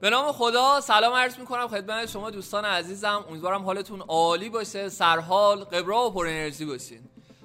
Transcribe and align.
به 0.00 0.10
نام 0.10 0.32
خدا 0.32 0.80
سلام 0.80 1.14
عرض 1.14 1.38
می‌کنم 1.38 1.68
خدمت 1.68 2.06
شما 2.06 2.30
دوستان 2.30 2.64
عزیزم. 2.64 3.24
امیدوارم 3.28 3.64
حالتون 3.64 4.00
عالی 4.00 4.48
باشه 4.48 4.88
سرحال 4.88 5.64
قبرا 5.64 6.06
و 6.06 6.10
پر 6.10 6.26
انرژی 6.26 6.64
باشین. 6.64 7.00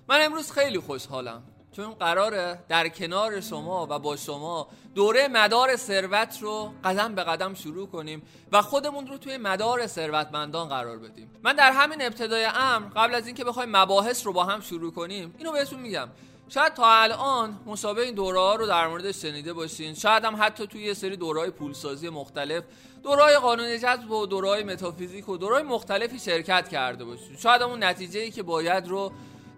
من 0.08 0.26
امروز 0.26 0.52
خیلی 0.52 0.80
خوشحالم 0.80 1.44
چون 1.76 1.94
قراره 1.94 2.60
در 2.70 2.90
کنار 2.90 3.42
شما 3.42 3.88
و 3.90 4.00
با 4.00 4.16
شما 4.16 4.68
دوره 4.96 5.28
مدار 5.28 5.76
ثروت 5.76 6.38
رو 6.42 6.72
قدم 6.84 7.16
به 7.16 7.24
قدم 7.24 7.54
شروع 7.54 7.88
کنیم 7.88 8.22
و 8.52 8.62
خودمون 8.62 9.08
رو 9.08 9.18
توی 9.18 9.38
مدار 9.38 9.88
ثروتمندان 9.88 10.70
قرار 10.70 10.98
بدیم. 10.98 11.32
من 11.44 11.56
در 11.56 11.72
همین 11.72 12.02
ابتدای 12.02 12.46
امر 12.46 12.88
قبل 12.96 13.16
از 13.16 13.28
اینکه 13.28 13.44
بخوایم 13.44 13.70
مباحث 13.78 14.26
رو 14.26 14.34
با 14.34 14.44
هم 14.44 14.62
شروع 14.62 14.92
کنیم 14.92 15.36
اینو 15.38 15.52
بهتون 15.52 15.80
میگم. 15.80 16.10
شاید 16.50 16.74
تا 16.74 17.02
الان 17.02 17.60
مشابه 17.66 18.02
این 18.02 18.16
دوره 18.16 18.40
ها 18.40 18.56
رو 18.56 18.68
در 18.68 18.88
موردش 18.88 19.22
شنیده 19.22 19.54
باشین. 19.54 19.94
شاید 19.94 20.26
هم 20.26 20.36
حتی 20.40 20.68
توی 20.68 20.84
یه 20.84 20.94
سری 20.94 21.18
دوره 21.18 21.40
های 21.40 21.50
پولسازی 21.50 22.10
مختلف 22.10 22.64
دوره 23.04 23.24
های 23.24 23.38
قانون 23.38 23.78
جذب 23.78 24.12
و 24.12 24.26
دوره 24.26 24.48
های 24.48 24.64
متافیزیک 24.64 25.30
و 25.30 25.38
دوره 25.38 25.62
مختلفی 25.62 26.20
شرکت 26.20 26.70
کرده 26.70 27.06
باشین. 27.06 27.38
شاید 27.38 27.62
اون 27.62 27.84
نتیجه 27.84 28.20
ای 28.20 28.32
که 28.32 28.44
باید 28.44 28.88
رو 28.88 29.12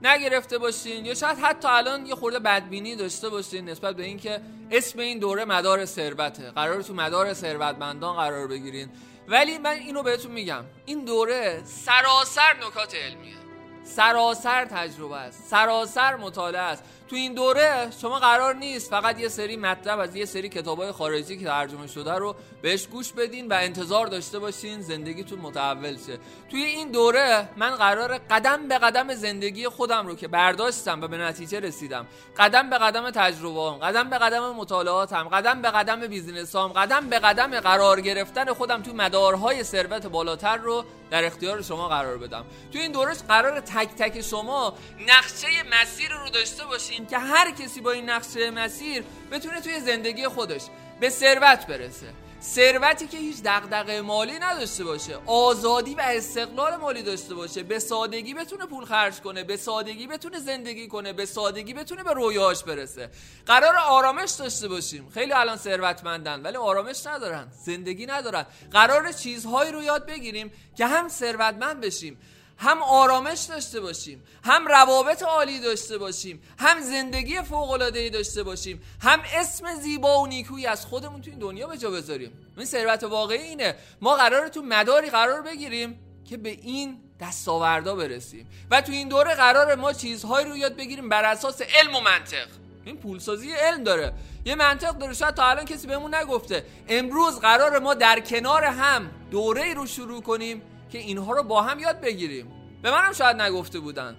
نگرفته 0.03 0.57
باشین 0.57 1.05
یا 1.05 1.13
شاید 1.13 1.37
حتی 1.37 1.67
الان 1.67 2.05
یه 2.05 2.15
خورده 2.15 2.39
بدبینی 2.39 2.95
داشته 2.95 3.29
باشین 3.29 3.69
نسبت 3.69 3.95
به 3.95 4.03
اینکه 4.03 4.41
اسم 4.71 4.99
این 4.99 5.19
دوره 5.19 5.45
مدار 5.45 5.85
ثروته. 5.85 6.51
قرار 6.51 6.81
تو 6.81 6.93
مدار 6.93 7.33
ثروتمندان 7.33 8.15
قرار 8.15 8.47
بگیرین. 8.47 8.89
ولی 9.27 9.57
من 9.57 9.71
اینو 9.71 10.03
بهتون 10.03 10.31
میگم. 10.31 10.65
این 10.85 11.05
دوره 11.05 11.61
سراسر 11.65 12.55
نکات 12.67 12.95
علمیه. 12.95 13.46
سراسر 13.95 14.65
تجربه 14.65 15.15
است. 15.15 15.43
سراسر 15.47 16.15
مطالعه 16.15 16.61
است. 16.61 16.83
تو 17.09 17.15
این 17.15 17.33
دوره 17.33 17.91
شما 18.01 18.19
قرار 18.19 18.55
نیست 18.55 18.89
فقط 18.89 19.19
یه 19.19 19.27
سری 19.27 19.57
مطلب 19.57 19.99
از 19.99 20.15
یه 20.15 20.25
سری 20.25 20.49
کتابای 20.49 20.91
خارجی 20.91 21.37
که 21.37 21.45
ترجمه 21.45 21.87
شده 21.87 22.13
رو 22.13 22.35
بهش 22.61 22.87
گوش 22.87 23.11
بدین 23.11 23.47
و 23.47 23.53
انتظار 23.53 24.07
داشته 24.07 24.39
باشین 24.39 24.81
زندگیتون 24.81 25.39
متحول 25.39 25.97
شه. 26.07 26.19
توی 26.51 26.63
این 26.63 26.91
دوره 26.91 27.49
من 27.57 27.75
قرار 27.75 28.17
قدم 28.17 28.67
به 28.67 28.77
قدم 28.77 29.15
زندگی 29.15 29.67
خودم 29.67 30.07
رو 30.07 30.15
که 30.15 30.27
برداشتم 30.27 31.01
و 31.01 31.07
به 31.07 31.17
نتیجه 31.17 31.59
رسیدم 31.59 32.07
قدم 32.37 32.69
به 32.69 32.77
قدم 32.77 33.11
تجربه 33.11 33.61
هم، 33.61 33.77
قدم 33.77 34.09
به 34.09 34.17
قدم 34.17 34.55
مطالعاتم 34.55 35.23
قدم 35.23 35.61
به 35.61 35.71
قدم 35.71 36.07
بیزینسام 36.07 36.71
قدم 36.71 37.09
به 37.09 37.19
قدم 37.19 37.59
قرار 37.59 38.01
گرفتن 38.01 38.53
خودم 38.53 38.81
تو 38.81 38.93
مدارهای 38.93 39.63
ثروت 39.63 40.07
بالاتر 40.07 40.57
رو 40.57 40.85
در 41.11 41.25
اختیار 41.25 41.61
شما 41.61 41.87
قرار 41.87 42.17
بدم. 42.17 42.45
تو 42.73 42.79
این 42.79 42.91
دوره 42.91 43.13
قرار 43.13 43.59
تک 43.59 43.89
تک 43.95 44.21
شما 44.21 44.73
نقشه 45.07 45.47
مسیر 45.81 46.11
رو 46.11 46.29
داشته 46.29 46.65
باشین 46.65 46.96
که 47.05 47.17
هر 47.17 47.51
کسی 47.51 47.81
با 47.81 47.91
این 47.91 48.09
نقشه 48.09 48.51
مسیر 48.51 49.03
بتونه 49.31 49.61
توی 49.61 49.79
زندگی 49.79 50.27
خودش 50.27 50.61
به 50.99 51.09
ثروت 51.09 51.67
برسه. 51.67 52.07
ثروتی 52.41 53.07
که 53.07 53.17
هیچ 53.17 53.37
دغدغه 53.45 54.01
مالی 54.01 54.39
نداشته 54.39 54.83
باشه 54.83 55.17
آزادی 55.25 55.95
و 55.95 56.01
استقلال 56.01 56.75
مالی 56.75 57.03
داشته 57.03 57.35
باشه 57.35 57.63
به 57.63 57.79
سادگی 57.79 58.33
بتونه 58.33 58.65
پول 58.65 58.85
خرج 58.85 59.21
کنه 59.21 59.43
به 59.43 59.57
سادگی 59.57 60.07
بتونه 60.07 60.39
زندگی 60.39 60.87
کنه 60.87 61.13
به 61.13 61.25
سادگی 61.25 61.73
بتونه 61.73 62.03
به 62.03 62.13
رویاهاش 62.13 62.63
برسه. 62.63 63.09
قرار 63.45 63.75
آرامش 63.75 64.31
داشته 64.31 64.67
باشیم. 64.67 65.09
خیلی 65.09 65.33
الان 65.33 65.57
ثروتمندن 65.57 66.41
ولی 66.41 66.57
آرامش 66.57 67.07
ندارن 67.07 67.47
زندگی 67.65 68.05
ندارن. 68.05 68.45
قرار 68.71 69.11
چیزهایی 69.11 69.71
رو 69.71 69.83
یاد 69.83 70.05
بگیریم 70.05 70.51
که 70.75 70.85
هم 70.85 71.07
ثروتمند 71.09 71.81
بشیم. 71.81 72.17
هم 72.57 72.83
آرامش 72.83 73.39
داشته 73.39 73.79
باشیم 73.79 74.23
هم 74.43 74.67
روابط 74.67 75.23
عالی 75.23 75.59
داشته 75.59 75.97
باشیم 75.97 76.41
هم 76.59 76.81
زندگی 76.81 77.41
فوق 77.41 77.71
العاده 77.71 78.09
داشته 78.09 78.43
باشیم 78.43 78.81
هم 79.01 79.19
اسم 79.33 79.75
زیبا 79.75 80.19
و 80.19 80.27
نیکویی 80.27 80.65
از 80.65 80.85
خودمون 80.85 81.21
تو 81.21 81.29
این 81.29 81.39
دنیا 81.39 81.67
به 81.67 81.77
جا 81.77 81.91
بذاریم. 81.91 82.31
این 82.57 82.65
ثروت 82.65 83.03
واقعی 83.03 83.41
اینه. 83.41 83.75
ما 84.01 84.15
قرار 84.15 84.47
تو 84.47 84.61
مداری 84.61 85.09
قرار 85.09 85.41
بگیریم 85.41 85.99
که 86.29 86.37
به 86.37 86.49
این 86.49 86.97
دستاوردا 87.21 87.95
برسیم 87.95 88.47
و 88.71 88.81
تو 88.81 88.91
این 88.91 89.07
دوره 89.07 89.35
قرار 89.35 89.75
ما 89.75 89.93
چیزهایی 89.93 90.47
رو 90.47 90.57
یاد 90.57 90.75
بگیریم 90.75 91.09
بر 91.09 91.25
اساس 91.25 91.61
علم 91.61 91.95
و 91.95 91.99
منطق. 91.99 92.47
این 92.85 92.97
پولسازی 92.97 93.51
علم 93.51 93.83
داره. 93.83 94.13
یه 94.45 94.55
منطق 94.55 94.97
داره. 94.97 95.13
شاید 95.13 95.35
تا 95.35 95.45
الان 95.45 95.65
کسی 95.65 95.87
بهمون 95.87 96.15
نگفته. 96.15 96.65
امروز 96.87 97.39
قرار 97.39 97.79
ما 97.79 97.93
در 97.93 98.19
کنار 98.19 98.63
هم 98.63 99.11
دوره 99.31 99.73
رو 99.73 99.85
شروع 99.85 100.21
کنیم 100.21 100.61
که 100.89 100.97
اینها 100.97 101.33
رو 101.33 101.43
با 101.43 101.61
هم 101.61 101.79
یاد 101.79 102.01
بگیریم. 102.01 102.51
به 102.81 102.91
منم 102.91 103.13
شاید 103.13 103.41
نگفته 103.41 103.79
بودن. 103.79 104.15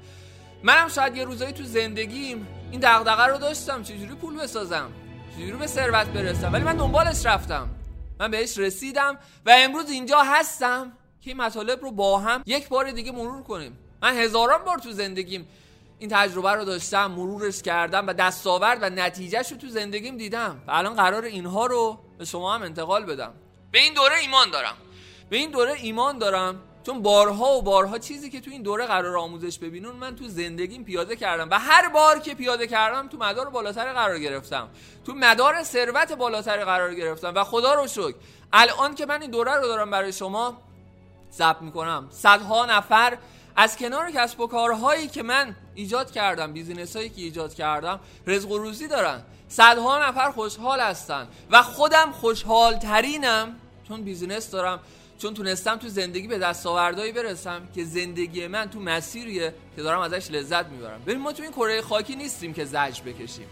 منم 0.62 0.88
شاید 0.88 1.16
یه 1.16 1.24
روزایی 1.24 1.52
تو 1.52 1.64
زندگیم 1.64 2.46
این 2.70 2.80
دغدغه 2.80 3.26
رو 3.26 3.38
داشتم 3.38 3.82
چجوری 3.82 4.14
پول 4.14 4.36
بسازم؟ 4.36 4.92
چجوری 5.36 5.52
به 5.52 5.66
ثروت 5.66 6.06
برسم؟ 6.06 6.52
ولی 6.52 6.64
من 6.64 6.76
دنبالش 6.76 7.26
رفتم. 7.26 7.68
من 8.20 8.30
بهش 8.30 8.58
رسیدم 8.58 9.18
و 9.46 9.54
امروز 9.58 9.90
اینجا 9.90 10.22
هستم 10.22 10.92
که 11.20 11.30
این 11.30 11.36
مطالب 11.36 11.82
رو 11.82 11.90
با 11.90 12.18
هم 12.18 12.42
یک 12.46 12.68
بار 12.68 12.90
دیگه 12.90 13.12
مرور 13.12 13.42
کنیم. 13.42 13.78
من 14.02 14.16
هزاران 14.16 14.64
بار 14.64 14.78
تو 14.78 14.92
زندگیم 14.92 15.48
این 15.98 16.10
تجربه 16.10 16.52
رو 16.52 16.64
داشتم 16.64 17.10
مرورش 17.10 17.62
کردم 17.62 18.06
و 18.06 18.12
دستاورد 18.12 18.78
و 18.82 18.90
نتیجهش 18.90 19.52
رو 19.52 19.58
تو 19.58 19.68
زندگیم 19.68 20.16
دیدم. 20.16 20.62
و 20.66 20.70
الان 20.70 20.94
قرار 20.94 21.24
اینها 21.24 21.66
رو 21.66 21.98
به 22.18 22.24
شما 22.24 22.54
هم 22.54 22.62
انتقال 22.62 23.04
بدم. 23.04 23.34
به 23.70 23.78
این 23.78 23.94
دوره 23.94 24.18
ایمان 24.18 24.50
دارم. 24.50 24.74
به 25.30 25.36
این 25.36 25.50
دوره 25.50 25.72
ایمان 25.72 26.18
دارم 26.18 26.60
چون 26.86 27.02
بارها 27.02 27.52
و 27.52 27.62
بارها 27.62 27.98
چیزی 27.98 28.30
که 28.30 28.40
تو 28.40 28.50
این 28.50 28.62
دوره 28.62 28.86
قرار 28.86 29.18
آموزش 29.18 29.58
ببینون 29.58 29.96
من 29.96 30.16
تو 30.16 30.28
زندگیم 30.28 30.84
پیاده 30.84 31.16
کردم 31.16 31.50
و 31.50 31.58
هر 31.58 31.88
بار 31.88 32.18
که 32.18 32.34
پیاده 32.34 32.66
کردم 32.66 33.08
تو 33.08 33.16
مدار 33.16 33.50
بالاتر 33.50 33.92
قرار 33.92 34.18
گرفتم 34.18 34.68
تو 35.06 35.12
مدار 35.14 35.62
ثروت 35.62 36.12
بالاتر 36.12 36.64
قرار 36.64 36.94
گرفتم 36.94 37.32
و 37.34 37.44
خدا 37.44 37.74
رو 37.74 37.86
شکر. 37.86 38.14
الان 38.52 38.94
که 38.94 39.06
من 39.06 39.22
این 39.22 39.30
دوره 39.30 39.54
رو 39.54 39.66
دارم 39.66 39.90
برای 39.90 40.12
شما 40.12 40.62
ضبط 41.32 41.62
می‌کنم. 41.62 42.08
صدها 42.10 42.66
نفر 42.66 43.18
از 43.56 43.76
کنار 43.76 44.10
کسب 44.10 44.40
و 44.40 44.46
کارهایی 44.46 45.08
که 45.08 45.22
من 45.22 45.56
ایجاد 45.74 46.10
کردم 46.10 46.52
business 46.52 46.96
هایی 46.96 47.08
که 47.08 47.22
ایجاد 47.22 47.54
کردم 47.54 48.00
رزق 48.26 48.50
و 48.50 48.58
روزی 48.58 48.88
دارن. 48.88 49.22
صدها 49.48 50.08
نفر 50.08 50.30
خوشحال 50.30 50.80
هستن 50.80 51.28
و 51.50 51.62
خودم 51.62 52.12
خوشحال 52.12 52.78
ترینم 52.78 53.56
چون 53.88 54.02
business 54.02 54.50
دارم. 54.50 54.80
چون 55.18 55.34
تونستم 55.34 55.76
تو 55.76 55.88
زندگی 55.88 56.28
به 56.28 56.38
دستاوردهایی 56.38 57.12
برسم 57.12 57.68
که 57.74 57.84
زندگی 57.84 58.46
من 58.46 58.70
تو 58.70 58.80
مسیریه 58.80 59.54
که 59.76 59.82
دارم 59.82 60.00
ازش 60.00 60.30
لذت 60.30 60.66
می‌برم. 60.66 61.02
ببین 61.06 61.18
ما 61.18 61.32
تو 61.32 61.42
این 61.42 61.52
کره 61.52 61.82
خاکی 61.82 62.16
نیستیم 62.16 62.54
که 62.54 62.64
زجر 62.64 63.00
بکشیم. 63.02 63.46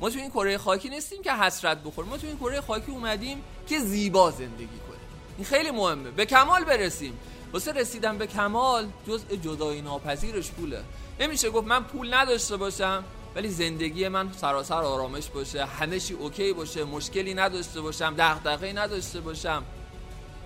ما 0.00 0.10
تو 0.10 0.18
این 0.18 0.30
کره 0.30 0.58
خاکی 0.58 0.88
نیستیم 0.88 1.22
که 1.22 1.32
حسرت 1.32 1.78
بخوریم. 1.82 2.10
ما 2.10 2.18
تو 2.18 2.26
این 2.26 2.36
کره 2.36 2.60
خاکی 2.60 2.92
اومدیم 2.92 3.42
که 3.66 3.78
زیبا 3.78 4.30
زندگی 4.30 4.66
کنیم. 4.66 5.00
این 5.36 5.46
خیلی 5.46 5.70
مهمه. 5.70 6.10
به 6.10 6.26
کمال 6.26 6.64
برسیم. 6.64 7.18
واسه 7.52 7.72
رسیدن 7.72 8.18
به 8.18 8.26
کمال 8.26 8.88
جزء 9.08 9.36
جدایی 9.42 9.82
ناپذیرش 9.82 10.50
پوله. 10.50 10.82
نمیشه 11.20 11.50
گفت 11.50 11.66
من 11.66 11.84
پول 11.84 12.14
نداشته 12.14 12.56
باشم 12.56 13.04
ولی 13.34 13.48
زندگی 13.48 14.08
من 14.08 14.32
سراسر 14.32 14.74
آرامش 14.74 15.28
باشه 15.28 15.64
همه 15.64 16.00
چی 16.00 16.14
اوکی 16.14 16.52
باشه 16.52 16.84
مشکلی 16.84 17.34
نداشته 17.34 17.80
باشم 17.80 18.14
دغدغه‌ای 18.18 18.72
نداشته 18.72 19.20
باشم. 19.20 19.64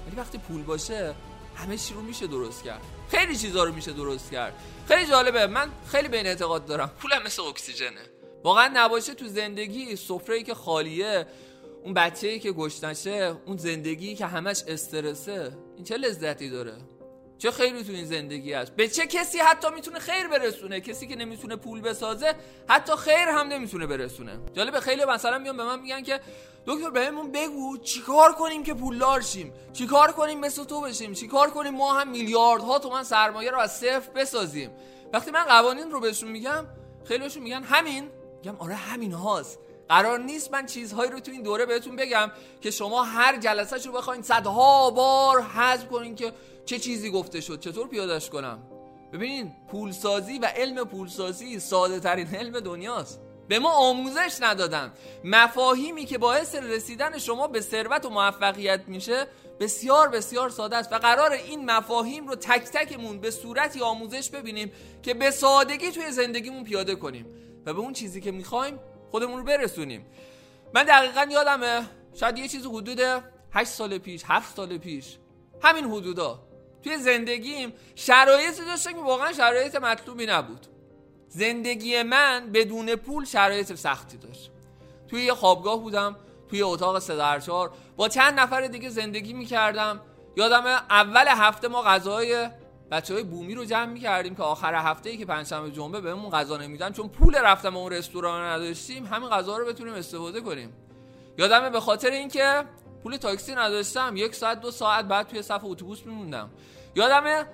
ولی 0.07 0.17
وقتی 0.17 0.39
پول 0.39 0.63
باشه 0.63 1.15
همه 1.57 1.77
چی 1.77 1.95
رو 1.95 2.01
میشه 2.01 2.27
درست 2.27 2.65
کرد. 2.65 2.81
خیلی 3.11 3.37
چیزا 3.37 3.65
رو 3.65 3.73
میشه 3.73 3.93
درست 3.93 4.31
کرد. 4.31 4.55
خیلی 4.89 5.07
جالبه 5.07 5.47
من 5.47 5.71
خیلی 5.87 6.09
به 6.09 6.17
این 6.17 6.27
اعتقاد 6.27 6.67
دارم. 6.67 6.93
پولم 6.99 7.23
مثل 7.23 7.43
اکسیژنه. 7.43 8.01
واقعا 8.45 8.71
نباشه 8.75 9.15
تو 9.15 9.27
زندگی 9.27 9.97
سفره 9.97 10.43
که 10.43 10.55
خالیه 10.55 11.27
اون 11.85 11.95
بچه‌ای 11.95 12.39
که 12.39 12.53
گشتنشه 12.53 13.37
اون 13.47 13.57
زندگی 13.57 14.15
که 14.15 14.27
همش 14.27 14.63
استرسه 14.69 15.57
این 15.77 15.85
چه 15.85 15.97
لذتی 15.97 16.51
داره؟ 16.51 16.79
چه 17.39 17.51
خیری 17.51 17.85
تو 17.85 17.93
این 17.93 18.05
زندگی 18.05 18.53
هست؟ 18.53 18.73
به 18.77 18.89
چه 18.89 19.07
کسی 19.07 19.39
حتی 19.39 19.71
می‌تونه 19.71 19.99
خیر 19.99 20.29
برسونه؟ 20.29 20.81
کسی 20.81 21.07
که 21.07 21.17
نمی‌تونه 21.17 21.57
پول 21.57 21.81
بسازه 21.81 22.35
حتی 22.69 22.97
خیر 22.97 23.29
هم 23.29 23.49
نمی‌تونه 23.49 23.87
برسونه. 23.87 24.39
جالب 24.55 24.81
خیلی 24.81 25.05
مثلا 25.05 25.39
میان 25.39 25.57
به 25.57 25.65
من 25.65 25.81
میگن 25.81 26.03
که 26.03 26.21
دکتر 26.67 26.91
بهمون 26.91 27.33
بگو 27.33 27.79
چیکار 27.79 28.33
کنیم 28.33 28.63
که 28.63 28.75
پولدار 28.75 29.21
شیم؟ 29.21 29.53
چیکار 29.73 30.13
کنیم 30.13 30.41
مثل 30.41 30.65
تو 30.65 30.81
بشیم؟ 30.81 31.13
چیکار 31.13 31.51
کنیم 31.51 31.75
ما 31.75 31.95
هم 31.95 32.09
میلیاردها 32.09 32.79
تومن 32.79 33.03
سرمایه 33.03 33.51
رو 33.51 33.59
از 33.59 33.77
صفر 33.77 34.11
بسازیم؟ 34.15 34.71
وقتی 35.13 35.31
من 35.31 35.45
قوانین 35.45 35.91
رو 35.91 36.01
بهشون 36.01 36.31
میگم 36.31 36.67
خیلیشون 37.05 37.43
میگن 37.43 37.63
همین. 37.63 38.11
میگم 38.45 38.57
آره 38.59 38.75
همین 38.75 39.13
هاست. 39.13 39.59
قرار 39.89 40.19
نیست 40.19 40.53
من 40.53 40.67
چیزهایی 40.67 41.11
رو 41.11 41.21
تو 41.21 41.33
این 41.33 41.43
دوره 41.43 41.67
بهتون 41.67 41.97
بگم 41.97 42.31
که 42.61 42.71
شما 42.71 43.03
هر 43.03 43.37
جلسه 43.37 43.77
رو 43.77 43.93
بخواین 43.93 44.23
صدها 44.23 44.91
بار 44.91 45.43
حذف 45.43 45.89
کنین 45.89 46.15
که 46.15 46.33
چه 46.67 46.79
چیزی 46.79 47.11
گفته 47.11 47.41
شد؟ 47.41 47.61
چطور 47.61 47.89
پیادش 47.89 48.31
کنم؟ 48.31 48.59
ببینین 49.13 49.53
پولسازی 49.69 50.39
و 50.39 50.47
علم 50.47 50.85
پولسازی 50.85 51.61
ساده 51.61 52.01
ترین 52.01 52.27
علم 52.27 52.61
دنیاست. 52.61 53.21
به 53.49 53.59
ما 53.59 53.71
آموزش 53.71 54.39
ندادن. 54.41 54.93
مفاهیمی 55.25 56.05
که 56.05 56.19
باعث 56.19 56.55
رسیدن 56.55 57.19
شما 57.19 57.47
به 57.47 57.61
ثروت 57.61 58.05
و 58.05 58.11
موفقیت 58.11 58.81
میشه 58.87 59.27
بسیار 59.61 60.09
بسیار 60.09 60.51
ساده 60.51 60.77
است 60.77 60.93
و 60.93 60.99
قرار 60.99 61.33
این 61.33 61.71
مفاهیم 61.71 62.29
رو 62.29 62.35
تک 62.35 62.63
تکمون 62.63 63.21
به 63.21 63.31
صورتی 63.31 63.81
آموزش 63.81 64.31
ببینیم 64.31 64.73
که 65.03 65.15
به 65.15 65.31
سادگی 65.31 65.91
توی 65.91 66.11
زندگیمون 66.11 66.65
پیاده 66.65 66.95
کنیم 66.95 67.27
و 67.67 67.75
به 67.75 67.81
اون 67.81 67.93
چیزی 67.93 68.21
که 68.21 68.33
می‌خوایم 68.33 68.79
خودمون 69.11 69.39
رو 69.39 69.45
برسونیم. 69.45 70.07
من 70.75 70.85
دقیقا 70.85 71.27
یادمه 71.31 71.87
شاید 72.15 72.39
یه 72.39 72.49
چیز 72.49 72.67
حدود 72.67 73.01
8 73.53 73.71
سال 73.71 73.99
پیش 73.99 74.23
7 74.25 74.57
سال 74.57 74.79
پیش. 74.79 75.19
همین 75.63 75.85
حدودا. 75.85 76.46
توی 76.87 76.99
زندگیم 76.99 77.73
شرایطی 77.95 78.65
داشتم 78.65 78.93
که 78.93 78.99
واقعا 78.99 79.33
شرایط 79.33 79.77
مطلوبی 79.77 80.27
نبود. 80.27 80.67
زندگی 81.29 82.03
من 82.03 82.51
بدون 82.55 82.97
پول 82.97 83.25
شرایط 83.25 83.75
سختی 83.75 84.17
داشت. 84.17 84.51
توی 85.09 85.23
یه 85.23 85.35
خوابگاه 85.35 85.81
بودم 85.81 86.17
توی 86.51 86.63
اتاق 86.63 86.99
سدرچار 86.99 87.71
با 87.97 88.09
چند 88.09 88.41
نفر 88.41 88.67
دیگه 88.67 88.89
زندگی 88.89 89.33
می‌کردم. 89.33 90.01
یادم 90.37 90.67
اول 90.91 91.25
هفته 91.29 91.69
ما 91.69 91.83
غذای 91.83 92.49
بچه 92.91 93.15
های 93.15 93.23
بومی 93.23 93.55
رو 93.55 93.65
جمع 93.65 93.93
می‌کردیم 93.93 94.35
که 94.35 94.43
آخر 94.43 94.75
هفته 94.75 95.11
ای 95.11 95.17
که 95.17 95.27
پنجشنبه 95.27 95.71
جمعه 95.71 96.01
بهمون 96.01 96.31
غذا 96.31 96.57
نمیدن. 96.57 96.93
چون 96.93 97.09
پول 97.09 97.35
رفتم 97.35 97.77
اون 97.77 97.93
رستوران 97.93 98.45
نداشتیم 98.45 99.07
همین 99.07 99.29
غذا 99.29 99.57
رو 99.57 99.67
بتونیم 99.67 99.95
استفاده 99.95 100.41
کنیم. 100.41 100.73
یادمه 101.39 101.71
به 101.71 101.81
خاطر 101.81 102.11
اینکه 102.11 102.65
پول 103.03 103.17
تاکسی 103.17 103.55
نداشتم 103.55 104.17
یک 104.17 104.35
ساعت 104.35 104.61
دو 104.61 104.71
ساعت 104.71 105.05
بعد 105.05 105.29
توی 105.29 105.43
صف 105.43 105.61
اتوبوس 105.65 106.07
میموندم. 106.07 106.51
یادمه؟ 106.97 107.47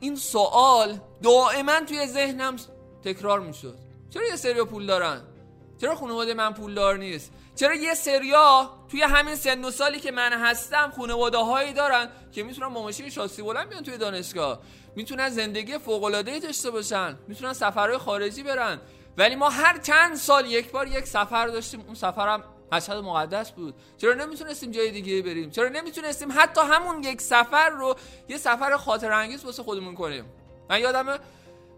این 0.00 0.16
سوال 0.16 0.98
دائما 1.22 1.80
توی 1.80 2.06
ذهنم 2.06 2.56
تکرار 3.04 3.40
می‌شد. 3.40 3.78
چرا 4.10 4.26
یه 4.26 4.36
سری 4.36 4.64
پول 4.64 4.86
دارن؟ 4.86 5.22
چرا 5.80 5.94
خانواده 5.94 6.34
من 6.34 6.52
پولدار 6.52 6.96
نیست؟ 6.96 7.32
چرا 7.56 7.74
یه 7.74 7.94
سریا 7.94 8.70
توی 8.90 9.02
همین 9.02 9.34
سن 9.34 9.64
و 9.64 9.70
سالی 9.70 10.00
که 10.00 10.10
من 10.10 10.32
هستم 10.32 10.92
خانواده 10.96 11.38
هایی 11.38 11.72
دارن 11.72 12.08
که 12.32 12.42
می‌تونن 12.42 12.74
با 12.74 12.82
ماشین 12.82 13.10
شاسی 13.10 13.42
بلند 13.42 13.68
بیان 13.68 13.82
توی 13.82 13.98
دانشگاه؟ 13.98 14.60
می‌تونن 14.96 15.28
زندگی 15.28 15.78
فوق 15.78 16.04
العاده 16.04 16.38
داشته 16.38 16.70
باشن. 16.70 17.18
می‌تونن 17.28 17.52
سفرهای 17.52 17.98
خارجی 17.98 18.42
برن. 18.42 18.80
ولی 19.16 19.34
ما 19.34 19.48
هر 19.48 19.78
چند 19.78 20.16
سال 20.16 20.46
یک 20.46 20.70
بار 20.70 20.86
یک 20.86 21.06
سفر 21.06 21.46
داشتیم. 21.46 21.80
اون 21.80 21.94
سفرم 21.94 22.44
مشهد 22.72 22.96
مقدس 22.96 23.50
بود. 23.50 23.74
چرا 23.96 24.14
نمی‌تونستیم 24.14 24.70
جای 24.70 24.90
دیگه 24.90 25.22
بریم؟ 25.22 25.50
چرا 25.50 25.68
نمی‌تونستیم 25.68 26.28
حتی 26.36 26.60
همون 26.60 27.02
یک 27.02 27.20
سفر 27.20 27.70
رو 27.70 27.94
یه 28.28 28.38
سفر 28.38 28.76
خاطر 28.76 29.12
انگیز 29.12 29.44
واسه 29.44 29.62
خودمون 29.62 29.94
کنیم؟ 29.94 30.24
من 30.70 30.80
یادمه 30.80 31.18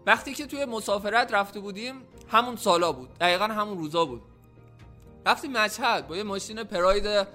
وقتی 0.05 0.33
که 0.33 0.45
توی 0.45 0.65
مسافرت 0.65 1.33
رفته 1.33 1.59
بودیم 1.59 2.01
همون 2.27 2.55
سالا 2.55 2.91
بود. 2.91 3.09
دقیقا 3.19 3.45
همون 3.45 3.77
روزا 3.77 4.05
بود. 4.05 4.21
رفتیم 5.25 5.51
مشهد 5.51 6.07
با 6.07 6.17
یه 6.17 6.23
ماشین 6.23 6.63
پراید 6.63 7.27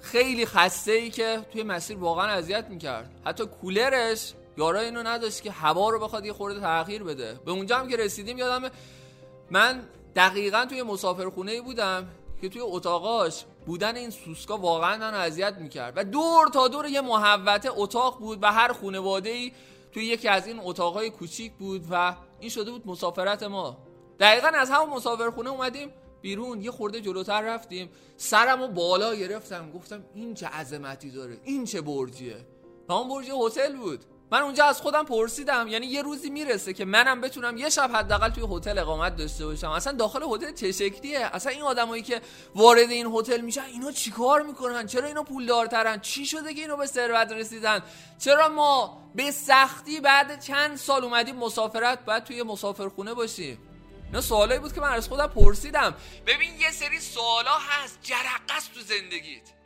خیلی 0.00 0.46
خسته 0.46 0.92
ای 0.92 1.10
که 1.10 1.46
توی 1.52 1.62
مسیر 1.62 1.96
واقعا 1.96 2.26
اذیت 2.26 2.66
می‌کرد. 2.68 3.10
حتی 3.24 3.46
کولرش 3.46 4.32
یارا 4.56 4.80
اینو 4.80 5.02
نداشت 5.02 5.42
که 5.42 5.50
هوا 5.50 5.90
رو 5.90 5.98
بخواد 5.98 6.26
یه 6.26 6.32
خورده 6.32 6.60
تغییر 6.60 7.02
بده. 7.02 7.40
به 7.44 7.50
اونجا 7.50 7.78
هم 7.78 7.88
که 7.88 7.96
رسیدیم 7.96 8.38
یادم 8.38 8.70
من 9.50 9.82
دقیقا 10.16 10.66
توی 10.68 10.82
مسافرخونه 10.82 11.52
ای 11.52 11.60
بودم. 11.60 12.08
که 12.40 12.48
توی 12.48 12.60
اتاقاش 12.60 13.44
بودن 13.66 13.96
این 13.96 14.10
سوسکا 14.10 14.56
واقعا 14.56 14.96
من 14.96 15.14
اذیت 15.14 15.54
می‌کرد. 15.58 15.92
و 15.96 16.04
دور 16.04 16.48
تا 16.48 16.68
دور 16.68 16.86
یه 16.86 17.00
محوته 17.00 17.70
اتاق 17.72 18.18
بود 18.18 18.38
و 18.42 18.52
هر 18.52 18.72
خانواده 18.72 19.30
ای 19.30 19.52
توی 19.92 20.04
یکی 20.04 20.28
از 20.28 20.46
این 20.46 20.60
اتاقای 20.62 21.10
کوچیک 21.10 21.52
بود 21.52 21.86
و 21.90 22.16
این 22.40 22.50
شده 22.50 22.70
بود 22.70 22.86
مسافرت 22.86 23.42
ما. 23.42 23.78
دقیقا 24.20 24.48
از 24.48 24.70
همون 24.70 24.90
مسافرخونه 24.90 25.50
اومدیم 25.50 25.92
بیرون 26.20 26.60
یه 26.60 26.70
خورده 26.70 27.00
جلوتر 27.00 27.42
رفتیم. 27.42 27.90
سرمو 28.16 28.68
بالا 28.68 29.14
گرفتم 29.14 29.70
گفتم 29.70 30.04
این 30.14 30.34
چه 30.34 30.46
عظمتی 30.46 31.10
داره 31.10 31.40
این 31.44 31.64
چه 31.64 31.80
برجیه. 31.80 32.46
و 32.88 32.92
اون 32.92 33.08
برج 33.08 33.30
هتل 33.30 33.76
بود. 33.76 34.04
من 34.30 34.42
اونجا 34.42 34.64
از 34.64 34.80
خودم 34.80 35.04
پرسیدم 35.04 35.68
یعنی 35.68 35.86
یه 35.86 36.02
روزی 36.02 36.30
می‌رسه 36.30 36.72
که 36.72 36.84
منم 36.84 37.20
بتونم 37.20 37.56
یه 37.56 37.70
شب 37.70 37.90
حداقل 37.94 38.30
توی 38.30 38.56
هتل 38.56 38.78
اقامت 38.78 39.16
داشته 39.16 39.46
باشم. 39.46 39.70
اصلا 39.70 39.92
داخل 39.92 40.22
هتل 40.22 40.52
چه 40.52 40.72
شکلیه 40.72 41.18
اصلا 41.18 41.52
این 41.52 41.62
آدمایی 41.62 42.02
که 42.02 42.20
وارد 42.54 42.90
این 42.90 43.06
هتل 43.06 43.40
میشن 43.40 43.62
اینا 43.62 43.92
چیکار 43.92 44.42
می‌کنن؟ 44.42 44.86
چرا 44.86 45.06
اینا 45.06 45.22
پولدارترن؟ 45.22 46.00
چی 46.00 46.26
شده 46.26 46.54
که 46.54 46.60
اینا 46.60 46.76
به 46.76 46.86
ثروت 46.86 47.32
رسیدن؟ 47.32 47.82
چرا 48.18 48.48
ما 48.48 49.02
به 49.14 49.30
سختی 49.30 50.00
بعد 50.00 50.40
چند 50.40 50.76
سال 50.76 51.04
اومدیم 51.04 51.36
مسافرت 51.36 52.04
بعد 52.04 52.24
توی 52.24 52.42
مسافرخونه 52.42 53.14
باشیم؟ 53.14 53.58
اینا 54.06 54.20
سوالایی 54.20 54.60
بود 54.60 54.72
که 54.72 54.80
من 54.80 54.92
از 54.92 55.08
خودم 55.08 55.26
پرسیدم. 55.26 55.94
ببین 56.26 56.60
یه 56.60 56.70
سری 56.70 57.00
سوالا 57.00 57.54
هست 57.68 57.98
جرقه 58.02 58.74
تو 58.74 58.80
زندگیت. 58.80 59.57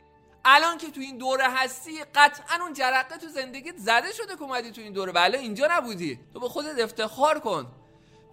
الان 0.45 0.77
که 0.77 0.91
تو 0.91 1.01
این 1.01 1.17
دوره 1.17 1.45
هستی 1.49 2.03
قطعا 2.15 2.63
اون 2.63 2.73
جرقه 2.73 3.17
تو 3.17 3.27
زندگیت 3.27 3.77
زده 3.77 4.11
شده 4.11 4.35
که 4.35 4.41
اومدی 4.41 4.71
تو 4.71 4.81
این 4.81 4.93
دوره. 4.93 5.11
بله 5.11 5.37
اینجا 5.37 5.67
نبودی. 5.71 6.19
تو 6.33 6.39
به 6.39 6.49
خودت 6.49 6.79
افتخار 6.79 7.39
کن 7.39 7.65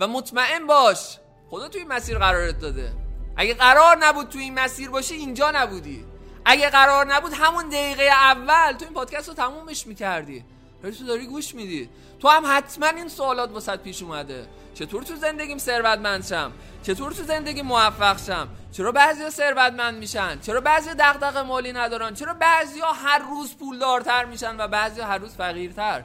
و 0.01 0.07
مطمئن 0.09 0.67
باش 0.67 1.19
خدا 1.51 1.69
تو 1.69 1.79
این 1.79 1.89
مسیر 1.89 2.19
قرارت 2.19 2.59
داده. 2.59 2.93
اگه 3.37 3.55
قرار 3.55 3.99
نبود 3.99 4.29
تو 4.29 4.39
این 4.39 4.55
مسیر 4.55 4.91
باشی 4.91 5.15
اینجا 5.15 5.51
نبودی. 5.51 6.05
اگه 6.45 6.71
قرار 6.71 7.15
نبود 7.15 7.33
همون 7.33 7.69
دقیقه 7.69 8.03
اول 8.03 8.73
تو 8.73 8.85
این 8.85 8.95
پادکست 8.95 9.29
رو 9.29 9.35
تمومش 9.35 9.87
می‌کردی. 9.87 10.45
تو 10.99 11.05
داری 11.05 11.27
گوش 11.27 11.55
میدی. 11.55 11.91
تو 12.21 12.29
هم 12.29 12.43
حتما 12.47 12.87
این 12.87 13.09
سوالات 13.09 13.53
واسط 13.53 13.79
پیش 13.79 14.03
اومده. 14.03 14.49
چطور 14.81 15.03
تو 15.03 15.17
زندگیم 15.17 15.59
ثروتمند 15.59 16.27
شم؟ 16.27 16.53
چطور 16.83 17.13
تو 17.13 17.23
زندگی 17.23 17.63
موفق 17.63 18.27
شم؟ 18.27 18.49
چرا 18.73 18.93
بعضیا 18.93 19.31
ثروتمند 19.31 19.99
میشن؟ 19.99 20.41
چرا 20.41 20.61
بعضیا 20.61 20.95
دغدغه 20.99 21.43
مالی 21.43 21.73
ندارن؟ 21.73 22.15
چرا 22.15 22.35
بعضیا 22.35 22.93
هر 22.93 23.19
روز 23.19 23.57
پولدارتر 23.57 24.25
میشن 24.25 24.57
و 24.61 24.69
بعضیا 24.69 25.07
هر 25.07 25.19
روز 25.19 25.35
فقیرتر؟ 25.35 26.05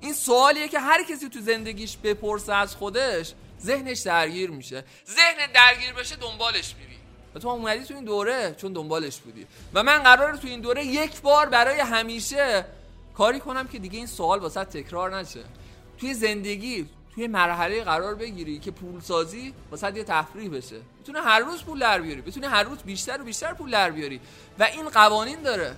این 0.00 0.12
سوالیه 0.12 0.68
که 0.68 0.78
هر 0.78 1.04
کسی 1.04 1.28
تو 1.28 1.40
زندگیش 1.40 1.96
بپرسه 1.96 2.54
از 2.54 2.76
خودش 2.76 3.32
ذهنش 3.62 4.00
درگیر 4.00 4.50
میشه. 4.50 4.84
ذهن 5.06 5.52
درگیر 5.54 5.92
بشه 5.92 6.16
دنبالش 6.16 6.74
میری. 6.80 6.98
و 7.34 7.38
تو 7.38 7.48
اومدی 7.48 7.84
تو 7.84 7.94
این 7.94 8.04
دوره 8.04 8.54
چون 8.60 8.72
دنبالش 8.72 9.16
بودی. 9.16 9.46
و 9.74 9.82
من 9.82 9.98
قراره 9.98 10.38
تو 10.38 10.48
این 10.48 10.60
دوره 10.60 10.84
یک 10.84 11.20
بار 11.20 11.48
برای 11.48 11.80
همیشه 11.80 12.64
کاری 13.16 13.40
کنم 13.40 13.68
که 13.68 13.78
دیگه 13.78 13.98
این 13.98 14.06
سوال 14.06 14.38
واسه 14.38 14.64
تکرار 14.64 15.16
نشه. 15.16 15.44
توی 15.98 16.14
زندگی 16.14 16.88
توی 17.14 17.26
مرحله 17.26 17.84
قرار 17.84 18.14
بگیری 18.14 18.58
که 18.58 18.70
پول 18.70 19.00
سازی 19.00 19.54
واسه 19.70 19.96
یه 19.96 20.04
تفریح 20.04 20.50
بشه. 20.50 20.76
بتونه 21.02 21.20
هر 21.20 21.40
روز 21.40 21.64
پول 21.64 21.78
در 21.78 22.00
بیاری 22.00 22.20
بتونه 22.20 22.48
هر 22.48 22.62
روز 22.62 22.78
بیشتر 22.78 23.20
و 23.20 23.24
بیشتر 23.24 23.54
پول 23.54 23.70
در 23.70 23.90
بیاری. 23.90 24.20
و 24.58 24.62
این 24.62 24.88
قوانین 24.88 25.42
داره. 25.42 25.76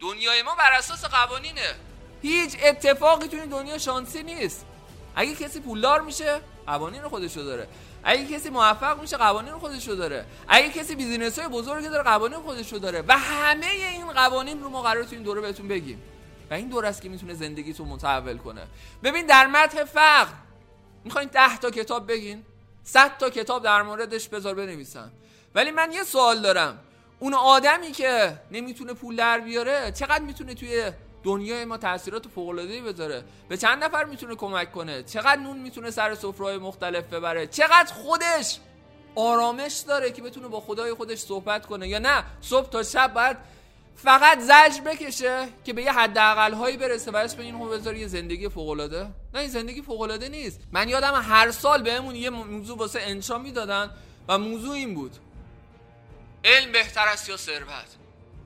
دنیای 0.00 0.42
ما 0.42 0.54
بر 0.54 0.72
اساس 0.72 1.04
قوانینه. 1.04 1.74
هیچ 2.22 2.56
اتفاقی 2.64 3.28
توی 3.28 3.46
دنیا 3.46 3.78
شانسی 3.78 4.22
نیست. 4.22 4.66
اگه 5.14 5.34
کسی 5.34 5.60
پولدار 5.60 6.00
میشه 6.00 6.40
قوانین 6.66 7.02
خودشو 7.02 7.42
داره. 7.42 7.68
اگه 8.04 8.26
کسی 8.26 8.50
موفق 8.50 9.00
میشه 9.00 9.16
قوانین 9.16 9.52
خودشو 9.52 9.94
داره. 9.94 10.24
اگه 10.48 10.68
کسی 10.68 10.94
بیزینس 10.94 11.38
های 11.38 11.48
بزرگی 11.48 11.88
داره 11.88 12.02
قوانین 12.02 12.38
خودشو 12.38 12.78
داره. 12.78 13.04
و 13.08 13.18
همه 13.18 13.66
این 13.66 14.12
قوانین 14.12 14.62
رو 14.62 14.68
ما 14.68 14.82
قرار 14.82 15.04
تو 15.04 15.14
این 15.14 15.22
دوره 15.22 15.40
بهتون 15.40 15.68
بگیم. 15.68 16.02
و 16.50 16.54
این 16.54 16.68
دور 16.68 16.86
است 16.86 17.02
که 17.02 17.08
می‌تونه 17.08 17.34
زندگی 17.34 17.72
تو 17.74 17.84
متحول 17.84 18.36
کنه. 18.36 18.66
ببین 19.02 19.26
در 19.26 19.46
متح 19.46 19.84
فقر 19.84 20.32
می‌خواین 21.04 21.28
ده 21.32 21.58
تا 21.58 21.70
کتاب 21.70 22.12
بگین 22.12 22.44
صد 22.84 23.18
تا 23.18 23.30
کتاب 23.30 23.62
در 23.62 23.82
موردش 23.82 24.28
بذار 24.28 24.54
بنویسن. 24.54 25.10
ولی 25.54 25.70
من 25.70 25.92
یه 25.92 26.02
سوال 26.02 26.42
دارم. 26.42 26.78
اون 27.18 27.34
آدمی 27.34 27.92
که 27.92 28.38
نمی‌تونه 28.50 28.92
پول 28.92 29.16
در 29.16 29.40
بیاره 29.40 29.92
چقدر 29.92 30.22
می‌تونه 30.22 30.54
توی 30.54 30.92
دنیای 31.24 31.64
ما 31.64 31.76
تاثیرات 31.76 32.28
فوق 32.28 32.48
العاده 32.48 32.82
بذاره؟ 32.82 33.24
به 33.48 33.56
چند 33.56 33.84
نفر 33.84 34.04
می‌تونه 34.04 34.34
کمک 34.34 34.72
کنه؟ 34.72 35.02
چقدر 35.02 35.36
نون 35.36 35.58
می‌تونه 35.58 35.90
سر 35.90 36.14
سفره‌های 36.14 36.58
مختلف 36.58 37.04
ببره؟ 37.04 37.46
چقدر 37.46 37.92
خودش 37.92 38.58
آرامش 39.14 39.84
داره 39.88 40.10
که 40.10 40.22
بتونه 40.22 40.48
با 40.48 40.60
خدای 40.60 40.94
خودش 40.94 41.18
صحبت 41.18 41.66
کنه 41.66 41.88
یا 41.88 41.98
نه؟ 41.98 42.24
صبح 42.40 42.68
تا 42.68 42.82
شب 42.82 43.14
باید 43.14 43.36
فقط 43.96 44.40
زجر 44.40 44.80
بکشه 44.86 45.48
که 45.64 45.72
به 45.72 45.82
یه 45.82 45.92
حداقل 45.92 46.52
هایی 46.52 46.76
برسه 46.76 47.10
و 47.10 47.16
اسم 47.16 47.40
این 47.40 47.68
بذاره 47.68 47.98
یه 47.98 48.06
زندگی 48.06 48.48
فوق 48.48 48.80
نه 49.34 49.40
این 49.40 49.48
زندگی 49.48 49.82
فوق 49.82 50.22
نیست. 50.22 50.60
من 50.72 50.88
یادم 50.88 51.22
هر 51.22 51.50
سال 51.50 51.82
بهمون 51.82 52.16
یه 52.16 52.30
موضوع 52.30 52.78
واسه 52.78 53.00
انشا 53.02 53.38
می‌دادن 53.38 53.90
و 54.28 54.38
موضوع 54.38 54.74
این 54.74 54.94
بود. 54.94 55.16
علم 56.44 56.72
بهتر 56.72 57.08
است 57.08 57.28
یا 57.28 57.36
ثروت؟ 57.36 57.96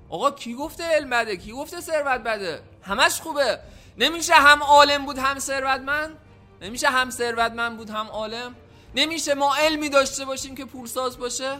آقا 0.09 0.31
کی 0.31 0.55
گفته 0.55 0.85
علم 0.85 1.11
بده؟ 1.11 1.37
کی 1.37 1.53
گفته 1.53 1.81
ثروت 1.81 2.21
بده؟ 2.21 2.63
همش 2.83 3.21
خوبه. 3.21 3.59
نمیشه 3.99 4.35
هم 4.35 4.63
عالم 4.63 5.07
بود 5.07 5.19
هم 5.19 5.39
ثروتمند؟ 5.39 6.17
نمیشه 6.63 6.89
هم 6.89 7.11
ثروتمند 7.11 7.77
بود 7.77 7.91
هم 7.91 8.07
عالم؟ 8.07 8.55
نمیشه 8.95 9.35
ما 9.35 9.57
علمی 9.57 9.89
داشته 9.89 10.25
باشیم 10.25 10.55
که 10.55 10.65
پولساز 10.65 11.19
باشه؟ 11.19 11.59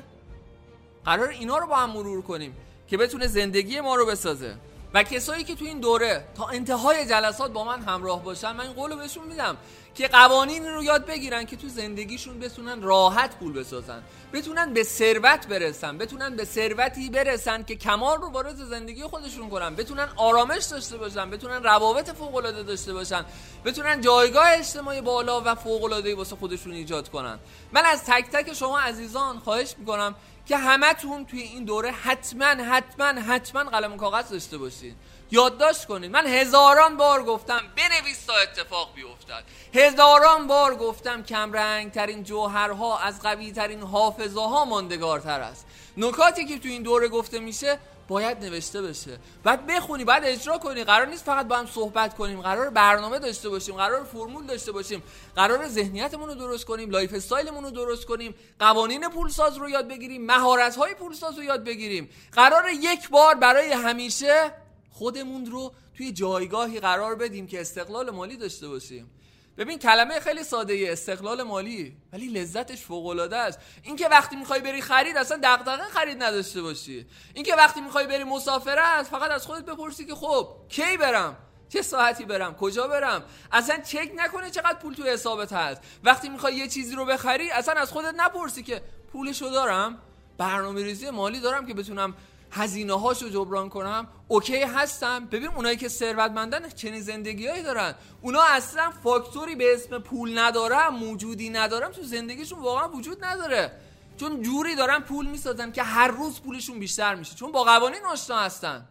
قرار 1.05 1.29
اینا 1.29 1.59
رو 1.59 1.67
با 1.67 1.77
هم 1.77 1.91
مرور 1.91 2.23
کنیم. 2.23 2.57
که 2.91 2.97
بتونه 2.97 3.27
زندگی 3.27 3.81
ما 3.81 3.95
رو 3.95 4.07
بسازه. 4.07 4.55
و 4.95 5.03
کسایی 5.03 5.45
که 5.45 5.55
تو 5.55 5.65
این 5.65 5.81
دوره 5.81 6.25
تا 6.37 6.49
انتهای 6.49 7.07
جلسات 7.07 7.53
با 7.53 7.65
من 7.65 7.83
همراه 7.83 8.25
باشن 8.25 8.53
من 8.53 8.61
این 8.61 8.73
قولو 8.73 8.97
بهشون 8.97 9.27
میدم. 9.29 9.57
که 9.95 10.09
قوانین 10.09 10.67
رو 10.67 10.83
یاد 10.83 11.07
بگیرن 11.07 11.45
که 11.45 11.57
تو 11.57 11.69
زندگیشون 11.69 12.39
بتونن 12.39 12.83
راحت 12.83 13.37
پول 13.37 13.53
بسازن 13.53 14.03
بتونن 14.33 14.73
به 14.75 14.83
ثروت 14.83 15.47
برسن 15.47 15.99
بتونن 15.99 16.37
به 16.37 16.45
ثروتی 16.45 17.11
برسن 17.11 17.63
که 17.63 17.77
کمال 17.77 18.19
رو 18.19 18.31
وارد 18.31 18.57
زندگی 18.57 19.03
خودشون 19.03 19.51
کنن 19.51 19.75
بتونن 19.75 20.09
آرامش 20.17 20.65
داشته 20.65 20.97
باشن 20.97 21.31
بتونن 21.31 21.63
روابط 21.63 22.11
فوق 22.11 22.35
العاده 22.35 22.63
داشته 22.63 22.93
باشن 22.93 23.25
بتونن 23.65 24.01
جایگاه 24.01 24.49
اجتماعی 24.49 25.01
بالا 25.01 25.43
و 25.45 25.55
فوق 25.55 25.85
العاده 25.85 26.15
واسه 26.15 26.37
خودشون 26.37 26.73
ایجاد 26.73 27.09
کنن. 27.09 27.39
من 27.73 27.85
از 27.85 28.05
تک 28.05 28.31
تک 28.33 28.53
شما 28.53 28.79
عزیزان 28.79 29.39
خواهش 29.39 29.75
می‌کنم 29.79 30.15
که 30.47 30.57
همتون 30.57 31.27
توی 31.27 31.41
این 31.41 31.65
دوره 31.65 31.91
حتما 31.91 32.47
حتما 32.47 33.07
حتما 33.07 33.65
قلم 33.65 33.97
کاغذ 33.97 34.31
داشته 34.31 34.59
باشید 34.59 34.97
یادداشت 35.31 35.85
کنید. 35.85 36.11
من 36.11 36.27
هزاران 36.27 36.97
بار 36.97 37.23
گفتم 37.23 37.61
بنویس 37.77 38.25
تا 38.25 38.33
اتفاق 38.43 38.95
بیفتد. 38.95 39.45
هزاران 39.75 40.47
بار 40.47 40.75
گفتم 40.75 41.23
کمرنگ 41.23 41.93
ترین 41.93 42.23
جوهرها 42.23 42.99
از 42.99 43.23
قوی 43.23 43.53
ترین 43.53 43.83
حافظه 43.83 44.41
ها 44.41 44.65
ماندگارتر 44.65 45.41
است. 45.41 45.67
نکاتی 45.97 46.45
که 46.45 46.59
تو 46.59 46.69
این 46.69 46.83
دوره 46.83 47.09
گفته 47.09 47.39
میشه 47.39 47.79
باید 48.09 48.45
نوشته 48.45 48.83
بشه. 48.83 49.19
بعد 49.45 49.67
بخونی 49.67 50.05
بعد 50.05 50.25
اجرا 50.25 50.59
کنی. 50.59 50.85
قرار 50.85 51.07
نیست 51.07 51.25
فقط 51.25 51.47
با 51.47 51.57
هم 51.57 51.67
صحبت 51.67 52.17
کنیم. 52.17 52.41
قرار 52.41 52.71
برنامه 52.71 53.19
داشته 53.19 53.49
باشیم 53.49 53.75
قرار 53.75 54.05
فرمول 54.05 54.47
داشته 54.47 54.73
باشیم. 54.73 55.03
قرار 55.37 55.69
ذهنیتمون 55.69 56.29
رو 56.29 56.35
درست 56.35 56.65
کنیم 56.65 56.91
lifestyle 56.91 57.15
مون 57.15 57.65
رو 57.65 57.71
درست 57.71 58.07
کنیم. 58.07 58.35
قوانین 58.59 59.09
پولساز 59.09 59.57
رو 59.57 59.71
یاد 59.71 59.89
بگیریم 59.89 60.27
مهارت 60.27 60.77
های 60.77 60.95
پولساز 60.95 61.39
رو 61.39 61.45
یاد 61.45 61.65
بگیریم. 61.65 62.11
قرار 62.33 62.71
یک 62.71 63.09
بار 63.09 63.35
برای 63.35 63.73
همیشه 63.73 64.53
خودمون 64.91 65.47
رو 65.47 65.73
توی 65.97 66.13
جایگاهی 66.13 66.81
قرار 66.81 67.15
بدیم 67.15 67.47
که 67.47 67.61
استقلال 67.61 68.11
مالی 68.11 68.37
داشته 68.37 68.69
باشیم. 68.69 69.11
ببین 69.59 69.79
کلمه 69.79 70.21
خیلی 70.21 70.45
ساده 70.45 70.73
ای 70.73 70.91
استقلال 70.91 71.43
مالی 71.43 71.97
ولی 72.13 72.29
لذتش 72.29 72.81
فوق 72.81 73.07
العاده 73.07 73.37
است. 73.37 73.59
اینکه 73.83 74.09
وقتی 74.09 74.37
می‌خوای 74.37 74.61
بری 74.61 74.83
خرید 74.83 75.17
اصلا 75.17 75.41
دغدغه 75.43 75.83
خرید 75.83 76.23
نداشته 76.23 76.63
باشی. 76.63 77.07
اینکه 77.35 77.55
وقتی 77.55 77.81
می‌خوای 77.81 78.07
بری 78.07 78.25
مسافرت 78.25 79.07
فقط 79.07 79.31
از 79.31 79.47
خودت 79.47 79.65
بپرسی 79.65 80.05
که 80.05 80.15
خب 80.15 80.49
کی 80.69 80.97
برم؟ 80.97 81.37
چه 81.69 81.83
ساعتی 81.83 82.25
برم؟ 82.25 82.55
کجا 82.55 82.87
برم؟ 82.87 83.23
اصلا 83.53 83.81
چک 83.81 84.11
نکنه 84.17 84.51
چقدر 84.51 84.79
پول 84.79 84.95
تو 84.95 85.03
حسابت 85.03 85.53
هست. 85.53 85.83
وقتی 86.05 86.29
می‌خوای 86.29 86.55
یه 86.55 86.69
چیزی 86.69 86.95
رو 86.95 87.05
بخری 87.05 87.51
اصلا 87.51 87.75
از 87.75 87.91
خودت 87.91 88.15
نپرسی 88.17 88.63
که 88.63 88.83
پولشو 89.13 89.49
دارم 89.49 89.99
برنامه 90.39 90.83
ریزی 90.83 91.11
مالی 91.11 91.41
دارم 91.41 91.67
که 91.67 91.75
بتونم 91.75 92.15
هزینه 92.51 93.01
هاشو 93.01 93.29
جبران 93.29 93.69
کنم 93.69 94.09
اوکی 94.29 94.63
هستم. 94.63 95.27
ببین 95.27 95.49
اونایی 95.49 95.77
که 95.77 95.89
ثروتمندن 95.89 96.69
چنین 96.69 97.01
زندگیهایی 97.01 97.63
دارن. 97.63 97.95
اونا 98.23 98.43
اصلا 98.43 98.91
فاکتوری 99.05 99.55
به 99.55 99.75
اسم 99.75 99.99
پول 99.99 100.39
ندارم 100.39 100.95
موجودی 100.95 101.51
ندارم 101.51 101.93
تو 101.93 102.03
زندگیشون 102.03 102.59
واقعا 102.59 102.89
وجود 102.89 103.25
نداره. 103.25 103.73
چون 104.17 104.43
جوری 104.43 104.75
دارن 104.75 105.01
پول 105.01 105.27
می‌سازن 105.27 105.73
که 105.73 105.83
هر 105.83 106.09
روز 106.09 106.41
پولشون 106.41 106.79
بیشتر 106.79 107.15
میشه. 107.15 107.35
چون 107.35 107.53
با 107.53 107.65
قوانین 107.65 108.05
آشنا 108.13 108.39
هستن. 108.39 108.89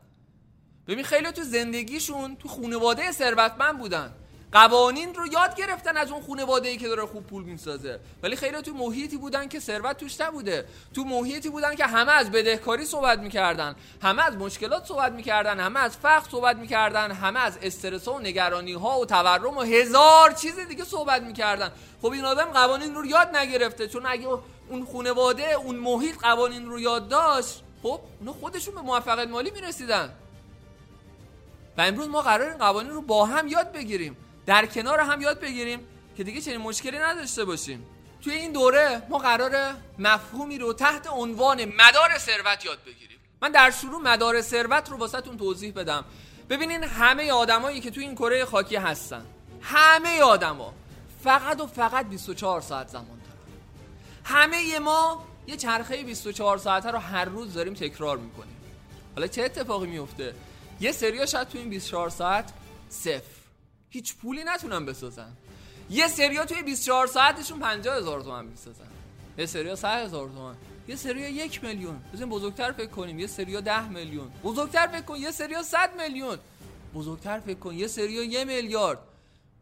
ببین 0.88 1.04
خیلی 1.04 1.32
تو 1.32 1.44
زندگیشون 1.44 2.36
تو 2.36 2.48
خانواده 2.48 3.12
ثروتمند 3.12 3.78
بودن. 3.78 4.14
قوانین 4.52 5.16
رو 5.16 5.28
یاد 5.28 5.56
گرفتن 5.56 5.98
از 5.98 6.12
اون 6.12 6.24
خانواده 6.28 6.70
ای 6.70 6.78
که 6.78 6.88
داره 6.88 7.06
خوب 7.06 7.28
پول 7.28 7.44
می‌سازه. 7.44 8.00
ولی 8.24 8.36
خیلی 8.36 8.62
تو 8.62 8.74
محیطی 8.74 9.18
بودن 9.18 9.48
که 9.48 9.60
ثروت 9.60 9.98
توش 9.98 10.22
نبوده. 10.22 10.66
تو 10.94 11.04
محیطی 11.04 11.50
بودن 11.50 11.76
که 11.76 11.86
همه 11.86 12.12
از 12.12 12.32
بدهکاری 12.32 12.86
صحبت 12.86 13.20
می‌کردن. 13.20 13.76
همه 14.02 14.26
از 14.26 14.34
مشکلات 14.34 14.86
صحبت 14.86 15.12
می‌کردن. 15.12 15.60
همه 15.60 15.80
از 15.80 15.98
فقر 15.98 16.30
صحبت 16.30 16.56
می‌کردن. 16.56 17.12
همه 17.12 17.40
از 17.40 17.58
استرس 17.62 18.08
و 18.08 18.20
نگرانی 18.20 18.74
ها 18.74 19.00
و 19.00 19.06
تورم 19.06 19.58
و 19.58 19.62
هزار 19.62 20.32
چیز 20.32 20.60
دیگه 20.60 20.84
صحبت 20.84 21.22
می‌کردن. 21.22 21.72
خب 22.02 22.12
این 22.12 22.26
آدم 22.26 22.46
قوانین 22.46 22.96
رو 22.96 23.06
یاد 23.06 23.36
نگرفته. 23.36 23.88
چون 23.88 24.06
اگه 24.06 24.28
اون 24.70 24.88
خانواده 24.94 25.54
اون 25.54 25.76
محیط 25.76 26.18
قوانین 26.22 26.66
رو 26.66 26.80
یاد 26.80 27.08
داشت 27.08 27.64
خب 27.84 28.00
اونا 28.20 28.34
خودشون 28.34 28.76
به 28.76 28.82
موفقیت 28.82 29.28
مالی 29.28 29.52
می‌رسیدن. 29.52 30.10
و 31.78 31.82
امروز 31.82 32.08
ما 32.08 32.22
قرار 32.22 32.50
این 32.50 32.58
قوانین 32.58 32.92
رو 32.92 33.02
با 33.02 33.26
هم 33.26 33.48
یاد 33.48 33.72
بگیریم. 33.72 34.18
در 34.50 34.66
کنار 34.66 35.00
هم 35.00 35.22
یاد 35.22 35.40
بگیریم 35.40 35.80
که 36.18 36.24
دیگه 36.24 36.42
چنین 36.42 36.58
مشکلی 36.58 37.00
نداشته 37.00 37.46
باشیم. 37.46 37.86
توی 38.24 38.34
این 38.34 38.52
دوره 38.52 39.02
ما 39.10 39.18
قرار 39.18 39.76
مفهومی 40.00 40.58
رو 40.58 40.74
تحت 40.74 41.08
عنوان 41.08 41.66
مدار 41.66 42.18
ثروت 42.18 42.66
یاد 42.66 42.84
بگیریم. 42.86 43.18
من 43.42 43.52
در 43.52 43.72
شروع 43.72 44.02
مدار 44.02 44.42
ثروت 44.42 44.90
رو 44.90 44.98
واسهتون 44.98 45.38
توضیح 45.38 45.74
بدم. 45.74 46.06
ببینین 46.50 46.84
همه 46.84 47.32
آدمایی 47.32 47.82
که 47.82 47.92
توی 47.92 48.04
این 48.04 48.16
کره 48.16 48.46
خاکی 48.46 48.76
هستن. 48.76 49.26
همه 49.62 50.22
آدما 50.22 50.74
فقط 51.24 51.62
و 51.62 51.68
فقط 51.68 52.06
24 52.06 52.62
ساعت 52.62 52.88
زمان 52.88 53.06
دارن. 53.06 53.22
همه 54.24 54.80
ما 54.80 55.26
یه 55.48 55.58
چرخه 55.58 56.04
24 56.04 56.58
ساعته 56.58 56.92
رو 56.92 56.98
هر 56.98 57.26
روز 57.26 57.54
داریم 57.54 57.74
تکرار 57.74 58.18
می‌کنیم. 58.18 58.56
حالا 59.16 59.28
چه 59.28 59.44
اتفاقی 59.44 59.88
میفته 59.88 60.36
یه 60.80 60.92
سریا 60.92 61.26
شاید 61.26 61.48
تو 61.48 61.58
این 61.58 61.70
24 61.70 62.10
ساعت 62.10 62.54
صفر. 62.90 63.39
هیچ 63.90 64.16
پولی 64.16 64.44
نتونن 64.44 64.86
بسازن. 64.86 65.32
یه 65.90 66.08
سریا 66.08 66.46
توی 66.46 66.64
24 66.64 67.08
ساعتشون 67.08 67.60
50 67.60 67.98
هزار 67.98 68.22
تومن 68.22 68.46
می‌سازن. 68.46 68.88
یه 69.38 69.46
سریا 69.46 69.76
100 69.76 70.06
هزار 70.06 70.30
تومن. 70.30 70.56
یه 70.88 70.96
سریا 70.96 71.30
یک 71.30 71.64
میلیون. 71.64 72.04
بزنین 72.14 72.30
بزرگتر 72.30 72.72
فکر 72.72 72.90
کنیم. 72.90 73.20
یه 73.20 73.28
سریا 73.28 73.62
10 73.62 73.88
میلیون. 73.88 74.32
بزرگتر 74.44 74.88
فکر 74.88 75.02
کن. 75.02 75.16
یه 75.16 75.32
سریا 75.32 75.64
100 75.64 76.02
میلیون. 76.02 76.38
بزرگتر 76.94 77.40
فکر 77.40 77.60
کن. 77.60 77.74
یه 77.74 77.88
سریا 77.88 78.24
یه 78.24 78.44
میلیارد. 78.44 79.00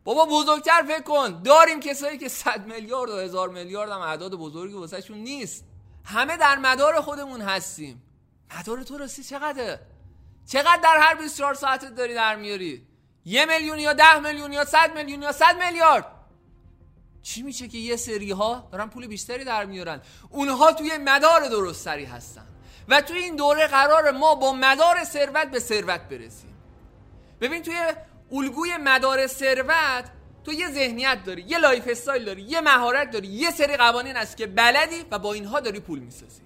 بابا 0.03 0.25
بزرگتر 0.25 0.83
فکر 0.87 1.01
کن. 1.01 1.41
داریم 1.43 1.79
کسایی 1.79 2.17
که 2.17 2.27
100 2.27 2.67
میلیارد 2.67 3.09
و 3.11 3.17
هزار 3.17 3.49
میلیارد 3.49 3.89
هم 3.89 4.01
اعداد 4.01 4.35
بزرگی 4.35 4.73
واسهشون 4.73 5.17
نیست. 5.17 5.65
همه 6.03 6.37
در 6.37 6.57
مدار 6.57 7.01
خودمون 7.01 7.41
هستیم. 7.41 8.01
مدار 8.59 8.83
تو 8.83 8.97
راستی 8.97 9.23
چقدره؟ 9.23 9.79
چقدر 10.45 10.79
در 10.83 10.97
هر 10.99 11.15
24 11.15 11.53
ساعتت 11.53 11.95
داری 11.95 12.13
در 12.13 12.35
میاری؟ 12.35 12.86
یه 13.27 13.45
میلیون 13.45 13.79
یا 13.79 13.93
ده 13.93 14.19
میلیون 14.19 14.53
یا 14.53 14.65
صد 14.65 14.97
میلیون 14.97 15.21
یا 15.21 15.31
صد 15.31 15.63
میلیارد. 15.63 16.05
چی 17.21 17.41
میشه 17.41 17.67
که 17.67 17.77
یه 17.77 17.95
سری 17.95 18.31
ها 18.31 18.69
دارن 18.71 18.89
پول 18.89 19.07
بیشتری 19.07 19.43
در 19.43 19.65
میارن؟ 19.65 20.01
اونها 20.29 20.71
توی 20.71 20.97
مدار 20.97 21.47
درست 21.49 21.81
تری 21.81 22.05
هستن 22.05 22.47
و 22.87 23.01
توی 23.01 23.17
این 23.17 23.35
دوره 23.35 23.67
قرار 23.67 24.11
ما 24.11 24.35
با 24.35 24.53
مدار 24.53 25.03
ثروت 25.03 25.51
به 25.51 25.59
ثروت 25.59 26.01
برسیم. 26.01 26.55
ببین 27.41 27.63
توی 27.63 27.75
الگوی 28.31 28.77
مدار 28.77 29.27
ثروت 29.27 30.11
تو 30.43 30.53
یه 30.53 30.71
ذهنیت 30.71 31.23
داری 31.25 31.41
یه 31.41 31.57
lifestyle 31.57 32.25
داری 32.25 32.41
یه 32.41 32.61
مهارت 32.61 33.11
داری 33.11 33.27
یه 33.27 33.51
سری 33.51 33.77
قوانین 33.77 34.17
است 34.17 34.37
که 34.37 34.47
بلدی 34.47 35.05
و 35.11 35.19
با 35.19 35.33
اینها 35.33 35.59
داری 35.59 35.79
پول 35.79 35.99
می‌سازی. 35.99 36.41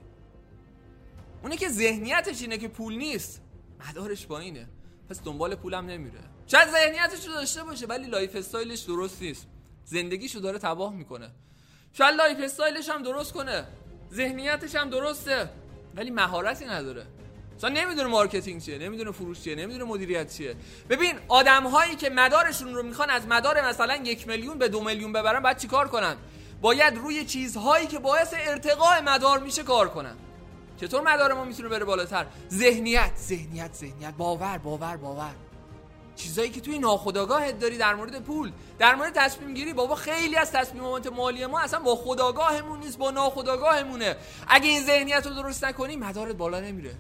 اونی 1.44 1.58
که 1.58 1.70
ذهنیتش 1.70 2.42
اینه 2.42 2.58
که 2.58 2.68
پول 2.68 2.96
نیست 2.96 3.42
مدارش 3.90 4.26
پایینه. 4.26 4.68
پس 5.10 5.24
دنبال 5.24 5.56
پولم 5.56 5.86
نمیره. 5.86 6.20
شاید 6.52 6.70
ذهنیتش 6.70 7.28
رو 7.28 7.34
داشته 7.34 7.64
باشه 7.64 7.86
ولی 7.86 8.08
lifestyle 8.08 8.36
ش 8.36 8.80
درست 8.80 9.22
نیست. 9.22 9.48
زندگیشو 9.86 10.40
داره 10.40 10.60
تباه 10.60 10.94
می‌کنه. 10.94 11.30
شاید 11.94 12.16
lifestyle 12.16 12.38
ش 12.44 12.90
هم 12.90 13.04
درست 13.04 13.34
کنه. 13.34 13.68
ذهنیتش 14.14 14.76
هم 14.76 14.90
درسته 14.90 15.50
ولی 15.96 16.10
مهارتی 16.10 16.66
نداره. 16.66 17.06
مثلا 17.58 17.70
نمی‌دونه 17.70 18.08
marketing 18.08 18.62
چیه 18.62 18.78
نمی‌دونه 18.78 19.12
فروش 19.12 19.42
چیه 19.42 19.56
نمی‌دونه 19.56 19.84
مدیریت 19.84 20.34
چیه. 20.34 20.56
ببین 20.90 21.16
آدم 21.28 21.68
هایی 21.68 21.96
که 21.96 22.10
مدارشون 22.10 22.74
رو 22.74 22.84
می‌خوان 22.84 23.10
از 23.10 23.28
مدار 23.28 23.66
مثلا 23.66 23.96
یک 23.96 24.28
میلیون 24.28 24.58
به 24.58 24.68
دو 24.68 24.84
میلیون 24.84 25.14
ببرن 25.14 25.40
باید 25.40 25.58
چیکار 25.58 25.88
کنن؟ 25.88 26.16
باید 26.62 26.98
روی 26.98 27.26
چیزهایی 27.26 27.88
که 27.88 28.00
باعث 28.00 28.34
ارتقاء 28.38 29.02
مدار 29.02 29.40
میشه 29.40 29.64
کار 29.64 29.90
کنن. 29.90 30.16
چطور 30.82 31.02
مدار 31.02 31.34
ما 31.34 31.46
می‌تونه 31.46 31.70
بره 31.70 31.86
بالاتر؟ 31.86 32.26
ذهنیت 32.50 33.12
ذهنیت 33.18 33.74
ذهنیت. 33.74 34.14
باور 34.14 34.58
باور 34.58 34.98
باور. 34.98 35.32
چیزایی 36.22 36.50
که 36.50 36.62
توی 36.62 36.80
ناخودآگاهت 36.80 37.60
داری 37.60 37.78
در 37.78 37.96
مورد 37.96 38.20
پول 38.20 38.52
در 38.80 38.96
مورد 38.96 39.14
تصمیم 39.16 39.54
گیری 39.54 39.74
بابا 39.74 39.96
خیلی 39.96 40.36
از 40.36 40.52
تصمیمات 40.52 41.08
مالی 41.08 41.46
ما 41.46 41.60
اصلا 41.60 41.80
با 41.80 41.96
خودآگاهمون 41.96 42.80
نیست 42.80 42.98
با 42.98 43.12
ناخودآگاهمونه. 43.12 44.16
اگه 44.48 44.70
این 44.70 44.86
ذهنیت 44.86 45.28
رو 45.28 45.34
درست 45.34 45.66
نکنی 45.66 45.96
مدارت 45.96 46.36
بالا 46.36 46.60
نمیره. 46.60 46.96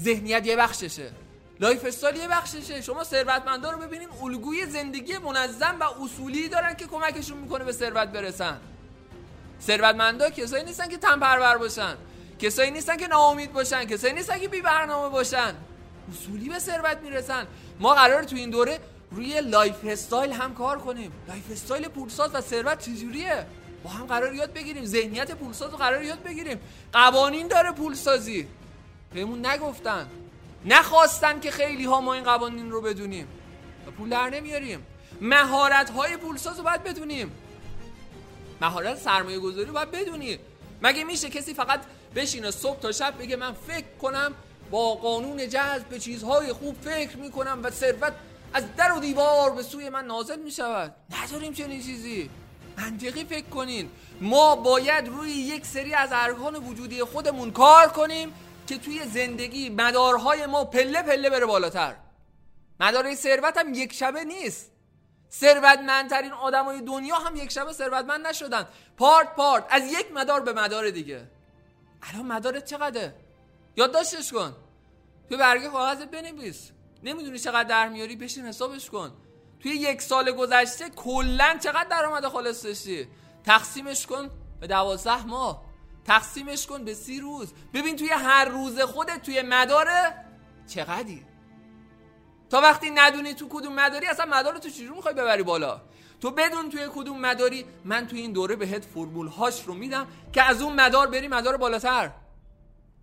ذهنیت 0.00 0.46
یه 0.46 0.56
بخششه. 0.56 1.12
lifestyle 1.60 2.16
یه 2.16 2.28
بخششه. 2.28 2.82
شما 2.82 3.04
ثروتمندا 3.04 3.70
رو 3.70 3.78
ببینین 3.78 4.08
الگوی 4.22 4.66
زندگی 4.66 5.18
منظم 5.18 5.76
و 5.80 5.84
اصولی 6.02 6.48
دارن 6.48 6.74
که 6.74 6.86
کمکشون 6.86 7.38
می‌کنه 7.38 7.64
به 7.64 7.72
ثروت 7.72 8.08
برسن. 8.08 8.60
ثروتمندا 9.62 10.30
کسایی 10.30 10.64
نیستن 10.64 10.88
که 10.88 10.96
تن 10.96 11.20
پرور 11.20 11.58
باشن. 11.58 11.96
کسایی 12.38 12.70
نیستن 12.70 12.96
که 12.96 13.06
ناامید 13.06 13.52
باشن. 13.52 13.84
کسایی 13.84 14.14
نیستن 14.14 14.38
که 14.38 14.48
بی 14.48 14.60
برنامه 14.60 15.08
باشن. 15.08 15.54
اصولی 16.12 16.48
به 16.48 16.58
ثروت 16.58 16.98
می‌رسن. 17.02 17.46
ما 17.80 17.94
قرار 17.94 18.24
تو 18.24 18.36
این 18.36 18.50
دوره 18.50 18.80
روی 19.10 19.40
lifestyle 19.40 20.32
هم 20.32 20.54
کار 20.54 20.78
کنیم. 20.78 21.12
lifestyle 21.28 21.88
پولساز 21.88 22.30
و 22.34 22.40
ثروت 22.40 22.78
چجوریه؟ 22.78 23.46
با 23.84 23.90
هم 23.90 24.06
قرار 24.06 24.34
یاد 24.34 24.52
بگیریم. 24.52 24.84
ذهنیت 24.84 25.30
پولساز 25.30 25.70
رو 25.70 25.76
قرار 25.76 26.02
یاد 26.02 26.22
بگیریم. 26.22 26.60
قوانین 26.92 27.48
داره 27.48 27.72
پولسازی. 27.72 28.48
بهمون 29.14 29.46
نگفتن. 29.46 30.06
نخواستن 30.64 31.40
که 31.40 31.50
خیلی 31.50 31.84
ها 31.84 32.00
ما 32.00 32.14
این 32.14 32.24
قوانین 32.24 32.70
رو 32.70 32.80
بدونیم. 32.80 33.28
و 33.86 33.90
پول 33.90 34.08
در 34.08 34.30
نمیاریم. 34.30 34.86
مهارت 35.20 35.90
های 35.90 36.16
پولساز 36.16 36.58
رو 36.58 36.64
باید 36.64 36.84
بدونیم. 36.84 37.32
مهارت 38.60 38.98
سرمایه 38.98 39.38
گذاری 39.38 39.70
باید 39.70 39.90
بدونی. 39.90 40.38
مگه 40.82 41.04
میشه 41.04 41.30
کسی 41.30 41.54
فقط 41.54 41.80
بشینه 42.14 42.50
صبح 42.50 42.80
تا 42.80 42.92
شب 42.92 43.18
بگه 43.18 43.36
من 43.36 43.52
فکر 43.52 43.86
کنم 44.02 44.32
با 44.70 44.94
قانون 44.94 45.48
جذب 45.48 45.88
به 45.88 45.98
چیزهای 45.98 46.52
خوب 46.52 46.76
فکر 46.80 47.16
می‌کنم 47.16 47.60
و 47.62 47.70
ثروت 47.70 48.12
از 48.54 48.64
در 48.76 48.92
و 48.92 49.00
دیوار 49.00 49.50
به 49.50 49.62
سوی 49.62 49.88
من 49.88 50.04
نازل 50.04 50.38
می‌شود. 50.38 50.94
نداریم 51.22 51.52
چنین 51.52 51.82
چیزی. 51.82 52.30
منطقی 52.78 53.24
فکر 53.24 53.46
کنین. 53.46 53.90
ما 54.20 54.56
باید 54.56 55.08
روی 55.08 55.30
یک 55.30 55.66
سری 55.66 55.94
از 55.94 56.10
ارکان 56.12 56.54
وجودی 56.54 57.04
خودمون 57.04 57.50
کار 57.52 57.88
کنیم 57.88 58.34
که 58.66 58.78
توی 58.78 59.04
زندگی 59.04 59.68
مدارهای 59.68 60.46
ما 60.46 60.64
پله 60.64 61.02
پله 61.02 61.30
بره 61.30 61.46
بالاتر. 61.46 61.94
مدار 62.80 63.14
ثروت 63.14 63.56
هم 63.56 63.74
یک 63.74 63.92
شبه 63.92 64.24
نیست. 64.24 64.70
ثروتمندترین 65.32 66.32
آدمای 66.32 66.80
دنیا 66.80 67.16
هم 67.16 67.36
یک 67.36 67.52
شبه 67.52 67.72
ثروتمند 67.72 68.26
نشدن. 68.26 68.66
پارت 68.96 69.34
پارت. 69.36 69.66
از 69.70 69.92
یک 69.92 70.12
مدار 70.14 70.40
به 70.40 70.52
مدار 70.52 70.90
دیگه. 70.90 71.26
الان 72.02 72.26
مدارت 72.26 72.64
چقدره؟ 72.64 73.14
یادداشتش 73.76 74.32
کن. 74.32 74.56
توی 75.28 75.36
برگه 75.36 75.68
کاغذت 75.68 76.10
بنویس. 76.10 76.70
نمی‌دونی 77.02 77.38
چقدر 77.38 77.68
در 77.68 77.88
میاری 77.88 78.16
بشین 78.16 78.46
حسابش 78.46 78.90
کن. 78.90 79.12
توی 79.60 79.72
یک 79.72 80.02
سال 80.02 80.32
گذشته 80.32 80.90
کلا 80.90 81.58
چقدر 81.62 81.88
درآمد 81.90 82.28
خالص 82.28 82.64
داشتی؟ 82.64 83.08
تقسیمش 83.44 84.06
کن 84.06 84.30
به 84.60 84.66
دوازده 84.66 85.26
ماه. 85.26 85.64
تقسیمش 86.04 86.66
کن 86.66 86.84
به 86.84 86.94
سی 86.94 87.20
روز. 87.20 87.52
ببین 87.74 87.96
توی 87.96 88.08
هر 88.08 88.44
روز 88.44 88.80
خودت 88.80 89.22
توی 89.22 89.42
مداره 89.42 90.24
چقدی 90.66 91.26
تا 92.50 92.60
وقتی 92.60 92.90
ندونی 92.90 93.34
تو 93.34 93.48
کدوم 93.48 93.72
مداری 93.72 94.06
اصلا 94.06 94.26
مدار 94.26 94.58
تو 94.58 94.68
چجور 94.68 94.96
می‌خوای 94.96 95.14
ببری 95.14 95.42
بالا؟ 95.42 95.80
تو 96.20 96.30
بدون 96.30 96.70
توی 96.70 96.88
کدوم 96.94 97.20
مداری 97.20 97.64
من 97.84 98.06
توی 98.06 98.20
این 98.20 98.32
دوره 98.32 98.56
بهت 98.56 98.84
فرمول 98.84 99.28
هاش 99.28 99.62
رو 99.62 99.74
میدم 99.74 100.06
که 100.32 100.42
از 100.42 100.62
اون 100.62 100.72
مدار 100.72 101.06
بری 101.06 101.28
مدار 101.28 101.56
بالاتر. 101.56 102.10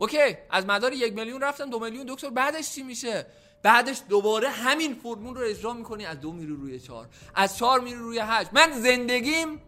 اوکی 0.02 0.38
از 0.50 0.66
مدار 0.66 0.94
یک 0.94 1.14
میلیون 1.14 1.42
رفتم 1.42 1.70
دو 1.70 1.80
میلیون 1.80 2.06
دکتر 2.10 2.30
بعدش 2.30 2.72
چی 2.72 2.84
میشه؟ 2.84 3.26
بعدش 3.64 4.02
دوباره 4.10 4.50
همین 4.50 4.96
فرمول 4.96 5.38
رو 5.38 5.42
اجرا 5.46 5.74
می‌کنی 5.74 6.06
از 6.06 6.22
دو 6.22 6.32
میری 6.32 6.56
روی 6.56 6.80
چهار. 6.80 7.08
از 7.36 7.58
چهار 7.58 7.80
میری 7.80 8.00
روی 8.00 8.20
هشت. 8.20 8.50
من 8.54 8.72
زندگیم 8.72 9.62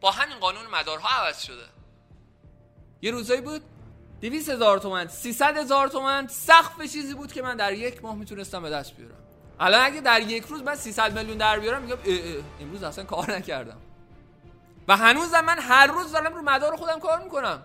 با 0.00 0.10
همین 0.10 0.38
قانون 0.38 0.66
مدارها 0.66 1.08
عوض 1.08 1.42
شده. 1.42 1.64
یه 3.02 3.10
روزایی 3.10 3.40
بود 3.40 3.62
دویست 4.20 4.48
هزار 4.48 4.78
تومن 4.78 5.08
سیصد 5.08 5.56
هزار 5.56 5.88
تومن 5.88 6.26
سقف 6.26 6.82
چیزی 6.82 7.14
بود 7.14 7.32
که 7.32 7.42
من 7.42 7.56
در 7.56 7.72
یک 7.72 8.04
ماه 8.04 8.14
می‌تونستم 8.14 8.62
به 8.62 8.70
دست 8.70 8.96
بیارم. 8.96 9.18
الان 9.60 9.84
اگه 9.84 10.00
در 10.00 10.20
یک 10.20 10.44
روز 10.44 10.62
من 10.62 10.74
300 10.74 11.18
میلیون 11.18 11.38
در 11.38 11.58
بیارم 11.58 11.82
میگم 11.82 11.98
اه 12.04 12.14
اه 12.14 12.44
امروز 12.60 12.82
اصلا 12.82 13.04
کار 13.04 13.36
نکردم. 13.36 13.78
و 14.88 14.96
هنوزم 14.96 15.40
من 15.40 15.58
هر 15.58 15.86
روز 15.86 16.12
دارم 16.12 16.34
رو 16.34 16.42
مدار 16.42 16.76
خودم 16.76 17.00
کار 17.00 17.22
می‌کنم. 17.24 17.62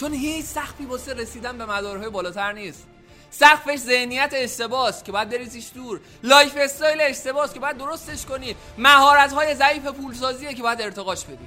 چون 0.00 0.12
هیچ 0.12 0.44
سقفی 0.44 0.84
واسه 0.84 1.14
رسیدن 1.14 1.58
به 1.58 1.66
مدارهای 1.66 2.10
بالاتر 2.10 2.52
نیست. 2.52 2.86
سقفش 3.30 3.78
ذهنیت 3.78 4.30
اشتباس 4.32 5.02
که 5.02 5.12
باید 5.12 5.28
بریزیش 5.28 5.70
دور. 5.74 6.00
lifestyle 6.22 7.00
اشتباس 7.00 7.52
که 7.52 7.60
باید 7.60 7.76
درستش 7.76 8.26
کنی. 8.26 8.56
مهارت 8.78 9.32
های 9.32 9.54
ضعیف 9.54 9.86
پولسازیه 9.86 10.54
که 10.54 10.62
باید 10.62 10.82
ارتقاش 10.82 11.24
بدی. 11.24 11.46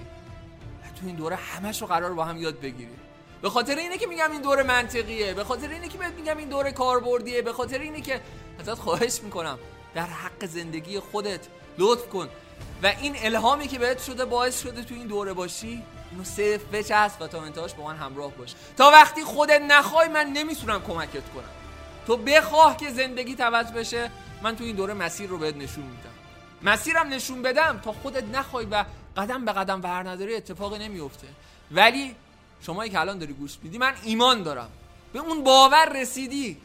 تو 1.00 1.08
این 1.08 1.16
دوره 1.16 1.36
همش 1.36 1.82
رو 1.82 1.88
قرار 1.88 2.14
با 2.14 2.26
هم 2.26 2.38
یاد 2.38 2.60
بگیری. 2.60 2.96
به 3.42 3.50
خاطر 3.50 3.76
اینه 3.76 3.98
که 3.98 4.08
میگم 4.08 4.32
این 4.32 4.42
دوره 4.42 4.64
منطقیه. 4.64 5.34
به 5.34 5.44
خاطر 5.44 5.70
اینه 5.70 5.88
که 5.88 5.98
میگم 6.18 6.38
این 6.38 6.50
دوره 6.50 6.72
کاربردیه. 6.72 7.42
به 7.42 7.54
خاطر 7.54 7.80
اینه 7.80 8.02
که 8.02 8.22
ازت 8.60 8.74
خواهش 8.74 9.20
می‌کنم 9.24 9.60
در 9.96 10.06
حق 10.06 10.46
زندگی 10.46 11.00
خودت 11.00 11.42
لطف 11.78 12.10
کن. 12.10 12.30
و 12.84 12.94
این 13.02 13.16
الهامی 13.22 13.68
که 13.68 13.80
بهت 13.80 14.04
شده 14.04 14.26
باعث 14.26 14.62
شده 14.62 14.84
تو 14.84 14.96
این 14.96 15.08
دوره 15.08 15.34
باشی 15.34 15.84
صرف 16.24 16.62
بچسب 16.74 17.22
و 17.22 17.28
تا 17.28 17.42
انتهاش 17.42 17.74
با 17.74 17.84
من 17.84 17.98
همراه 17.98 18.32
باش. 18.32 18.56
تا 18.78 18.92
وقتی 18.92 19.24
خودت 19.24 19.62
نخوای 19.62 20.08
من 20.08 20.28
نمی‌تونم 20.28 20.82
کمکت 20.82 21.30
کنم. 21.36 21.50
تو 22.08 22.18
بخواه 22.18 22.78
که 22.78 22.90
زندگی 22.90 23.34
عوض 23.34 23.72
بشه 23.72 24.12
من 24.42 24.56
تو 24.56 24.64
این 24.64 24.76
دوره 24.76 24.94
مسیر 24.94 25.30
رو 25.30 25.38
بهت 25.38 25.56
نشون 25.56 25.84
میدم. 25.84 26.10
مسیرم 26.64 27.08
نشون 27.08 27.42
بدم 27.42 27.82
تا 27.84 27.92
خودت 27.92 28.24
نخوای 28.24 28.66
و 28.66 28.86
قدم 29.18 29.46
به 29.46 29.52
قدم 29.52 29.82
ور 29.84 30.10
نداری 30.10 30.36
اتفاقی 30.36 30.80
نمیفته 30.80 31.28
ولی 31.72 32.16
شمایی 32.62 32.92
که 32.92 33.00
الان 33.00 33.18
داری 33.18 33.34
گوش 33.34 33.58
میدی 33.64 33.78
من 33.78 33.94
ایمان 34.04 34.44
دارم. 34.44 34.70
به 35.14 35.20
اون 35.20 35.44
باور 35.44 36.02
رسیدی 36.02 36.58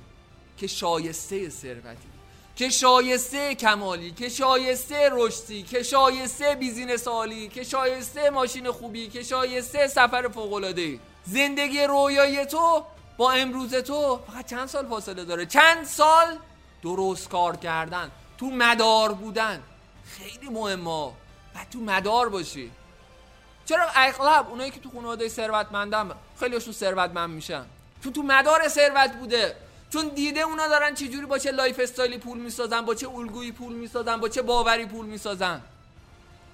که 0.58 0.66
شایسته 0.66 1.48
ثروتی. 1.48 2.15
که 2.56 2.70
شایسته 2.70 3.54
کمالی 3.54 4.10
که 4.10 4.28
شایسته 4.28 5.08
رشدی 5.12 5.62
که 5.62 5.82
شایسته 5.82 6.54
بیزینس 6.54 7.08
عالی 7.08 7.48
که 7.48 7.64
شایسته 7.64 8.30
ماشین 8.30 8.70
خوبی 8.70 9.08
که 9.08 9.22
شایسته 9.22 9.86
سفر 9.86 10.28
فوق 10.28 10.52
العاده 10.52 10.98
زندگی 11.24 11.82
رویای 11.82 12.46
تو 12.46 12.84
با 13.16 13.32
امروز 13.32 13.74
تو 13.74 14.20
فقط 14.26 14.46
چند 14.46 14.68
سال 14.68 14.86
فاصله 14.86 15.24
داره؟ 15.24 15.46
چند 15.46 15.84
سال 15.84 16.38
درست 16.82 17.28
کار 17.28 17.56
کردن 17.56 18.10
تو 18.38 18.46
مدار 18.46 19.12
بودن. 19.12 19.62
خیلی 20.04 20.48
مهمه. 20.48 21.06
و 21.54 21.64
تو 21.72 21.78
مدار 21.78 22.28
باشی. 22.28 22.70
چرا 23.66 23.86
اغلب 23.94 24.48
اونایی 24.50 24.70
که 24.70 24.80
تو 24.80 24.90
خانواده 24.90 25.28
ثروتمندن 25.28 26.10
خیلیشون 26.40 26.72
ثروتمند 26.72 27.30
میشن. 27.30 27.64
چون 28.04 28.12
تو 28.12 28.22
مدار 28.22 28.68
ثروت 28.68 29.12
بوده. 29.12 29.56
چون 29.90 30.08
دیده 30.08 30.40
اونا 30.40 30.68
دارن 30.68 30.94
چجوری 30.94 31.26
با 31.26 31.38
چه 31.38 31.50
lifestyle 31.50 31.80
ی 31.80 32.18
پول 32.18 32.38
می‌سازن 32.38 32.80
با 32.80 32.94
چه 32.94 33.08
الگویی 33.08 33.52
پول 33.52 33.72
می‌سازن 33.72 34.16
با 34.16 34.28
چه 34.28 34.42
باوری 34.42 34.86
پول 34.86 35.06
می‌سازن. 35.06 35.62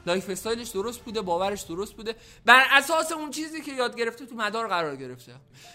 lifestyle 0.06 0.30
ش 0.30 0.68
درست 0.68 1.00
بوده 1.00 1.22
باورش 1.22 1.62
درست 1.62 1.94
بوده. 1.94 2.16
بر 2.44 2.64
اساس 2.70 3.12
اون 3.12 3.30
چیزی 3.30 3.60
که 3.60 3.72
یاد 3.72 3.96
گرفته 3.96 4.26
تو 4.26 4.34
مدار 4.34 4.68
قرار 4.68 4.96
گرفته. 4.96 5.32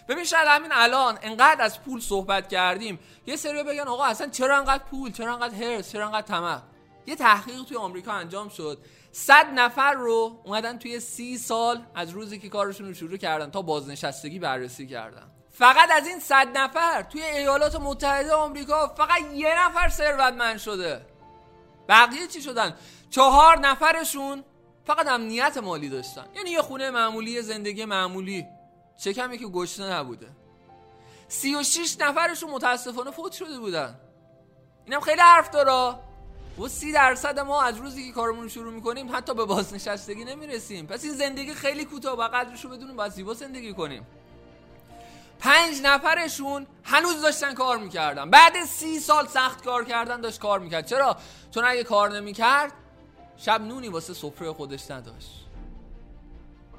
ببین 0.10 0.24
شاید 0.24 0.48
همین 0.48 0.72
الان 0.74 1.20
انقدر 1.22 1.62
از 1.62 1.84
پول 1.84 2.00
صحبت 2.00 2.50
کردیم 2.50 3.00
یه 3.28 3.36
سری 3.36 3.64
بگن 3.64 3.88
آقا 3.88 4.06
اصلا 4.06 4.28
چرا 4.28 4.58
انقدر 4.58 4.84
پول 4.84 5.12
چرا 5.12 5.34
انقدر 5.34 5.56
هرس 5.56 5.92
چرا 5.92 6.06
انقدر 6.06 6.28
طمع؟ 6.28 6.62
یه 7.06 7.16
تحقیق 7.16 7.64
توی 7.64 7.78
آمریکا 7.78 8.12
انجام 8.12 8.50
شد. 8.50 8.78
صد 9.12 9.46
نفر 9.56 9.94
رو 9.94 10.42
اومدن 10.44 10.78
توی 10.78 11.00
سی 11.00 11.38
سال 11.38 11.84
از 11.96 12.10
روزی 12.10 12.40
که 12.40 12.50
کارشون 12.50 12.88
رو 12.88 12.94
شروع 12.94 13.18
کردن 13.18 13.52
تا 13.52 13.62
بازنشستگی 13.62 14.40
بررسی 14.40 14.88
کردن. 14.88 15.32
فقط 15.58 15.90
از 15.92 16.08
این 16.08 16.20
صد 16.20 16.58
نفر 16.58 17.02
توی 17.02 17.22
ایالات 17.22 17.76
متحده 17.76 18.34
آمریکا 18.34 18.88
فقط 18.88 19.22
یه 19.34 19.66
نفر 19.66 19.90
ثروتمند 19.90 20.58
شده. 20.58 21.06
بقیه 21.90 22.28
چی 22.28 22.42
شدن؟ 22.42 22.76
چهار 23.10 23.60
نفرشون 23.60 24.44
فقط 24.86 25.08
امنیت 25.08 25.58
مالی 25.58 25.90
داشتن. 25.90 26.26
یعنی 26.36 26.50
یه 26.50 26.62
خونه 26.62 26.92
معمولی 26.92 27.42
زندگی 27.42 27.86
معمولی. 27.86 28.46
چه 29.04 29.14
کمی 29.14 29.38
که 29.38 29.48
گشته 29.48 29.84
نبوده. 29.84 30.28
سی 31.28 31.56
و 31.56 31.64
شیش 31.64 31.98
نفرشون 32.00 32.50
متاسفانه 32.50 33.12
فوت 33.12 33.32
شده 33.32 33.60
بودن. 33.60 34.00
اینم 34.86 35.00
خیلی 35.00 35.22
حرف 35.22 35.50
داره. 35.50 36.00
و 36.60 36.68
سی 36.68 36.92
درصد 36.92 37.40
ما 37.40 37.62
از 37.62 37.78
روزی 37.78 38.08
که 38.08 38.12
کارمون 38.12 38.48
شروع 38.48 38.74
می‌کنیم 38.74 39.16
حتی 39.16 39.34
به 39.34 39.46
بازنشستگی 39.46 40.26
نمی‌رسیم. 40.26 40.88
پس 40.88 41.04
این 41.04 41.14
زندگی 41.14 41.54
خیلی 41.54 41.86
کوتاه 41.86 42.20
و 42.20 42.22
قدرش 42.22 42.66
رو 42.66 42.70
بدونیم 42.70 42.96
باید 42.96 43.12
زیبا 43.12 43.34
زندگی 43.34 43.74
کنیم. 43.74 44.08
پنج 45.40 45.82
نفرشون 45.84 46.68
هنوز 46.84 47.22
داشتن 47.22 47.54
کار 47.54 47.78
می‌کردن. 47.78 48.30
بعد 48.30 48.66
سی 48.66 49.00
سال 49.00 49.28
سخت 49.28 49.64
کار 49.64 49.86
کردن 49.86 50.22
داشت 50.22 50.40
کار 50.40 50.60
می‌کرد. 50.60 50.86
چرا؟ 50.86 51.18
چون 51.52 51.66
اگه 51.66 51.84
کار 51.84 52.18
نمی‌کرد 52.18 52.74
شب 53.38 53.62
نونی 53.62 53.88
واسه 53.88 54.14
سفره 54.14 54.54
خودش 54.54 54.92
نداشت. 54.92 55.46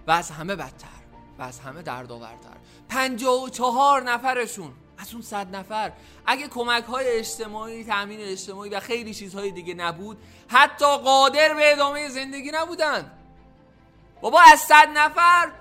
و 0.07 0.11
از 0.11 0.31
همه 0.31 0.57
بدتر. 0.57 0.89
و 1.39 1.43
از 1.43 1.61
همه 1.61 1.83
دردآورتر. 1.83 2.57
پنجاه 2.89 3.45
و 3.45 3.49
چهار 3.49 4.03
نفرشون 4.03 4.73
از 4.99 5.13
اون 5.13 5.23
صد 5.23 5.57
نفر 5.57 5.93
اگه 6.27 6.49
کمک 6.49 6.85
های 6.85 7.09
اجتماعی 7.09 7.85
تامین 7.85 8.21
اجتماعی 8.21 8.71
و 8.71 8.81
خیلی 8.81 9.15
چیزهای 9.15 9.51
دیگه 9.51 9.75
نبود 9.75 10.19
حتی 10.49 10.97
قادر 10.97 11.55
به 11.55 11.73
ادامه 11.73 12.09
زندگی 12.09 12.51
نبودن. 12.51 13.11
بابا 14.21 14.41
از 14.53 14.61
صد 14.61 14.89
نفر 14.95 15.53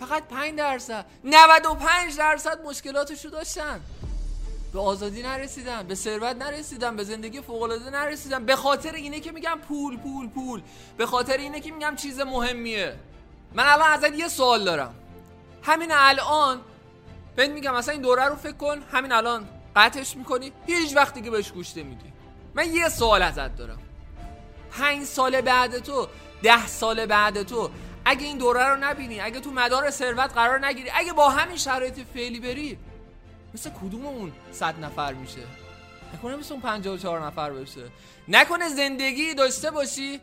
فقط 0.00 0.28
5 0.28 0.58
درصد. 0.58 1.06
95 1.24 2.16
درصد 2.16 2.60
مشکلاتشو 2.64 3.28
داشتن. 3.28 3.80
به 4.72 4.80
آزادی 4.80 5.22
نرسیدن 5.22 5.82
به 5.82 5.94
ثروت 5.94 6.36
نرسیدن 6.36 6.96
به 6.96 7.04
زندگی 7.04 7.40
فوق 7.40 7.62
العاده 7.62 7.90
نرسیدن. 7.90 8.44
به 8.44 8.56
خاطر 8.56 8.92
اینه 8.92 9.20
که 9.20 9.32
میگم 9.32 9.58
پول 9.68 9.96
پول 9.96 10.28
پول. 10.28 10.62
به 10.96 11.06
خاطر 11.06 11.36
اینه 11.36 11.60
که 11.60 11.72
میگم 11.72 11.96
چیز 11.96 12.20
مهمیه. 12.20 12.96
من 13.54 13.64
الان 13.66 13.92
ازت 13.92 14.18
یه 14.18 14.28
سوال 14.28 14.64
دارم. 14.64 14.94
همین 15.62 15.92
الان 15.92 16.60
بهت 17.36 17.50
میگم 17.50 17.74
مثلا 17.74 17.92
این 17.92 18.02
دوره 18.02 18.24
رو 18.24 18.36
فکر 18.36 18.52
کن. 18.56 18.82
همین 18.92 19.12
الان 19.12 19.48
قطعش 19.76 20.16
می‌کنی. 20.16 20.52
هیچ 20.66 20.96
وقتی 20.96 21.22
که 21.22 21.30
بهش 21.30 21.52
گوش 21.52 21.76
نمیدی. 21.76 22.12
من 22.54 22.74
یه 22.74 22.88
سوال 22.88 23.22
ازت 23.22 23.56
دارم. 23.56 23.78
پنج 24.70 25.04
سال 25.04 25.40
بعد 25.40 25.78
تو 25.78 26.08
ده 26.42 26.66
سال 26.66 27.06
بعد 27.06 27.42
تو 27.42 27.70
اگه 28.04 28.26
این 28.26 28.38
دوره 28.38 28.64
رو 28.64 28.76
نبینی 28.76 29.20
اگه 29.20 29.40
تو 29.40 29.50
مدار 29.50 29.90
ثروت 29.90 30.32
قرار 30.32 30.66
نگیری 30.66 30.90
اگه 30.94 31.12
با 31.12 31.28
همین 31.28 31.56
شرایط 31.56 32.00
فعلی 32.14 32.40
بری 32.40 32.78
مثل 33.54 33.70
کدوم 33.70 34.06
اون 34.06 34.32
صد 34.52 34.84
نفر 34.84 35.12
میشه؟ 35.12 35.40
نکنه 36.14 36.36
مثل 36.36 36.54
اون 36.54 36.62
54 36.62 37.26
نفر 37.26 37.50
بشه. 37.50 37.84
نکنه 38.28 38.68
زندگی 38.68 39.34
داشته 39.34 39.70
باشی 39.70 40.20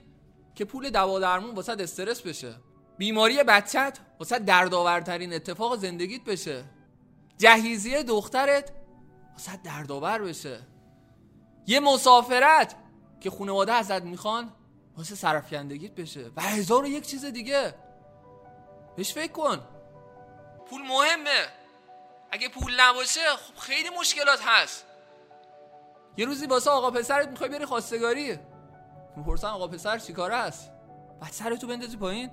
که 0.56 0.66
پول 0.66 0.90
دوا 0.90 1.20
درمون 1.20 1.56
واسه 1.56 1.76
استرس 1.80 2.22
بشه. 2.22 2.56
بیماری 2.98 3.44
بچت 3.44 4.00
واسه 4.20 4.40
دردآورترین 4.40 5.34
اتفاق 5.34 5.78
زندگیت 5.78 6.24
بشه. 6.24 6.64
جهیزیه 7.38 8.04
دخترت 8.04 8.72
واسه 9.34 9.58
دردآور 9.64 10.22
بشه. 10.22 10.60
یه 11.68 11.80
مسافرت 11.80 12.76
که 13.20 13.30
خانواده 13.30 13.74
ازت 13.74 14.04
می‌خوان 14.04 14.52
واسه 15.02 15.16
سرفکندگیت 15.16 15.92
بشه. 15.92 16.32
و 16.36 16.42
هزار 16.42 16.84
و 16.84 16.88
یک 16.88 17.08
چیز 17.08 17.26
دیگه. 17.26 17.74
بهش 18.96 19.14
فکر 19.14 19.32
کن. 19.32 19.60
پول 20.70 20.82
مهمه. 20.82 21.48
اگه 22.32 22.50
پول 22.50 22.74
نباشه 22.80 23.20
خب 23.20 23.60
خیلی 23.60 23.90
مشکلات 24.00 24.40
هست. 24.46 24.86
یه 26.18 26.26
روزی 26.26 26.46
واسه 26.46 26.70
آقا 26.70 26.92
پسرت 26.92 27.28
می‌خوای 27.28 27.50
بری 27.50 27.66
خواستگاری. 27.66 28.40
می‌پرسن 29.16 29.48
آقا 29.48 29.68
پسر 29.68 29.98
چیکاره 30.00 30.36
است؟ 30.36 30.72
بعد 31.22 31.32
سرتو 31.32 31.68
بندازی 31.68 31.98
پایین. 31.98 32.32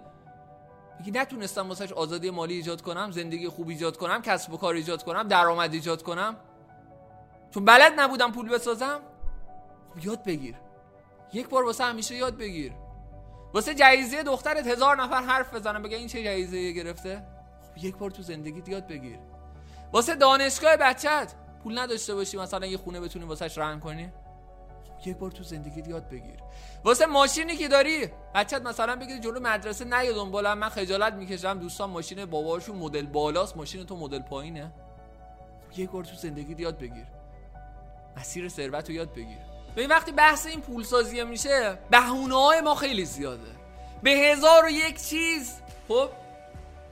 میگی 0.99 1.11
نتونستم 1.11 1.69
واسه 1.69 1.95
آزادی 1.95 2.31
مالی 2.31 2.55
ایجاد 2.55 2.83
کنم 2.83 3.11
زندگی 3.11 3.49
خوب 3.49 3.69
ایجاد 3.69 3.97
کنم 3.97 4.23
کسب 4.23 4.53
و 4.53 4.57
کار 4.57 4.75
ایجاد 4.75 5.03
کنم 5.03 5.23
درآمد 5.23 5.73
ایجاد 5.73 6.03
کنم. 6.03 6.37
چون 7.51 7.65
بلد 7.65 8.01
نبودم 8.01 8.33
پول 8.33 8.49
بسازم. 8.49 9.01
یاد 10.03 10.25
بگیر. 10.25 10.68
یک 11.33 11.49
بار 11.49 11.65
واسه 11.65 11.85
همیشه 11.85 12.15
یاد 12.15 12.37
بگیر. 12.37 12.73
واسه 13.55 13.75
جایزه 13.75 14.23
دخترت 14.23 14.67
هزار 14.67 15.03
نفر 15.03 15.23
حرف 15.23 15.55
بزنم 15.55 15.83
بگه 15.83 15.97
این 15.97 16.07
چه 16.07 16.25
جایزه 16.25 16.73
گرفته؟ 16.73 17.27
خب 17.63 17.85
یک 17.85 17.97
بار 17.97 18.11
تو 18.11 18.23
زندگیت 18.23 18.69
یاد 18.69 18.87
بگیر. 18.87 19.19
واسه 19.93 20.15
دانشگاه 20.15 20.77
بچت 20.77 21.33
پول 21.63 21.79
نداشته 21.79 22.15
باشی 22.15 22.37
مثلا 22.37 22.67
یه 22.67 22.77
خونه 22.77 23.01
بتونی 23.01 23.25
واسهش 23.25 23.59
رهن 23.59 23.81
کنی؟ 23.81 24.13
خب 24.99 25.09
یک 25.09 25.17
بار 25.17 25.31
تو 25.31 25.43
زندگیت 25.43 25.89
یاد 25.89 26.09
بگیر. 26.09 26.37
واسه 26.85 27.07
ماشینی 27.07 27.57
که 27.57 27.69
داری 27.69 28.09
بچت 28.35 28.63
مثلا 28.63 28.97
بگی 28.97 29.21
جلو 29.21 29.41
مدرسه 29.41 29.85
نیا 29.85 30.13
دنبالم 30.13 30.59
من 30.59 30.69
خجالت 30.69 31.13
می‌کشم 31.13 31.59
دوستان 31.59 31.91
ماشین 31.91 32.25
باباشون 32.25 32.77
مدل 32.77 33.07
بالاست 33.07 33.57
ماشین 33.57 33.87
تو 33.87 33.97
مدل 33.97 34.23
پایینه. 34.23 34.73
خب 35.71 35.79
یک 35.79 35.91
بار 35.91 36.05
تو 36.05 36.17
زندگیت 36.17 36.61
یاد 36.61 36.79
بگیر. 36.79 37.07
مسیر 38.17 38.49
ثروت 38.49 38.89
رو 38.89 38.95
یاد 38.95 39.13
بگیر. 39.13 39.58
به 39.75 39.87
وقتی 39.87 40.13
بحث 40.13 40.47
این 40.47 40.61
پولسازی 40.61 41.25
میشه 41.25 41.79
بهونه 41.91 42.35
های 42.35 42.61
ما 42.61 42.75
خیلی 42.75 43.05
زیاده. 43.05 43.51
به 44.03 44.11
هزار 44.11 44.65
و 44.65 44.71
یک 44.71 45.03
چیز 45.03 45.55
خب 45.89 46.11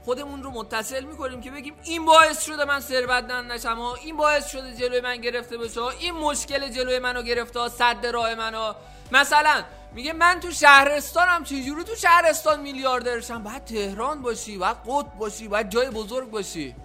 خودمون 0.05 0.43
رو 0.43 0.51
متصل 0.51 1.03
می‌کنیم 1.03 1.41
که 1.41 1.51
بگیم 1.51 1.73
این 1.83 2.05
باعث 2.05 2.45
شده 2.45 2.65
من 2.65 2.79
ثروتمند 2.79 3.51
نشم 3.51 3.79
این 3.79 4.17
باعث 4.17 4.51
شده 4.51 4.75
جلوی 4.75 5.01
من 5.01 5.17
گرفته 5.17 5.57
بشه 5.57 5.81
این 5.81 6.13
مشکل 6.13 6.69
جلوی 6.69 6.99
منو 6.99 7.21
گرفته 7.21 7.69
صد 7.69 8.05
راه 8.05 8.35
منو. 8.35 8.73
مثلا 9.11 9.63
میگه 9.93 10.13
من 10.13 10.39
تو 10.39 10.51
شهرستانم 10.51 11.43
چجوری 11.43 11.83
تو 11.83 11.95
شهرستان 11.95 12.61
میلیاردرشم؟ 12.61 13.43
باید 13.43 13.65
تهران 13.65 14.21
باشی 14.21 14.57
باید 14.57 14.77
قطب 14.87 15.17
باشی 15.17 15.47
باید 15.47 15.69
جای 15.69 15.89
بزرگ 15.89 16.29
باشی. 16.29 16.75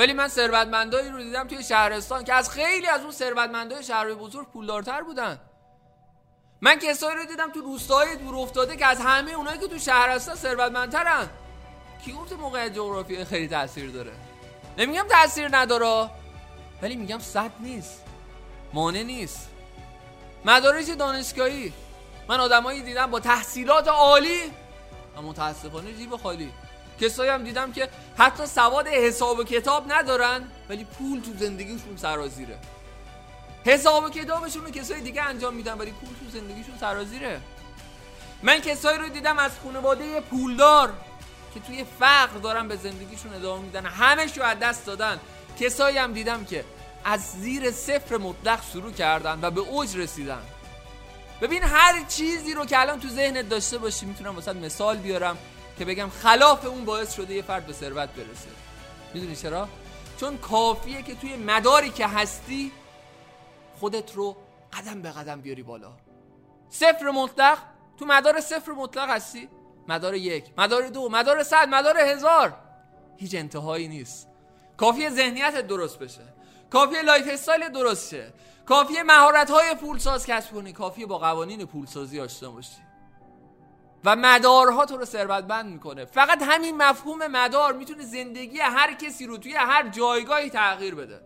ولی 0.00 0.12
من 0.12 0.28
ثروتمندایی 0.28 1.08
رو 1.08 1.18
دیدم 1.18 1.48
توی 1.48 1.62
شهرستان 1.62 2.24
که 2.24 2.34
از 2.34 2.50
خیلی 2.50 2.86
از 2.86 3.00
اون 3.00 3.12
ثروتمندای 3.12 3.82
شهرهای 3.84 4.14
بزرگ 4.14 4.48
پولدارتر 4.48 5.02
بودن. 5.02 5.40
من 6.60 6.78
کسایی 6.78 7.16
رو 7.16 7.24
دیدم 7.24 7.52
تو 7.52 7.60
روستاهای 7.60 8.16
دور 8.16 8.36
افتاده 8.36 8.76
که 8.76 8.86
از 8.86 9.00
همه 9.00 9.32
اونایی 9.32 9.58
که 9.58 9.68
تو 9.68 9.78
شهر 9.78 10.08
هستن 10.08 10.34
ثروتمندترن. 10.34 11.28
کی 12.04 12.12
گفته 12.12 12.36
موقع 12.36 12.68
جغرافی 12.68 13.24
خیلی 13.24 13.48
تاثیر 13.48 13.90
داره؟ 13.90 14.12
نمیگم 14.78 15.06
تاثیر 15.08 15.56
نداره 15.56 16.10
ولی 16.82 16.96
میگم 16.96 17.18
صد 17.18 17.50
نیست. 17.60 18.04
مانع 18.72 19.02
نیست. 19.02 19.48
مدارج 20.44 20.90
دانشگاهی. 20.90 21.72
من 22.28 22.40
آدمایی 22.40 22.82
دیدم 22.82 23.10
با 23.10 23.20
تحصیلات 23.20 23.88
عالی 23.88 24.40
اما 25.16 25.28
متاسفانه 25.28 25.92
جیب 25.92 26.16
خالی. 26.16 26.52
کسایی 27.00 27.30
هم 27.30 27.44
دیدم 27.44 27.72
که 27.72 27.88
حتی 28.18 28.46
سواد 28.46 28.86
حساب 28.86 29.38
و 29.38 29.44
کتاب 29.44 29.92
ندارن 29.92 30.42
ولی 30.68 30.84
پول 30.84 31.20
تو 31.20 31.30
زندگیشون 31.38 31.96
سرازیره. 31.96 32.58
حساب 33.64 34.04
و 34.04 34.10
کتابشون 34.10 34.64
رو 34.64 34.70
کسای 34.70 35.00
دیگه 35.00 35.22
انجام 35.22 35.54
میدن 35.54 35.78
ولی 35.78 35.90
پول 35.90 36.08
تو 36.08 36.38
زندگیشون 36.38 36.78
سرازیره. 36.80 37.40
من 38.42 38.60
کسایی 38.60 38.98
رو 38.98 39.08
دیدم 39.08 39.38
از 39.38 39.52
خانواده 39.64 40.20
پولدار 40.20 40.92
که 41.54 41.60
توی 41.60 41.84
فقر 42.00 42.38
دارن 42.38 42.68
به 42.68 42.76
زندگیشون 42.76 43.34
ادامه 43.34 43.62
میدن 43.62 43.86
همه 43.86 44.26
رو 44.36 44.42
از 44.42 44.58
دست 44.58 44.86
دادن. 44.86 45.20
کسایی 45.60 45.98
هم 45.98 46.12
دیدم 46.12 46.44
که 46.44 46.64
از 47.04 47.20
زیر 47.32 47.70
صفر 47.70 48.16
مطلق 48.16 48.60
شروع 48.72 48.92
کردن 48.92 49.38
و 49.42 49.50
به 49.50 49.60
اوج 49.60 49.96
رسیدن. 49.96 50.42
ببین 51.40 51.62
هر 51.62 52.04
چیزی 52.08 52.54
رو 52.54 52.64
که 52.64 52.80
الان 52.80 53.00
تو 53.00 53.08
ذهنت 53.08 53.48
داشته 53.48 53.78
باشی 53.78 54.06
می‌تونم 54.06 54.34
واسه 54.34 54.52
مثال 54.52 54.96
بیارم. 54.96 55.38
که 55.80 55.86
بگم 55.86 56.08
خلاف 56.08 56.64
اون 56.64 56.84
باعث 56.84 57.14
شده 57.14 57.34
یه 57.34 57.42
فرد 57.42 57.66
به 57.66 57.72
ثروت 57.72 58.08
برسه. 58.08 58.48
می‌دونی 59.14 59.36
چرا؟ 59.36 59.68
چون 60.20 60.38
کافیه 60.38 61.02
که 61.02 61.14
توی 61.14 61.36
مداری 61.36 61.90
که 61.90 62.06
هستی 62.06 62.72
خودت 63.78 64.14
رو 64.14 64.36
قدم 64.72 65.02
به 65.02 65.10
قدم 65.10 65.40
بیاری 65.40 65.62
بالا. 65.62 65.92
صفر 66.68 67.10
مطلق 67.10 67.58
تو 67.98 68.04
مدار 68.04 68.40
صفر 68.40 68.72
مطلق 68.72 69.10
هستی؟ 69.10 69.48
مدار 69.88 70.14
یک 70.14 70.44
مدار 70.58 70.88
دو 70.88 71.08
مدار 71.08 71.42
صد 71.42 71.68
مدار 71.68 71.98
هزار. 71.98 72.54
هیچ 73.16 73.34
انتهایی 73.34 73.88
نیست. 73.88 74.28
کافیه 74.76 75.10
ذهنیت 75.10 75.66
درست 75.66 75.98
بشه. 75.98 76.24
کافیه 76.70 77.02
lifestyle 77.02 77.68
درست 77.68 78.10
شه. 78.10 78.32
کافیه 78.66 79.02
مهارت 79.02 79.50
های 79.50 79.74
پولساز 79.74 80.26
کسب 80.26 80.52
کنی. 80.52 80.72
کافیه 80.72 81.06
با 81.06 81.18
قوانین 81.18 81.64
پولسازی 81.64 82.20
آشنا 82.20 82.50
باشی. 82.50 82.89
و 84.04 84.16
مدارها 84.16 84.86
تو 84.86 84.96
رو 84.96 85.04
ثروتمند 85.04 85.72
می‌کنه. 85.72 86.04
فقط 86.04 86.42
همین 86.42 86.76
مفهوم 86.76 87.26
مدار 87.26 87.72
می‌تونه 87.72 88.04
زندگی 88.04 88.58
هر 88.58 88.94
کسی 88.94 89.26
رو 89.26 89.36
توی 89.36 89.54
هر 89.54 89.88
جایگاهی 89.88 90.50
تغییر 90.50 90.94
بده. 90.94 91.20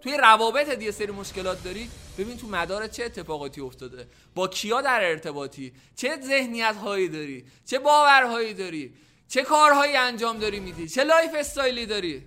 توی 0.00 0.16
روابط 0.16 0.82
یه 0.82 0.90
سری 0.90 1.12
مشکلات 1.12 1.64
داری 1.64 1.90
ببین 2.18 2.36
تو 2.36 2.46
مدار 2.46 2.86
چه 2.86 3.04
اتفاقاتی 3.04 3.60
افتاده. 3.60 4.08
با 4.34 4.48
کیا 4.48 4.80
در 4.80 5.04
ارتباطی؟ 5.04 5.72
چه 5.96 6.20
ذهنیت 6.20 6.76
هایی 6.76 7.08
داری؟ 7.08 7.44
چه 7.64 7.78
باورهایی 7.78 8.54
داری؟ 8.54 8.94
چه 9.28 9.42
کارهایی 9.42 9.96
انجام 9.96 10.38
داری 10.38 10.60
میدی؟ 10.60 10.88
چه 10.88 11.04
lifestyle 11.04 11.30
ی 11.34 11.86
داری؟ 11.86 12.26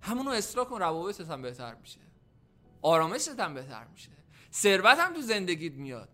همونو 0.00 0.30
اصلاح 0.30 0.66
کن 0.66 0.78
روابطت 0.78 1.30
هم 1.30 1.42
بهتر 1.42 1.74
میشه. 1.74 2.00
آرامشت 2.82 3.40
هم 3.40 3.54
بهتر 3.54 3.84
میشه. 3.92 4.10
ثروت 4.52 4.98
هم 4.98 5.14
تو 5.14 5.20
زندگیت 5.20 5.72
میاد. 5.72 6.08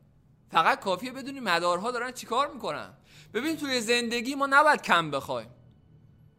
فقط 0.51 0.81
کافیه 0.81 1.13
بدونی 1.13 1.41
مدارها 1.41 1.91
دارن 1.91 2.13
چیکار 2.13 2.53
می‌کنن. 2.53 2.95
ببین 3.35 3.57
توی 3.57 3.81
زندگی 3.81 4.35
ما 4.35 4.47
نباید 4.47 4.83
کم 4.83 5.11
بخوایم. 5.11 5.51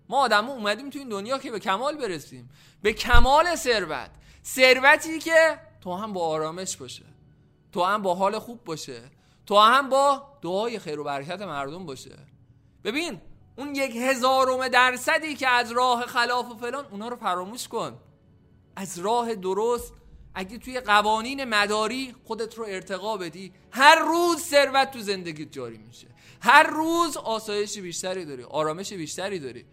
ما 0.09 0.19
آدم 0.19 0.49
اومدیم 0.49 0.89
توی 0.89 1.01
این 1.01 1.09
دنیا 1.09 1.37
که 1.37 1.51
به 1.51 1.59
کمال 1.59 1.97
برسیم. 1.97 2.49
به 2.81 2.93
کمال 2.93 3.55
ثروت. 3.55 4.11
ثروتی 4.45 5.19
که 5.19 5.59
تو 5.81 5.95
هم 5.95 6.13
با 6.13 6.27
آرامش 6.27 6.77
باشه. 6.77 7.05
تو 7.71 7.83
هم 7.83 8.01
با 8.01 8.15
حال 8.15 8.39
خوب 8.39 8.63
باشه. 8.63 9.01
تو 9.45 9.59
هم 9.59 9.89
با 9.89 10.27
دعای 10.41 10.79
خیر 10.79 10.99
و 10.99 11.03
برکت 11.03 11.41
مردم 11.41 11.85
باشه. 11.85 12.15
ببین 12.83 13.21
اون 13.55 13.75
یک 13.75 13.95
هزارم 13.95 14.67
درصدی 14.67 15.35
که 15.35 15.47
از 15.47 15.71
راه 15.71 16.05
خلاف 16.05 16.51
و 16.51 16.57
فلان 16.57 16.85
اونا 16.85 17.07
رو 17.07 17.15
فراموش 17.15 17.67
کن. 17.67 17.99
از 18.75 18.99
راه 18.99 19.35
درست 19.35 19.93
اگه 20.39 20.57
توی 20.57 20.79
قوانین 20.79 21.43
مداری 21.43 22.15
خودت 22.27 22.55
رو 22.55 22.65
ارتقا 22.67 23.17
بدی 23.17 23.53
هر 23.71 23.95
روز 23.95 24.37
ثروت 24.37 24.91
تو 24.91 24.99
زندگیت 24.99 25.51
جاری 25.51 25.77
میشه. 25.77 26.07
هر 26.41 26.63
روز 26.63 27.17
آسایش 27.17 27.77
بیشتری 27.77 28.25
داری 28.25 28.43
آرامش 28.43 28.93
بیشتری 28.93 29.39
داری. 29.39 29.65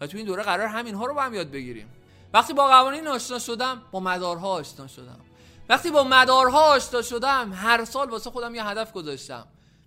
و 0.00 0.06
تو 0.06 0.16
این 0.16 0.26
دوره 0.26 0.42
قرار 0.42 0.66
همین 0.66 0.94
ها 0.94 1.06
رو 1.06 1.14
با 1.14 1.22
هم 1.22 1.34
یاد 1.34 1.50
بگیریم. 1.50 1.88
وقتی 2.34 2.52
با 2.52 2.66
قوانین 2.66 3.06
آشنا 3.06 3.38
شدم 3.38 3.82
با 3.92 4.00
مدارها 4.00 4.48
آشنا 4.48 4.86
شدم. 4.86 5.20
وقتی 5.68 5.90
با 5.90 6.04
مدارها 6.04 6.60
آشنا 6.60 7.02
شدم 7.02 7.52
هر 7.52 7.84
سال 7.84 8.10
واسه 8.10 8.30
خودم 8.30 8.54
یه 8.54 8.64
هدف 8.64 8.92
گذاشتم. 8.92 9.46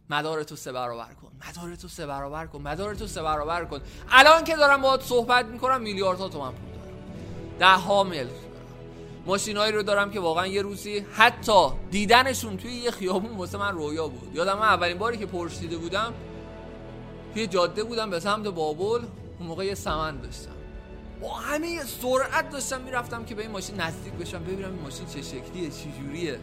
مدار 0.09 0.43
تو 0.43 0.55
سه 0.55 0.71
برابر 0.71 1.13
کن 1.13 1.31
مدار 1.47 1.75
تو 1.75 1.88
سه 1.88 2.05
برابر 2.05 2.45
کن 2.45 2.62
مدار 2.62 2.95
تو 2.95 3.07
سه 3.07 3.21
برابر 3.21 3.65
کن. 3.65 3.81
الان 4.12 4.43
که 4.43 4.55
دارم 4.55 4.81
باهات 4.81 5.01
صحبت 5.01 5.45
می‌کنم 5.45 5.81
میلیاردها 5.81 6.29
تومن 6.29 6.51
پول 6.51 6.69
دارم. 6.71 7.59
ده 7.59 7.81
ها 7.81 8.03
ماشینایی 9.25 9.71
رو 9.71 9.83
دارم 9.83 10.12
که 10.12 10.19
واقعا 10.19 10.47
یه 10.47 10.62
روزی 10.62 11.05
حتی 11.13 11.67
دیدنشون 11.91 12.57
توی 12.57 12.71
یه 12.71 12.91
خیابون 12.91 13.38
واسه 13.38 13.57
من 13.57 13.71
رویا 13.71 14.07
بود. 14.07 14.36
یادم 14.36 14.53
من 14.53 14.67
اولین 14.67 14.97
باری 14.97 15.17
که 15.17 15.25
پرسیده 15.25 15.77
بودم 15.77 16.13
توی 17.33 17.47
جاده 17.47 17.83
بودم 17.83 18.09
به 18.09 18.19
سمت 18.19 18.47
بابل 18.47 19.05
اون 19.39 19.47
موقع 19.47 19.65
یه 19.65 19.75
سمن 19.75 20.17
داشتم. 20.17 20.51
با 21.21 21.33
همه 21.33 21.83
سرعت 21.83 22.49
داشتم 22.49 22.81
می‌رفتم 22.81 23.25
که 23.25 23.36
به 23.36 23.41
این 23.41 23.51
ماشین 23.51 23.81
نزدیک 23.81 24.13
بشم 24.13 24.43
ببینم 24.43 24.73
این 24.73 24.81
ماشین 24.81 25.05
چه 25.05 25.21
شکلیه 25.21 25.69
چه 25.69 25.91
جوریه. 26.01 26.39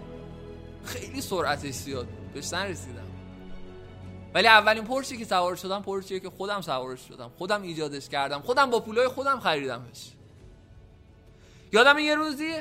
خیلی 0.84 1.20
سرعتش 1.20 1.74
زیاد 1.74 2.06
بهش 2.34 2.52
نرسیدم. 2.52 3.06
ولی 4.34 4.46
اولین 4.46 4.84
پرشی 4.84 5.16
که 5.16 5.24
سوار 5.24 5.56
شدم 5.56 5.82
پرشیه 5.82 6.20
که 6.20 6.30
خودم 6.30 6.60
سوارش 6.60 7.00
شدم. 7.08 7.30
خودم 7.38 7.62
ایجادش 7.62 8.08
کردم. 8.08 8.40
خودم 8.40 8.70
با 8.70 8.80
پولای 8.80 9.08
خودم 9.08 9.40
خریدمش. 9.40 10.12
یادم 11.72 11.98
یه 11.98 12.14
روزی 12.14 12.52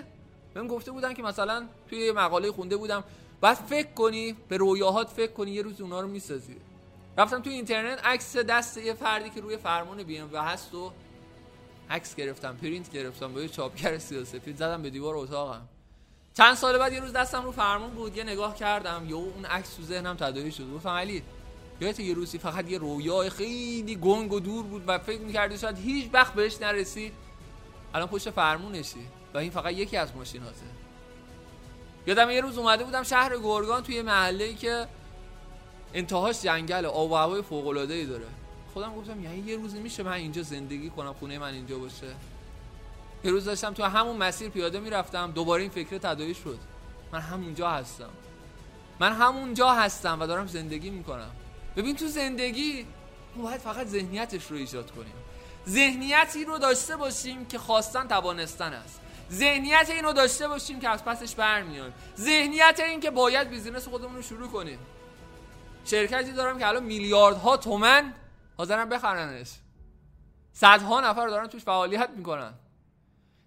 بهم 0.54 0.68
گفته 0.68 0.92
بودن 0.92 1.14
که 1.14 1.24
مثلا 1.24 1.68
توی 1.90 2.12
مقاله 2.12 2.52
خونده 2.52 2.78
بودم 2.78 3.04
بعد 3.42 3.58
فکر 3.58 3.94
کنی 3.94 4.36
به 4.50 4.58
رویاهات 4.58 5.10
فکر 5.10 5.32
کنی 5.32 5.52
یه 5.52 5.62
روز 5.62 5.82
اونا 5.82 6.02
رو 6.02 6.08
می‌سازی. 6.08 6.56
رفتم 7.18 7.42
توی 7.42 7.54
اینترنت 7.54 8.06
عکس 8.06 8.38
دست 8.38 8.78
یه 8.78 8.94
فردی 8.94 9.30
که 9.30 9.42
روی 9.42 9.58
فرمون 9.58 10.04
بی 10.04 10.18
ام 10.18 10.30
و 10.34 10.38
هست 10.38 10.74
و 10.74 10.92
عکس 11.90 12.16
گرفتم 12.16 12.58
پرینت 12.62 12.92
گرفتم 12.92 13.34
با 13.34 13.42
یه 13.42 13.48
چاپگر 13.48 13.98
سیاسفید 13.98 14.58
زدم 14.58 14.82
به 14.82 14.90
دیوار 14.90 15.18
اتاقم. 15.18 15.68
چند 16.34 16.54
سال 16.54 16.78
بعد 16.78 16.94
یه 16.94 17.00
روز 17.00 17.14
دستم 17.14 17.44
رو 17.44 17.52
فرمون 17.52 17.90
بود 17.90 18.18
یه 18.18 18.24
نگاه 18.24 18.56
کردم 18.56 19.06
یهو 19.08 19.18
اون 19.18 19.46
عکس 19.46 19.76
تو 19.76 19.84
ذهنم 19.84 20.16
تداعی 20.16 20.52
شد. 20.52 20.74
گفتم 20.74 20.90
علی 20.90 21.24
یادته 21.82 22.00
یه 22.00 22.14
روزی 22.14 22.38
فقط 22.38 22.70
یه 22.70 22.78
رویای 22.78 23.30
خیلی 23.30 23.96
گنگ 23.96 24.34
و 24.34 24.40
دور 24.40 24.64
بود 24.64 24.84
و 24.88 25.00
فکر 25.00 25.22
می‌کردی 25.22 25.58
شاید 25.58 25.78
هیچ 25.78 26.10
وقت 26.14 26.34
بهش 26.34 26.62
نرسی 26.62 27.14
الان 27.94 28.08
پشت 28.08 28.30
فرمونشی 28.30 29.08
و 29.34 29.38
این 29.38 29.52
فقط 29.52 29.74
یکی 29.74 29.98
از 29.98 30.16
ماشیناته 30.16 30.66
یادم 32.08 32.30
یه 32.30 32.42
روز 32.42 32.58
اومده 32.58 32.84
بودم 32.84 33.04
شهر 33.04 33.38
گرگان 33.38 33.84
توی 33.84 34.02
محله 34.02 34.44
ای 34.44 34.56
که 34.56 34.88
انتهاش 35.94 36.42
جنگل 36.42 36.86
آب 36.86 37.12
و 37.12 37.16
هوای 37.16 37.42
فوق 37.42 37.68
العاده 37.68 37.94
ای 37.94 38.06
داره. 38.06 38.26
خودم 38.74 38.96
گفتم 38.96 39.24
یعنی 39.24 39.40
یه 39.40 39.58
روزی 39.58 39.80
میشه 39.80 40.04
من 40.04 40.12
اینجا 40.12 40.42
زندگی 40.42 40.90
کنم 40.90 41.14
خونه 41.14 41.40
من 41.40 41.54
اینجا 41.54 41.78
باشه. 41.78 42.08
یه 43.24 43.32
روز 43.32 43.46
داشتم 43.46 43.74
تو 43.74 43.84
همون 43.84 44.18
مسیر 44.18 44.50
پیاده 44.50 44.80
می‌رفتم 44.80 45.32
دوباره 45.32 45.62
این 45.62 45.72
فکر 45.72 45.98
تداعی 45.98 46.34
شد. 46.34 46.60
من 47.12 47.20
همونجا 47.20 47.70
هستم. 47.70 48.10
من 49.00 49.14
همونجا 49.14 49.70
هستم 49.70 50.18
و 50.20 50.28
دارم 50.28 50.48
زندگی 50.48 50.90
می‌کنم. 50.90 51.32
ببین 51.76 51.96
تو 51.96 52.08
زندگی 52.08 52.86
باید 53.38 53.62
فقط 53.62 53.88
ذهنیتش 53.88 54.52
رو 54.52 54.58
ایجاد 54.58 54.92
کنیم. 54.92 55.14
ذهنیتی 55.70 56.46
رو 56.46 56.58
داشته 56.58 56.98
باشیم 56.98 57.46
که 57.46 57.60
خواستن 57.60 58.08
توانستن 58.08 58.74
است. 58.74 59.02
ذهنیت 59.32 59.90
این 59.90 60.04
رو 60.04 60.14
داشته 60.14 60.48
باشیم 60.48 60.80
که 60.80 60.90
از 60.90 61.06
پسش 61.06 61.36
برمیایم 61.36 61.94
ذهنیت 62.18 62.80
این 62.80 63.00
که 63.00 63.12
باید 63.12 63.50
بیزینس 63.50 63.88
خودمون 63.88 64.16
رو 64.16 64.22
شروع 64.22 64.48
کنیم. 64.48 64.80
شرکتی 65.86 66.32
دارم 66.32 66.60
که 66.60 66.68
الان 66.68 66.84
میلیاردها 66.84 67.58
تومن 67.58 68.14
حاضرن 68.58 68.90
بخرنش. 68.90 69.50
صدها 70.54 71.02
نفر 71.02 71.28
دارن 71.28 71.48
توش 71.48 71.64
فعالیت 71.64 72.10
می‌کنن. 72.10 72.54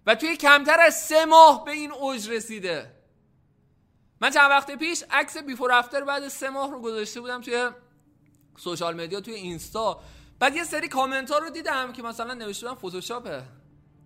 و 0.05 0.15
توی 0.15 0.37
کمتر 0.37 0.79
از 0.79 1.01
سه 1.01 1.25
ماه 1.25 1.65
به 1.65 1.71
این 1.71 1.91
اوج 1.91 2.29
رسیده. 2.29 2.91
من 4.21 4.29
چند 4.29 4.49
وقت 4.49 4.71
پیش 4.71 5.03
عکس 5.11 5.37
بیفور 5.37 5.71
افتر 5.71 6.03
بعد 6.03 6.27
سه 6.27 6.49
ماه 6.49 6.71
رو 6.71 6.81
گذاشته 6.81 7.21
بودم 7.21 7.41
توی 7.41 7.69
social 8.57 9.01
media 9.01 9.21
توی 9.21 9.33
اینستا. 9.33 10.01
بعد 10.43 10.55
یه 10.55 10.63
سری 10.63 10.87
کامنت 10.87 11.31
ها 11.31 11.37
رو 11.37 11.49
دیدم 11.49 11.93
که 11.93 12.03
مثلا 12.03 12.33
نوشته 12.33 12.67
بودن 12.67 12.89
فتوشاپه 12.89 13.43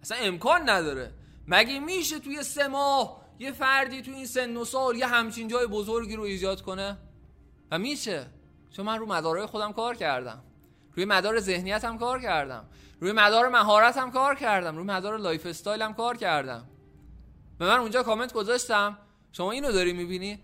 اصلا 0.01 0.17
امکان 0.17 0.69
نداره. 0.69 1.13
مگه 1.47 1.79
میشه 1.79 2.19
توی 2.19 2.43
سه 2.43 2.67
ماه 2.67 3.21
یه 3.39 3.51
فردی 3.51 4.01
توی 4.01 4.13
این 4.13 4.25
سن 4.25 4.57
و 4.57 4.65
سال 4.65 4.95
یه 4.95 5.07
همچین 5.07 5.47
جای 5.47 5.67
بزرگی 5.67 6.15
رو 6.15 6.23
ایجاد 6.23 6.61
کنه؟ 6.61 6.97
و 7.71 7.77
میشه. 7.77 8.27
چون 8.71 8.85
من 8.85 8.99
رو 8.99 9.05
مدارای 9.05 9.45
خودم 9.45 9.73
کار 9.73 9.95
کردم. 9.95 10.43
روی 10.95 11.05
مدار 11.05 11.39
ذهنیتم 11.39 11.97
کار 11.97 12.21
کردم. 12.21 12.65
روی 12.99 13.11
مدار 13.11 13.49
مهارتم 13.49 14.11
کار 14.11 14.35
کردم. 14.35 14.77
روی 14.77 14.85
مدار 14.85 15.17
lifestyle 15.17 15.45
م 15.45 15.93
کار 15.93 16.17
کردم. 16.17 16.67
بعد 17.59 17.65
من 17.65 17.79
اونجا 17.79 18.03
کامنت 18.03 18.33
گذاشتم. 18.33 18.97
شما 19.31 19.51
اینو 19.51 19.71
داری 19.71 19.93
می‌بینی؟ 19.93 20.39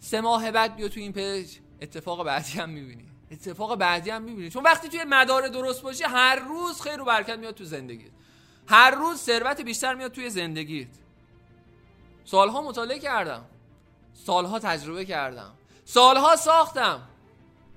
سه 0.00 0.20
ماه 0.20 0.50
بعد 0.50 0.76
بیا 0.76 0.88
توی 0.88 1.02
این 1.02 1.12
پیج. 1.12 1.58
اتفاق 1.80 2.24
بعدی 2.24 2.58
هم 2.58 2.68
می‌بینی. 2.68 3.08
اتفاق 3.30 3.76
بعدی 3.76 4.10
هم 4.10 4.22
می‌بینی. 4.22 4.50
چون 4.50 4.62
وقتی 4.62 4.88
توی 4.88 5.04
مدار 5.04 5.48
درست 5.48 5.82
باشی 5.82 6.04
هر 6.04 6.36
روز 6.36 6.80
خیر 6.80 7.00
و 7.00 7.04
برکت 7.04 7.38
میاد 7.38 7.54
تو 7.54 7.64
زندگیت. 7.64 8.10
هر 8.66 8.90
روز 8.90 9.18
ثروت 9.18 9.60
بیشتر 9.60 9.94
میاد 9.94 10.12
توی 10.12 10.30
زندگیت. 10.30 10.88
سالها 12.24 12.62
مطالعه 12.62 12.98
کردم. 12.98 13.44
سالها 14.14 14.58
تجربه 14.58 15.04
کردم. 15.04 15.54
سالها 15.84 16.36
ساختم. 16.36 17.08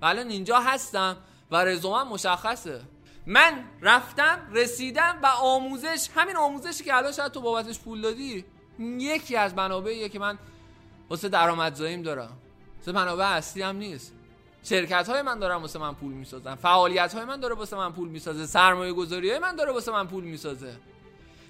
الان 0.02 0.30
اینجا 0.30 0.60
هستم 0.60 1.18
و 1.52 1.56
رزومم 1.56 2.08
مشخصه. 2.08 2.82
من 3.26 3.64
رفتم 3.82 4.48
رسیدم 4.52 5.20
و 5.24 5.26
آموزش 5.26 6.10
همین 6.16 6.36
آموزشی 6.36 6.84
که 6.84 6.96
الان 6.96 7.12
شاید 7.12 7.32
تو 7.32 7.42
بابتش 7.42 7.80
پول 7.80 8.02
دادی 8.02 8.46
یکی 8.80 9.36
از 9.36 9.54
منابعیه 9.54 10.10
که 10.10 10.20
من 10.20 10.40
واسه 11.10 11.30
درآمدزاییم 11.30 12.02
دارم. 12.02 12.38
واسه 12.78 12.92
منابع 12.92 13.26
اصلی 13.26 13.62
هم 13.62 13.76
نیست. 13.76 14.14
شرکت 14.64 15.10
های 15.10 15.22
من 15.22 15.40
دارم 15.40 15.62
واسه 15.62 15.80
من 15.80 15.96
پول 15.96 16.14
می‌سازن. 16.14 16.56
فعالیت 16.56 17.14
های 17.14 17.26
من 17.26 17.40
داره 17.40 17.56
واسه 17.56 17.78
من 17.78 17.94
پول 17.94 18.10
می‌سازه. 18.10 18.46
سرمایه 18.46 18.94
گذاری 18.94 19.30
های 19.30 19.40
من 19.40 19.56
داره 19.56 19.72
واسه 19.72 19.92
من 19.92 20.08
پول 20.08 20.24
می‌سازه. 20.24 20.76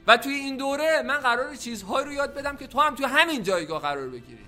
و 0.08 0.18
توی 0.18 0.34
این 0.34 0.58
دوره 0.58 1.02
من 1.02 1.18
قرار 1.18 1.56
چیزهایی 1.56 2.06
رو 2.06 2.14
یاد 2.14 2.34
بدم 2.34 2.58
که 2.58 2.68
تو 2.68 2.80
هم 2.80 2.96
توی 2.96 3.06
همین 3.06 3.44
جایگاه 3.44 3.82
قرار 3.82 4.08
بگیری. 4.08 4.46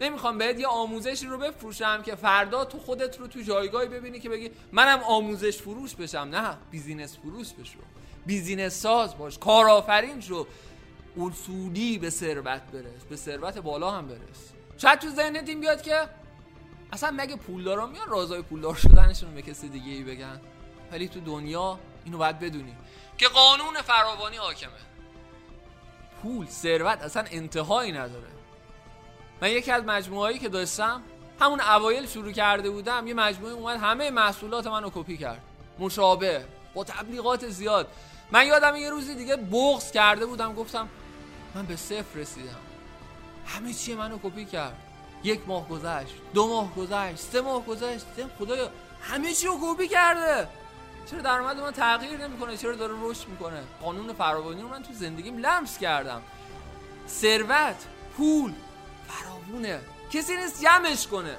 نمی‌خوام 0.00 0.38
بهت 0.38 0.60
یه 0.60 0.66
آموزشی 0.66 1.26
رو 1.26 1.38
بفروشم 1.38 2.02
که 2.02 2.14
فردا 2.14 2.64
تو 2.64 2.78
خودت 2.78 3.18
رو 3.18 3.26
تو 3.26 3.40
جایگاهی 3.40 3.88
ببینی 3.88 4.20
که 4.20 4.28
بگی 4.28 4.50
منم 4.72 4.98
آموزش 4.98 5.56
فروش 5.56 5.94
بشم. 5.94 6.18
نه 6.18 6.56
بیزینس 6.70 7.18
فروش 7.18 7.52
بشو. 7.52 7.78
business 8.26 8.82
ساز 8.82 9.18
باش. 9.18 9.38
کارآفرین 9.38 10.20
شو. 10.20 10.46
اصولی 11.20 11.98
به 11.98 12.10
ثروت 12.10 12.62
برس. 12.62 13.04
به 13.10 13.16
ثروت 13.16 13.58
بالا 13.58 13.90
هم 13.90 14.06
برس. 14.06 14.52
شاید 14.78 14.98
تو 14.98 15.08
ذهنت 15.08 15.48
این 15.48 15.60
بیاد 15.60 15.82
که 15.82 16.08
اصلا 16.92 17.10
مگه 17.10 17.36
پولدارا 17.36 17.86
میان 17.86 18.08
رازای 18.08 18.42
پولدار 18.42 18.74
شدنشون 18.74 19.34
به 19.34 19.42
کسی 19.42 19.68
دیگه 19.68 19.92
ای 19.92 20.02
بگن؟ 20.02 20.40
ولی 20.92 21.08
تو 21.08 21.20
دنیا 21.20 21.78
اینو 22.04 22.18
باید 22.18 22.38
بدونی 22.38 22.76
که 23.18 23.28
قانون 23.28 23.82
فراوانی 23.82 24.36
حاکمه. 24.36 24.70
پول 26.22 26.46
ثروت 26.46 27.02
اصلا 27.02 27.24
انتهایی 27.30 27.92
نداره. 27.92 28.28
من 29.42 29.50
یکی 29.50 29.72
از 29.72 29.84
مجموعهایی 29.84 30.38
که 30.38 30.48
داشتم 30.48 31.02
همون 31.40 31.60
اوایل 31.60 32.06
شروع 32.06 32.32
کرده 32.32 32.70
بودم 32.70 33.06
یه 33.06 33.14
مجموعه 33.14 33.52
اومد 33.52 33.80
همه 33.80 34.10
محصولات 34.10 34.66
منو 34.66 34.90
کپی 34.94 35.16
کرد. 35.16 35.42
مشابه 35.78 36.44
با 36.74 36.84
تبلیغات 36.84 37.48
زیاد. 37.48 37.88
من 38.30 38.46
یادم 38.46 38.76
یه 38.76 38.90
روزی 38.90 39.14
دیگه 39.14 39.36
بغض 39.36 39.90
کرده 39.90 40.26
بودم 40.26 40.54
گفتم 40.54 40.88
من 41.54 41.66
به 41.66 41.76
صفر 41.76 42.18
رسیدم. 42.18 42.60
همه 43.46 43.74
چی 43.74 43.94
منو 43.94 44.18
کپی 44.18 44.44
کرد. 44.44 44.76
یک 45.24 45.40
ماه 45.46 45.68
گذشت 45.68 46.14
دو 46.34 46.48
ماه 46.48 46.74
گذشت 46.74 47.16
سه 47.16 47.40
ماه 47.40 47.66
گذشت 47.66 48.06
خدایا 48.38 48.70
همه 49.02 49.34
چی 49.34 49.46
رو 49.46 49.58
کپی 49.62 49.88
کرده. 49.88 50.48
چرا 51.10 51.20
درآمد 51.20 51.56
من 51.60 51.70
تغییر 51.70 52.26
نمی‌کنه؟ 52.26 52.56
چرا 52.56 52.74
داره 52.74 52.94
رشد 53.02 53.28
می‌کنه؟ 53.28 53.62
قانون 53.82 54.12
فراوانی 54.12 54.62
رو 54.62 54.68
من 54.68 54.82
تو 54.82 54.92
زندگیم 54.92 55.38
لمس 55.38 55.78
کردم. 55.78 56.22
ثروت 57.08 57.86
پول 58.16 58.52
فراوونه. 59.08 59.80
کسی 60.12 60.36
نیست 60.36 60.62
جمعش 60.62 61.06
کنه. 61.06 61.36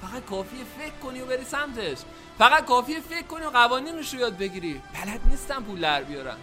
فقط 0.00 0.24
کافیه 0.24 0.64
فکر 0.78 0.94
کنی 1.02 1.20
و 1.20 1.26
بری 1.26 1.44
سمتش. 1.44 1.98
فقط 2.38 2.64
کافیه 2.64 3.00
فکر 3.00 3.26
کنی 3.26 3.44
و 3.44 3.50
قوانینش 3.50 4.14
رو 4.14 4.20
یاد 4.20 4.38
بگیری. 4.38 4.82
بلد 4.94 5.20
نیستم 5.30 5.62
پول 5.62 5.80
در 5.80 6.02
بیارن 6.02 6.36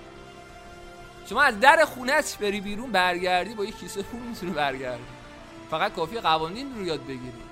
شما 1.30 1.42
از 1.42 1.60
در 1.60 1.86
خونت 1.86 2.38
بری 2.38 2.62
بیرون 2.62 2.92
برگردی 2.92 3.54
با 3.54 3.66
یه 3.66 3.72
کیسه 3.72 4.02
پول 4.02 4.20
می‌تونی 4.20 4.52
برگردی. 4.52 5.15
فقط 5.72 5.94
کافی 5.94 6.20
قوانین 6.20 6.76
رو 6.76 6.86
یاد 6.86 7.04
بگیری 7.04 7.44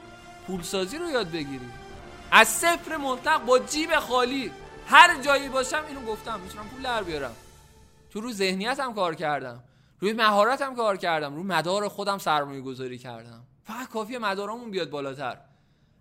پولسازی 0.48 0.98
رو 0.98 1.10
یاد 1.10 1.32
بگیری 1.32 1.70
از 2.32 2.48
صفر 2.48 2.98
مطلق 2.98 3.46
با 3.46 3.60
جیب 3.60 4.00
خالی. 4.00 4.52
هر 4.88 5.22
جایی 5.22 5.50
باشم 5.50 5.84
اینو 5.88 6.02
گفتم. 6.02 6.40
می‌تونم 6.40 6.70
پول 6.70 6.82
در 6.82 7.04
بیارم. 7.04 7.36
تو 8.12 8.22
رو 8.22 8.32
ذهنیتم 8.32 8.94
کار 8.94 9.16
کردم. 9.16 9.64
روی 10.00 10.14
مهارتم 10.14 10.76
کار 10.76 10.98
کردم. 10.98 11.36
روی 11.36 11.44
مدار 11.44 11.88
خودم 11.88 12.18
سرمایه 12.18 12.62
گذاری 12.62 12.98
کردم. 12.98 13.44
فقط 13.64 13.90
کافیه 13.90 14.20
مدارمون 14.20 14.72
بیاد 14.72 14.90
بالاتر. 14.90 15.38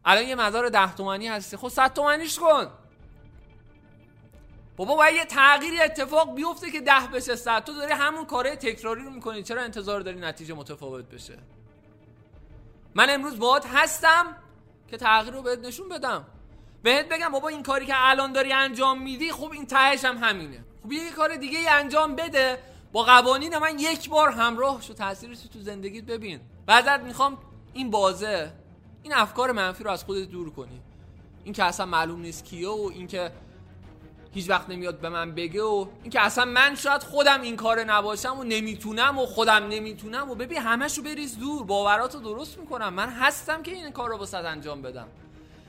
الان 0.05 0.25
یه 0.25 0.35
مدار 0.35 0.69
ده 0.69 0.95
تومنی 0.95 1.29
هستی. 1.29 1.57
خب 1.57 1.69
صد 1.69 1.93
تومنیش 1.93 2.39
کن. 2.39 2.67
بابا 4.77 4.97
باید 4.97 5.15
یه 5.15 5.25
تغییری 5.25 5.81
اتفاق 5.81 6.35
بیفته 6.35 6.71
که 6.71 6.81
ده 6.81 7.07
بشه 7.15 7.37
صد. 7.37 7.65
تو 7.65 7.73
داری 7.73 7.93
همون 7.93 8.25
کاره 8.25 8.57
تکراری 8.57 9.03
رو 9.03 9.11
می‌کنی. 9.11 9.43
چرا 9.43 9.63
انتظار 9.63 10.01
داری 10.01 10.21
نتیجه 10.21 10.55
متفاوت 10.55 11.05
بشه؟ 11.05 11.39
من 12.95 13.11
امروز 13.11 13.39
باید 13.39 13.65
هستم 13.65 14.37
که 14.89 14.97
تغییر 14.97 15.35
رو 15.35 15.43
بهت 15.43 15.59
نشون 15.59 15.89
بدم. 15.89 16.27
بهت 16.83 17.09
بگم 17.09 17.29
بابا 17.29 17.49
این 17.49 17.63
کاری 17.63 17.87
که 17.87 17.95
الان 17.97 18.33
داری 18.33 18.53
انجام 18.53 19.03
میدی 19.03 19.33
خب 19.33 19.51
این 19.53 19.67
تهش 19.67 20.05
هم 20.05 20.19
همینه. 20.19 20.65
خب 20.85 20.93
یه 20.93 21.11
کار 21.11 21.37
دیگه 21.37 21.59
ای 21.59 21.69
انجام 21.69 22.17
بده. 22.17 22.59
با 22.93 23.03
قوانین 23.03 23.59
من 23.59 23.79
یک 23.79 24.11
بار 24.11 24.31
همراه 24.31 24.83
شو 24.83 24.95
تاثیرش 24.95 25.39
تو 25.39 25.61
زندگیت 25.61 26.05
ببین. 26.05 26.41
بعدت 26.67 27.01
می‌خوام 27.01 27.39
این 27.73 27.91
بازه 27.91 28.53
این 29.03 29.15
افکار 29.15 29.53
منفی 29.53 29.85
رو 29.85 29.91
از 29.91 30.05
خودت 30.05 30.29
دور 30.29 30.51
کنی. 30.51 30.81
این 31.45 31.55
که 31.55 31.65
اصلا 31.65 31.87
معلوم 31.87 32.21
نیست 32.21 32.45
کیه 32.45 32.69
و 32.69 32.91
این 32.95 33.07
که 33.07 33.33
هیچ 34.35 34.51
وقت 34.51 34.71
نمیاد 34.71 35.01
به 35.01 35.09
من 35.09 35.35
بگه 35.35 35.63
و 35.63 35.87
این 36.03 36.11
که 36.11 36.21
اصلا 36.21 36.45
من 36.45 36.75
شاید 36.75 37.03
خودم 37.03 37.41
این 37.41 37.57
کار 37.57 37.85
نباشم 37.85 38.39
و 38.39 38.45
نمی‌تونم 38.45 39.19
و 39.19 39.27
خودم 39.27 39.69
نمی‌تونم 39.69 40.31
و 40.31 40.35
ببین 40.35 40.59
همش 40.59 40.99
رو 40.99 41.05
بریز 41.05 41.39
دور. 41.39 41.65
باوراتو 41.65 42.21
درست 42.21 42.59
می‌کنم. 42.59 42.95
من 42.95 43.09
هستم 43.09 43.63
که 43.63 43.71
این 43.71 43.91
کار 43.91 44.09
رو 44.09 44.17
واسط 44.17 44.45
انجام 44.45 44.83
بدم. 44.83 45.09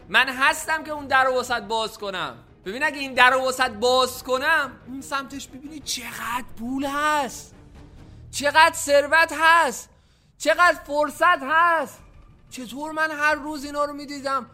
من 0.10 0.30
هستم 0.30 0.84
که 0.84 0.92
اون 0.92 1.08
در 1.08 1.24
رو 1.24 1.44
باز 1.68 1.98
کنم. 1.98 2.36
ببین 2.66 2.84
اگه 2.84 3.00
این 3.00 3.14
در 3.14 3.30
رو 3.30 3.52
باز 3.80 4.24
کنم 4.24 4.72
اون 4.88 5.02
سمتش 5.02 5.48
ببینی 5.48 5.80
چقدر 5.80 6.46
پول 6.60 6.86
هست. 6.86 7.56
چقدر 8.32 8.74
ثروت 8.74 9.34
هست. 9.40 9.90
چقدر 10.38 10.78
فرصت 10.88 11.44
هست. 11.44 12.00
چطور 12.50 12.92
من 12.92 13.12
هر 13.12 13.36
روز 13.36 13.66
اینا 13.66 13.86
رو 13.86 13.94
می‌دیدم؟ 13.94 14.46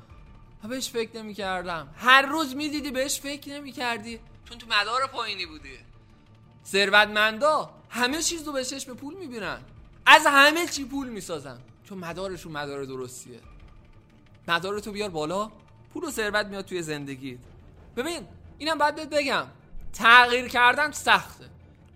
بهش 0.68 0.90
فکر 0.90 1.18
نمی 1.18 1.34
کردم 1.34 1.88
هر 1.98 2.22
روز 2.22 2.56
می‌دیدی 2.56 2.92
بهش 2.92 3.20
فکر 3.20 3.52
نمی 3.52 3.72
کردی 3.72 4.20
چون 4.50 4.58
تو 4.58 4.68
مدار 4.68 5.08
پایینی 5.08 5.46
بودی. 5.46 5.78
ثروتمندا 6.66 7.70
همه 7.90 8.22
چیز 8.22 8.44
رو 8.44 8.54
به 8.54 8.66
چشم 8.66 8.94
پول 8.94 9.14
می‌بینن. 9.14 9.58
از 10.06 10.26
همه 10.26 10.68
چی 10.68 10.86
پول 10.86 11.10
می‌سازن. 11.10 11.58
چون 11.84 11.98
مدارشون 11.98 12.52
مدار 12.52 12.84
درستیه. 12.84 13.40
مدار 14.48 14.80
تو 14.80 14.92
بیار 14.92 15.10
بالا. 15.10 15.52
پول 15.94 16.04
و 16.04 16.12
ثروت 16.12 16.46
میاد 16.46 16.66
توی 16.66 16.82
زندگیت. 16.82 17.40
ببین 17.98 18.28
اینم 18.58 18.78
باید 18.78 18.96
بهت 18.96 19.10
بگم. 19.10 19.48
تغییر 19.94 20.48
کردن 20.48 20.92
سخته. 20.92 21.46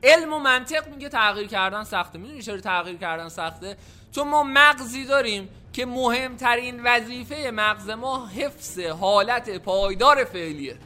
علم 0.03 0.33
و 0.33 0.39
منطق 0.39 0.87
میگه 0.87 1.09
تغییر 1.09 1.47
کردن 1.47 1.83
سخته. 1.83 2.19
می‌دونی 2.19 2.41
چرا 2.41 2.61
تغییر 2.61 2.97
کردن 2.97 3.29
سخته؟ 3.29 3.77
چون 4.11 4.27
ما 4.27 4.43
مغزی 4.43 5.05
داریم 5.05 5.49
که 5.73 5.85
مهمترین 5.85 6.83
وظیفه 6.83 7.51
مغز 7.53 7.89
ما 7.89 8.27
حفظ 8.27 8.79
حالت 8.79 9.57
پایدار 9.57 10.23
فعلیه. 10.23 10.77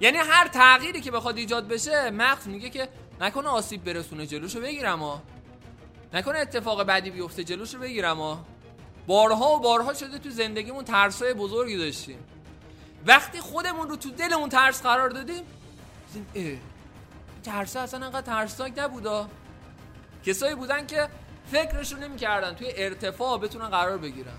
یعنی 0.00 0.18
هر 0.18 0.48
تغییری 0.48 1.00
که 1.00 1.10
بخواد 1.10 1.36
ایجاد 1.36 1.68
بشه 1.68 2.10
مغز 2.10 2.48
میگه 2.48 2.70
که 2.70 2.88
نکنه 3.20 3.48
آسیب 3.48 3.84
برسونه 3.84 4.26
جلوشو 4.26 4.60
بگیرم 4.60 4.98
ها. 4.98 5.22
نکنه 6.14 6.38
اتفاق 6.38 6.84
بعدی 6.84 7.10
بیفته 7.10 7.44
جلوشو 7.44 7.78
بگیرم 7.78 8.18
ها. 8.18 8.44
بارها 9.06 9.56
و 9.56 9.60
بارها 9.60 9.94
شده 9.94 10.18
تو 10.18 10.30
زندگیمون 10.30 10.84
ترسای 10.84 11.34
بزرگی 11.34 11.76
داشتیم. 11.76 12.18
وقتی 13.06 13.40
خودمون 13.40 13.88
رو 13.88 13.96
تو 13.96 14.10
دلمون 14.10 14.48
ترس 14.48 14.82
قرار 14.82 15.10
دادیم 15.10 15.44
اه 16.34 16.56
ترس 17.42 17.76
اصلا 17.76 18.04
انقدر 18.06 18.20
ترسناک 18.20 18.72
نبودا. 18.76 19.28
کسایی 20.26 20.54
بودن 20.54 20.86
که 20.86 21.08
فکرشون 21.54 22.02
نمی‌کردن 22.02 22.54
توی 22.54 22.72
ارتفاع 22.76 23.38
بتونن 23.38 23.68
قرار 23.68 23.98
بگیرن. 23.98 24.38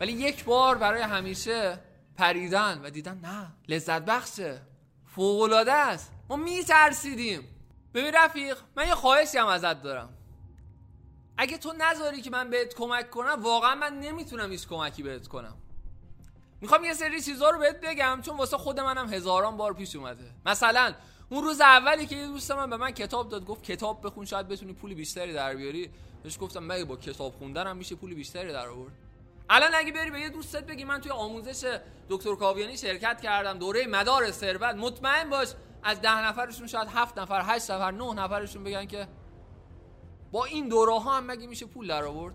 ولی 0.00 0.12
یک 0.12 0.44
بار 0.44 0.78
برای 0.78 1.02
همیشه 1.02 1.78
پریدن 2.16 2.80
و 2.84 2.90
دیدن 2.90 3.20
نه 3.22 3.52
لذت 3.68 4.04
بخشه. 4.04 4.62
فوق 5.06 5.40
العاده 5.40 5.72
است. 5.72 6.12
ما 6.28 6.36
میترسیدیم. 6.36 7.48
ببین 7.94 8.14
رفیق 8.14 8.58
من 8.76 8.86
یه 8.88 8.94
خواهشی 8.94 9.38
هم 9.38 9.46
ازت 9.46 9.82
دارم. 9.82 10.08
اگه 11.38 11.58
تو 11.58 11.74
نذاری 11.78 12.22
که 12.22 12.30
من 12.30 12.50
بهت 12.50 12.74
کمک 12.74 13.10
کنم 13.10 13.42
واقعا 13.42 13.74
من 13.74 14.00
نمی‌تونم 14.00 14.50
هیچ 14.50 14.68
کمکی 14.68 15.02
بهت 15.02 15.28
کنم. 15.28 15.56
می‌خوام 16.60 16.84
یه 16.84 16.94
سری 16.94 17.20
چیزها 17.20 17.50
رو 17.50 17.58
بهت 17.58 17.80
بگم 17.80 18.20
چون 18.22 18.36
واسه 18.36 18.56
خود 18.56 18.80
منم 18.80 19.12
هزاران 19.12 19.56
بار 19.56 19.74
پیش 19.74 19.96
اومده. 19.96 20.30
مثلا 20.46 20.94
اون 21.28 21.44
روز 21.44 21.60
اولی 21.60 22.06
که 22.06 22.16
یه 22.16 22.26
دوست 22.26 22.50
من 22.50 22.70
به 22.70 22.76
من 22.76 22.90
کتاب 22.90 23.28
داد 23.28 23.44
گفت 23.44 23.62
کتاب 23.62 24.06
بخون 24.06 24.24
شاید 24.24 24.48
بتونی 24.48 24.72
پول 24.72 24.94
بیشتری 24.94 25.32
در 25.32 25.54
بیاری. 25.54 25.90
بهش 26.22 26.38
گفتم 26.40 26.64
مگه 26.64 26.84
با 26.84 26.96
کتاب 26.96 27.32
خوندن 27.32 27.66
هم 27.66 27.76
میشه 27.76 27.94
پول 27.94 28.14
بیشتری 28.14 28.52
در 28.52 28.68
آورد؟ 28.68 28.92
الان 29.50 29.70
اگه 29.74 29.92
بری 29.92 30.10
به 30.10 30.20
یه 30.20 30.28
دوستت 30.28 30.66
بگی 30.66 30.84
من 30.84 31.00
توی 31.00 31.12
آموزش 31.12 31.80
دکتر 32.08 32.34
کاویانی 32.34 32.76
شرکت 32.76 33.20
کردم 33.20 33.58
دوره 33.58 33.86
مدار 33.86 34.30
ثروت 34.30 34.74
مطمئن 34.74 35.30
باش 35.30 35.48
از 35.82 36.00
ده 36.00 36.24
نفرشون 36.24 36.66
شاید 36.66 36.88
هفت 36.88 37.18
نفر 37.18 37.42
هشت 37.44 37.70
نفر 37.70 37.90
نه 37.90 38.14
نفرشون 38.14 38.64
بگن 38.64 38.86
که 38.86 39.08
با 40.32 40.44
این 40.44 40.68
دوره 40.68 40.92
ها 40.92 41.16
هم 41.16 41.26
مگه 41.26 41.46
میشه 41.46 41.66
پول 41.66 41.86
در 41.86 42.04
آورد؟ 42.04 42.34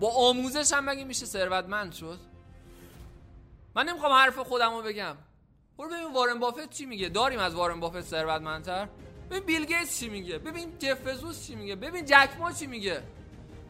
با 0.00 0.10
آموزش 0.10 0.72
هم 0.72 0.84
مگه 0.84 1.04
میشه 1.04 1.26
ثروتمند 1.26 1.92
شد؟ 1.92 2.18
من 3.74 3.88
نمی‌خوام 3.88 4.12
حرف 4.12 4.38
خودم 4.38 4.74
رو 4.74 4.82
بگم. 4.82 5.16
برو 5.78 5.88
ببین 5.88 6.12
وارن 6.12 6.38
بافت 6.38 6.70
چی 6.70 6.86
میگه؟ 6.86 7.08
داریم 7.08 7.38
از 7.38 7.54
وارن 7.54 7.80
بافت 7.80 8.00
ثروتمندتر؟ 8.00 8.88
ببین 9.32 9.44
بیل 9.44 9.64
گیتس 9.64 10.00
چی 10.00 10.08
میگه؟ 10.08 10.38
ببین 10.38 10.78
جف 10.78 11.00
بزوس 11.00 11.46
چی 11.46 11.54
میگه؟ 11.54 11.76
ببین 11.76 12.04
جک 12.04 12.30
ما 12.38 12.52
چی 12.52 12.66
میگه؟ 12.66 13.02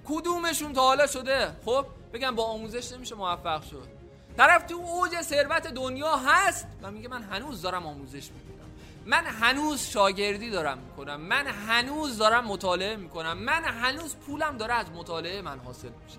کدومشون 0.09 0.73
تا 0.73 0.81
حالا 0.81 1.07
شده؟ 1.07 1.57
خب 1.65 1.87
بگم 2.13 2.35
با 2.35 2.45
آموزش 2.45 2.93
نمیشه 2.93 3.15
موفق 3.15 3.63
شد. 3.63 3.89
طرف 4.37 4.67
تو 4.67 4.75
اوج 4.75 5.21
ثروت 5.21 5.67
دنیا 5.67 6.17
هست 6.17 6.67
و 6.83 6.91
میگه 6.91 7.09
من 7.09 7.23
هنوز 7.23 7.63
دارم 7.63 7.87
آموزش 7.87 8.31
می‌گیرم. 8.31 8.71
من 9.07 9.25
هنوز 9.27 9.81
شاگردی 9.81 10.51
دارم 10.51 10.79
می‌کنم. 10.79 11.21
من 11.21 11.47
هنوز 11.47 12.19
دارم 12.19 12.45
مطالعه 12.45 12.97
می‌کنم. 12.97 13.39
من 13.39 13.65
هنوز 13.65 14.17
پولم 14.17 14.57
داره 14.57 14.75
از 14.75 14.87
مطالعه 14.91 15.43
من 15.43 15.59
حاصل 15.59 15.91
میشه. 16.05 16.19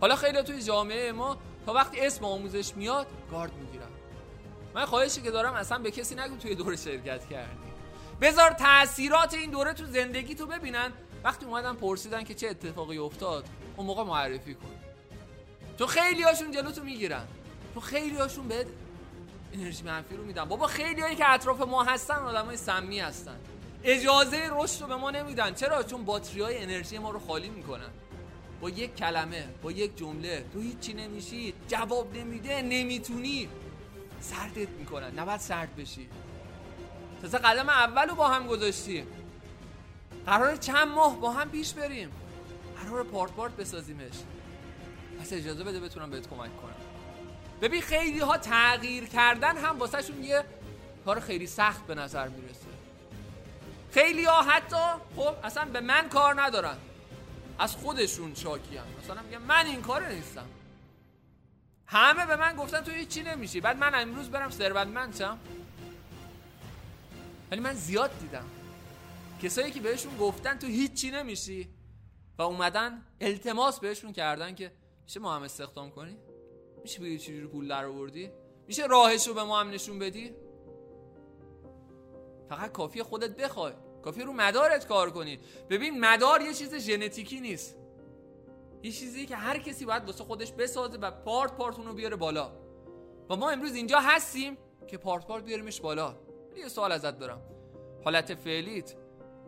حالا 0.00 0.16
خیلی 0.16 0.42
توی 0.42 0.62
جامعه 0.62 1.12
ما 1.12 1.36
تا 1.66 1.72
وقتی 1.72 2.00
اسم 2.00 2.24
آموزش 2.24 2.76
میاد 2.76 3.06
گارد 3.30 3.54
می‌گیرم 3.54 3.90
من 4.74 4.84
خواهشی 4.84 5.22
که 5.22 5.30
دارم 5.30 5.54
اصلا 5.54 5.78
به 5.78 5.90
کسی 5.90 6.14
نگو 6.14 6.36
توی 6.36 6.54
دوره 6.54 6.76
شرکت 6.76 7.28
کردی. 7.28 7.73
بذار 8.24 8.50
تاثیرات 8.50 9.34
این 9.34 9.50
دوره 9.50 9.72
تو 9.72 9.86
زندگی 9.86 10.34
تو 10.34 10.46
ببینن. 10.46 10.92
وقتی 11.24 11.46
اومدن 11.46 11.74
پرسیدن 11.74 12.24
که 12.24 12.34
چه 12.34 12.48
اتفاقی 12.48 12.98
افتاد 12.98 13.48
اون 13.76 13.86
موقع 13.86 14.02
معرفی 14.02 14.54
کن. 14.54 14.70
تو 15.78 15.86
خیلی 15.86 16.22
هاشون 16.22 16.50
جلو 16.50 16.70
تو 16.70 16.84
می‌گیرن. 16.84 17.24
تو 17.74 17.80
خیلی 17.80 18.16
هاشون 18.16 18.48
بهت 18.48 18.66
انرژی 19.54 19.82
منفی 19.82 20.16
رو 20.16 20.24
میدن. 20.24 20.44
بابا 20.44 20.66
خیلی 20.66 21.00
هایی 21.00 21.16
که 21.16 21.30
اطراف 21.30 21.60
ما 21.60 21.84
هستن 21.84 22.14
های 22.14 22.56
سمی 22.56 23.00
هستن. 23.00 23.36
اجازه 23.82 24.48
رشد 24.52 24.82
رو 24.82 24.88
به 24.88 24.96
ما 24.96 25.10
نمیدن. 25.10 25.54
چرا؟ 25.54 25.82
چون 25.82 26.04
باتری 26.04 26.40
های 26.40 26.58
انرژی 26.58 26.98
ما 26.98 27.10
رو 27.10 27.18
خالی 27.18 27.48
می‌کنن. 27.48 27.90
با 28.60 28.70
یک 28.70 28.96
کلمه 28.96 29.48
با 29.62 29.72
یک 29.72 29.96
جمله 29.96 30.44
تو 30.52 30.60
هیچی 30.60 30.92
نمیشی. 30.92 31.54
جواب 31.68 32.16
نمیده 32.16 32.62
نمی‌تونی. 32.62 33.48
سردت 34.20 34.68
می‌کنن. 34.68 35.18
نباید 35.18 35.40
سرد 35.40 35.76
بشی. 35.76 36.08
تازه 37.24 37.38
قدم 37.38 37.68
اول 37.68 38.08
رو 38.08 38.14
با 38.14 38.28
هم 38.28 38.46
گذاشتیم. 38.46 39.06
قرار 40.26 40.56
چند 40.56 40.88
ماه 40.88 41.20
با 41.20 41.32
هم 41.32 41.50
پیش 41.50 41.72
بریم. 41.72 42.12
قرار 42.76 43.04
پارت 43.04 43.32
پارت 43.32 43.56
بسازیمش. 43.56 44.12
پس 45.20 45.32
اجازه 45.32 45.64
بده 45.64 45.80
بتونم 45.80 46.10
بهت 46.10 46.28
کمک 46.28 46.56
کنم. 46.62 46.74
ببین 47.62 47.82
خیلی 47.82 48.18
ها 48.18 48.38
تغییر 48.38 49.04
کردن 49.04 49.56
هم 49.56 49.78
واسه 49.78 50.02
شون 50.02 50.24
یه 50.24 50.44
کار 51.04 51.20
خیلی 51.20 51.46
سخت 51.46 51.86
به 51.86 51.94
نظر 51.94 52.28
می‌رسه. 52.28 52.66
خیلی 53.90 54.24
ها 54.24 54.42
حتی 54.42 55.00
خب 55.16 55.34
اصلا 55.44 55.64
به 55.64 55.80
من 55.80 56.08
کار 56.08 56.42
ندارن. 56.42 56.76
از 57.58 57.76
خودشون 57.76 58.34
شاکی 58.34 58.76
هم 58.76 58.84
مثلا 59.04 59.22
میگم 59.22 59.42
من 59.42 59.66
این 59.66 59.82
کار 59.82 60.06
نیستم. 60.06 60.46
همه 61.86 62.26
به 62.26 62.36
من 62.36 62.56
گفتن 62.56 62.80
تو 62.80 62.90
هیچی 62.90 63.22
نمیشی. 63.22 63.60
بعد 63.60 63.78
من 63.78 63.94
امروز 63.94 64.28
برم 64.30 64.50
ثروتمند 64.50 65.16
شم 65.16 65.38
ولی 67.50 67.60
من 67.60 67.74
زیاد 67.74 68.10
دیدم. 68.20 68.44
کسایی 69.42 69.70
که 69.70 69.80
بهشون 69.80 70.16
گفتن 70.16 70.58
تو 70.58 70.66
هیچی 70.66 71.10
نمیشی 71.10 71.68
و 72.38 72.42
اومدن 72.42 73.02
التماس 73.20 73.80
بهشون 73.80 74.12
کردن 74.12 74.54
که 74.54 74.72
میشه 75.04 75.20
ما 75.20 75.34
هم 75.36 75.42
استخدام 75.42 75.90
کنی؟ 75.90 76.16
میشه 76.82 77.00
بگی 77.00 77.18
چجوری 77.18 77.46
پول 77.46 77.68
در 77.68 77.84
آوردی؟ 77.84 78.30
میشه 78.66 78.86
راهش 78.86 79.28
رو 79.28 79.34
به 79.34 79.42
ما 79.42 79.60
هم 79.60 79.70
نشون 79.70 79.98
بدی؟ 79.98 80.34
فقط 82.48 82.72
کافی 82.72 83.02
خودت 83.02 83.36
بخوای. 83.36 83.72
کافی 84.02 84.22
رو 84.22 84.32
مدارت 84.32 84.86
کار 84.86 85.10
کنی. 85.10 85.38
ببین 85.70 86.00
مدار 86.00 86.40
یه 86.40 86.54
چیز 86.54 86.74
ژنتیکی 86.74 87.40
نیست. 87.40 87.76
یه 88.82 88.92
چیزی 88.92 89.26
که 89.26 89.36
هر 89.36 89.58
کسی 89.58 89.84
باید 89.84 90.04
واسه 90.04 90.24
خودش 90.24 90.52
بسازه 90.52 90.98
و 90.98 91.10
پارت 91.10 91.56
پارت 91.56 91.76
رو 91.76 91.94
بیاره 91.94 92.16
بالا. 92.16 92.52
و 93.30 93.36
ما 93.36 93.50
امروز 93.50 93.74
اینجا 93.74 94.00
هستیم 94.00 94.56
که 94.86 94.98
پارت 94.98 95.26
پارت 95.26 95.44
بیاریمش 95.44 95.80
بالا. 95.80 96.16
یه 96.60 96.68
سوال 96.68 96.92
ازت 96.92 97.18
دارم. 97.18 97.42
حالت 98.04 98.34
فعلیت 98.34 98.94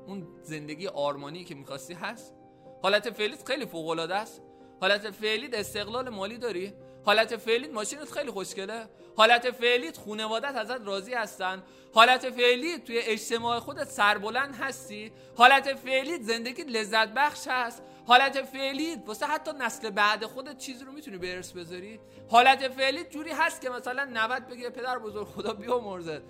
اون 0.07 0.27
زندگی 0.43 0.89
آرمانی 0.89 1.45
که 1.45 1.55
می‌خواستی 1.55 1.95
هست؟ 1.95 2.35
حالت 2.83 3.11
فعلیت 3.11 3.49
خیلی 3.49 3.67
فوق 3.67 3.89
العاده 3.89 4.15
است. 4.15 4.43
حالت 4.81 5.11
فعلیت 5.11 5.55
استقلال 5.55 6.09
مالی 6.09 6.39
داری؟ 6.39 6.73
حالت 7.05 7.37
فعلیت 7.37 7.73
ماشینت 7.73 8.11
خیلی 8.11 8.31
خوشگله؟ 8.31 8.87
حالت 9.17 9.51
فعلیت 9.51 9.99
خانوادت 9.99 10.57
ازت 10.57 10.81
راضی 10.87 11.15
هستن؟ 11.15 11.63
حالت 11.95 12.31
فعلیت 12.31 12.85
توی 12.85 12.99
اجتماع 12.99 13.59
خودت 13.59 13.89
سربلند 13.89 14.55
هستی؟ 14.55 15.13
حالت 15.37 15.75
فعلیت 15.75 16.23
زندگی 16.23 16.63
لذت 16.63 17.09
بخش 17.09 17.49
هست؟ 17.49 17.83
حالت 18.07 18.43
فعلیت 18.43 18.99
واسه 19.07 19.27
حتی 19.27 19.51
نسل 19.61 19.91
بعد 19.91 20.25
خودت 20.25 20.59
چیزی 20.59 20.85
رو 20.85 20.93
می‌تونی 20.93 21.19
به 21.19 21.35
ارث 21.35 21.53
بذاری؟ 21.53 22.01
حالت 22.29 22.69
فعلیت 22.69 23.11
جوری 23.11 23.31
هست 23.31 23.61
که 23.61 23.71
مثلا 23.71 24.05
90 24.05 24.47
بگه 24.47 24.71
پدر 24.71 24.99
بزرگ 24.99 25.27
خدا 25.27 25.53
بیامرزت 25.53 26.23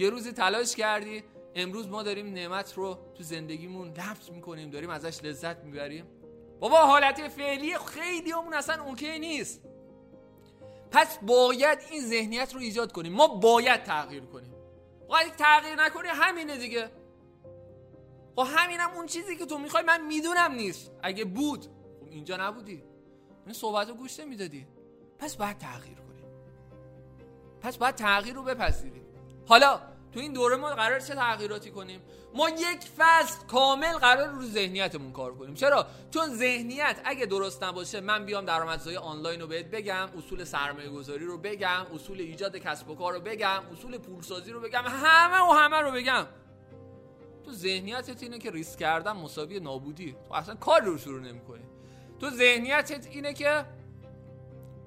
یه 0.00 0.10
روزی 0.10 0.32
تلاش 0.32 0.76
کردی. 0.76 1.24
امروز 1.54 1.88
ما 1.88 2.02
داریم 2.02 2.26
نعمت 2.26 2.74
رو 2.74 2.98
تو 3.14 3.22
زندگیمون 3.22 3.88
لمس 3.88 4.30
می‌کنیم 4.30 4.70
داریم 4.70 4.90
ازش 4.90 5.24
لذت 5.24 5.64
می‌بریم. 5.64 6.06
بابا 6.60 6.76
حالت 6.76 7.28
فعلی 7.28 7.78
خیلی 7.78 8.32
همون 8.32 8.54
اصلا 8.54 8.84
اوکی 8.84 9.18
نیست. 9.18 9.62
پس 10.90 11.18
باید 11.18 11.78
این 11.90 12.02
ذهنیت 12.06 12.54
رو 12.54 12.60
ایجاد 12.60 12.92
کنیم. 12.92 13.12
ما 13.12 13.28
باید 13.28 13.82
تغییر 13.82 14.24
کنیم. 14.24 14.54
اگه 15.18 15.30
تغییر 15.30 15.74
نکنی 15.74 16.08
همینه 16.08 16.56
دیگه. 16.56 16.90
خب 18.36 18.46
همینم 18.56 18.90
اون 18.94 19.06
چیزی 19.06 19.36
که 19.36 19.46
تو 19.46 19.58
می‌خوای 19.58 19.84
من 19.84 20.06
می‌دونم 20.06 20.52
نیست. 20.52 20.92
اگه 21.02 21.24
بود 21.24 21.64
خب 22.00 22.06
اینجا 22.10 22.36
نبودی. 22.36 22.82
این 23.44 23.54
صحبت 23.54 23.88
رو 23.88 23.94
گوش 23.94 24.20
نمی‌دادی. 24.20 24.66
پس 25.18 25.36
باید 25.36 25.58
تغییر 25.58 25.98
کنیم. 25.98 26.24
پس 27.60 27.76
باید 27.76 27.94
تغییر 27.94 28.34
رو 28.34 28.42
بپذیریم. 28.42 29.06
حالا 29.46 29.89
تو 30.14 30.20
این 30.20 30.32
دوره 30.32 30.56
ما 30.56 30.68
قرار 30.68 31.00
چه 31.00 31.14
تغییراتی 31.14 31.70
کنیم؟ 31.70 32.00
ما 32.34 32.48
یک 32.48 32.80
فصل 32.98 33.46
کامل 33.46 33.92
قرار 33.92 34.28
رو 34.28 34.44
ذهنیتمون 34.44 35.12
کار 35.12 35.34
کنیم. 35.34 35.54
چرا؟ 35.54 35.86
چون 36.10 36.34
ذهنیت 36.34 37.00
اگه 37.04 37.26
درست 37.26 37.64
نباشه 37.64 38.00
من 38.00 38.26
بیام 38.26 38.44
درآمدزایی 38.44 38.96
آنلاین 38.96 39.40
رو 39.40 39.46
بهت 39.46 39.66
بگم 39.66 40.08
اصول 40.18 40.44
سرمایه 40.44 40.88
گذاری 40.88 41.24
رو 41.24 41.38
بگم 41.38 41.86
اصول 41.94 42.20
ایجاد 42.20 42.56
کسب 42.56 42.90
و 42.90 42.94
کار 42.94 43.14
رو 43.14 43.20
بگم 43.20 43.62
اصول 43.72 43.98
پولسازی 43.98 44.50
رو 44.50 44.60
بگم 44.60 44.84
همه 44.86 45.38
و 45.38 45.52
همه 45.52 45.76
رو 45.76 45.90
بگم. 45.92 46.26
تو 47.44 47.52
ذهنیتت 47.52 48.22
اینه 48.22 48.38
که 48.38 48.50
ریسک 48.50 48.78
کردن 48.78 49.12
مساوی 49.12 49.60
نابودی. 49.60 50.16
تو 50.28 50.34
اصلا 50.34 50.54
کار 50.54 50.80
رو 50.80 50.98
شروع 50.98 51.20
نمی‌کنی. 51.20 51.64
تو 52.20 52.30
ذهنیتت 52.30 53.06
اینه 53.06 53.34
که 53.34 53.64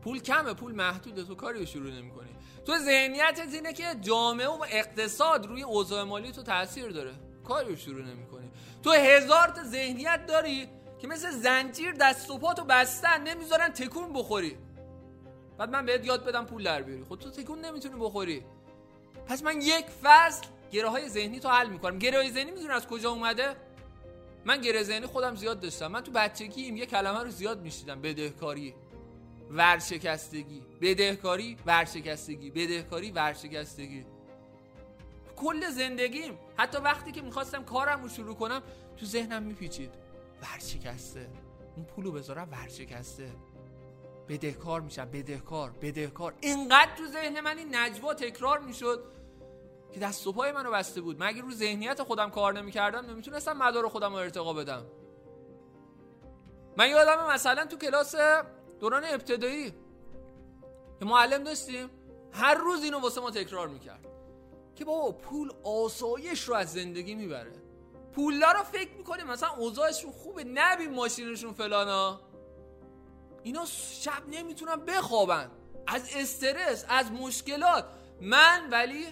پول 0.01 0.19
کمه 0.19 0.53
پول 0.53 0.75
محدوده. 0.75 1.23
تو 1.23 1.35
کاری 1.35 1.59
رو 1.59 1.65
شروع 1.65 1.91
نمی‌کنی. 1.91 2.22
تو 2.65 2.77
ذهنیتت 2.77 3.53
اینه 3.53 3.73
که 3.73 3.95
جامعه 4.01 4.47
و 4.47 4.65
اقتصاد 4.69 5.45
روی 5.45 5.63
اوضاع 5.63 6.03
مالی 6.03 6.31
تو 6.31 6.43
تاثیر 6.43 6.89
داره. 6.89 7.13
کاری 7.47 7.69
رو 7.69 7.75
شروع 7.75 8.01
نمی‌کنی. 8.01 8.51
تو 8.83 8.91
هزار 8.91 9.47
تا 9.47 9.63
ذهنیت 9.63 10.25
داری 10.25 10.69
که 10.99 11.07
مثل 11.07 11.31
زنجیر 11.31 11.91
دست 11.91 12.31
و 12.31 12.37
پاتو 12.37 12.63
بستن 12.63 13.23
نمی‌ذارن 13.23 13.69
تکون 13.69 14.13
بخوری. 14.13 14.57
بعد 15.57 15.69
من 15.69 15.85
بهت 15.85 16.05
یاد 16.05 16.25
بدم 16.25 16.45
پول 16.45 16.63
در 16.63 16.81
بیاری. 16.81 17.03
خود 17.03 17.23
خب 17.23 17.31
تو 17.31 17.41
تکون 17.41 17.65
نمی‌تونی 17.65 17.95
بخوری. 17.99 18.45
پس 19.27 19.43
من 19.43 19.61
یک 19.61 19.85
فصل 20.03 20.45
گره 20.71 20.89
های 20.89 21.09
ذهنی 21.09 21.39
تو 21.39 21.49
حل 21.49 21.69
می‌کنم. 21.69 21.99
گره 21.99 22.17
های 22.17 22.31
ذهنی 22.31 22.51
می‌دونی 22.51 22.73
از 22.73 22.87
کجا 22.87 23.11
اومده؟ 23.11 23.55
من 24.45 24.61
گره 24.61 24.83
ذهنی 24.83 25.05
خودم 25.05 25.35
زیاد 25.35 25.59
داشتم. 25.59 25.87
من 25.87 26.01
تو 26.01 26.11
بچگی 26.11 26.61
یه 26.61 26.85
کلمه 26.85 27.23
رو 27.23 27.29
زیاد 27.29 27.61
میشیدم 27.61 28.01
بدهکاری. 28.01 28.75
ورشکستگی 29.53 30.63
بدهکاری 30.81 31.57
ورشکستگی 31.65 32.51
بدهکاری 32.51 33.11
ورشکستگی. 33.11 34.05
کل 35.35 35.69
زندگیم 35.69 36.39
حتی 36.57 36.77
وقتی 36.77 37.11
که 37.11 37.21
می‌خواستم 37.21 37.63
کارم 37.63 38.03
رو 38.03 38.09
شروع 38.09 38.35
کنم 38.35 38.63
تو 38.97 39.05
ذهنم 39.05 39.43
میپیچید. 39.43 39.93
ورشکسته. 40.41 41.29
اون 41.75 41.85
پولو 41.85 42.11
بذارم 42.11 42.51
ورشکسته. 42.51 43.29
بدهکار 44.29 44.81
میشم 44.81 45.05
بدهکار 45.05 45.71
بدهکار. 45.81 46.33
اینقدر 46.41 46.95
تو 46.97 47.07
ذهن 47.07 47.39
من 47.39 47.57
این 47.57 47.75
نجوا 47.75 48.13
تکرار 48.13 48.59
می‌شد 48.59 49.03
که 49.91 49.99
دست 49.99 50.27
و 50.27 50.33
پای 50.33 50.51
منو 50.51 50.71
بسته 50.71 51.01
بود. 51.01 51.19
من 51.19 51.27
اگه 51.27 51.41
رو 51.41 51.51
ذهنیت 51.51 52.03
خودم 52.03 52.29
کار 52.29 52.53
نمی‌کردم 52.53 53.05
نمی‌تونستم 53.05 53.57
مدار 53.57 53.87
خودم 53.89 54.09
رو 54.09 54.15
ارتقا 54.15 54.53
بدم. 54.53 54.85
من 56.77 56.89
یادم 56.89 57.27
مثلا 57.33 57.65
تو 57.65 57.77
کلاس 57.77 58.15
دوران 58.79 59.03
ابتدایی. 59.05 59.73
که 60.99 61.05
معلم 61.05 61.43
داشتیم. 61.43 61.89
هر 62.31 62.53
روز 62.53 62.83
اینو 62.83 62.99
واسه 62.99 63.21
ما 63.21 63.31
تکرار 63.31 63.67
می‌کرد 63.67 64.07
که 64.75 64.85
بابا 64.85 65.11
پول 65.11 65.51
آسایش 65.63 66.41
رو 66.43 66.55
از 66.55 66.73
زندگی 66.73 67.15
می‌بره. 67.15 67.53
پولا 68.11 68.51
رو 68.51 68.63
فکر 68.63 68.93
می‌کنیم. 68.93 69.27
مثلا 69.27 69.49
اوضاعشون 69.49 70.11
خوبه. 70.11 70.43
نبین 70.43 70.93
ماشینشون 70.93 71.53
فلانا. 71.53 72.21
اینا 73.43 73.65
شب 73.65 74.27
نمی‌تونن 74.27 74.75
بخوابن. 74.75 75.51
از 75.87 76.09
استرس 76.15 76.85
از 76.89 77.11
مشکلات. 77.11 77.85
من 78.21 78.69
ولی 78.71 79.05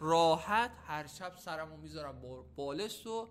راحت 0.00 0.70
هر 0.86 1.06
شب 1.06 1.32
سرمو 1.38 1.76
می‌ذارم 1.76 2.22
بالش 2.56 3.06
و 3.06 3.28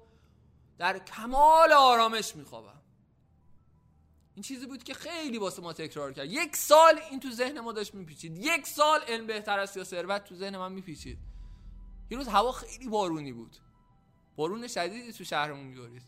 در 0.77 0.99
کمال 0.99 1.71
آرامش 1.71 2.35
میخوابم. 2.35 2.81
این 4.35 4.43
چیزی 4.43 4.65
بود 4.65 4.83
که 4.83 4.93
خیلی 4.93 5.37
واسه 5.37 5.61
ما 5.61 5.73
تکرار 5.73 6.13
کرد. 6.13 6.31
یک 6.31 6.55
سال 6.55 6.99
این 7.11 7.19
تو 7.19 7.31
ذهن 7.31 7.59
ما 7.59 7.71
داشت 7.71 7.95
میپیچید. 7.95 8.37
یک 8.37 8.67
سال 8.67 8.99
علم 9.07 9.27
بهتر 9.27 9.59
است 9.59 9.77
یا 9.77 9.83
ثروت 9.83 10.23
تو 10.23 10.35
ذهن 10.35 10.57
من 10.57 10.71
میپیچید. 10.71 11.17
یه 12.11 12.17
روز 12.17 12.27
هوا 12.27 12.51
خیلی 12.51 12.87
بارونی 12.87 13.33
بود. 13.33 13.57
بارون 14.35 14.67
شدیدی 14.67 15.13
تو 15.13 15.23
شهرمون 15.23 15.65
میبارید 15.65 16.01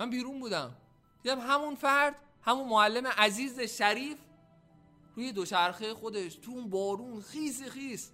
من 0.00 0.10
بیرون 0.10 0.40
بودم. 0.40 0.76
دیدم 1.22 1.40
همون 1.40 1.74
فرد 1.74 2.16
همون 2.42 2.68
معلم 2.68 3.06
عزیز 3.06 3.60
شریف 3.60 4.18
روی 5.16 5.32
دوچرخه 5.32 5.94
خودش 5.94 6.34
تو 6.34 6.50
اون 6.50 6.70
بارون 6.70 7.20
خیس 7.20 7.62
خیس. 7.62 8.10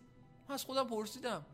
من 0.48 0.54
از 0.54 0.64
خودم 0.64 0.86
پرسیدم 0.86 1.46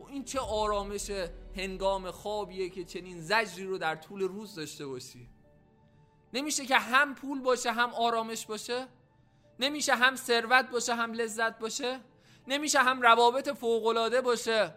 و 0.00 0.04
خب 0.04 0.10
این 0.10 0.24
چه 0.24 0.40
آرامش 0.40 1.10
هنگام 1.56 2.10
خوابیه 2.10 2.70
که 2.70 2.84
چنین 2.84 3.20
زجری 3.20 3.64
رو 3.64 3.78
در 3.78 3.96
طول 3.96 4.22
روز 4.22 4.54
داشته 4.54 4.86
باشی؟ 4.86 5.28
نمیشه 6.32 6.66
که 6.66 6.76
هم 6.76 7.14
پول 7.14 7.40
باشه 7.40 7.72
هم 7.72 7.94
آرامش 7.94 8.46
باشه. 8.46 8.86
نمیشه 9.58 9.94
هم 9.94 10.16
ثروت 10.16 10.70
باشه 10.70 10.94
هم 10.94 11.12
لذت 11.12 11.58
باشه. 11.58 12.00
نمیشه 12.48 12.78
هم 12.78 13.02
روابط 13.02 13.48
فوقالعاده 13.48 14.20
باشه. 14.20 14.74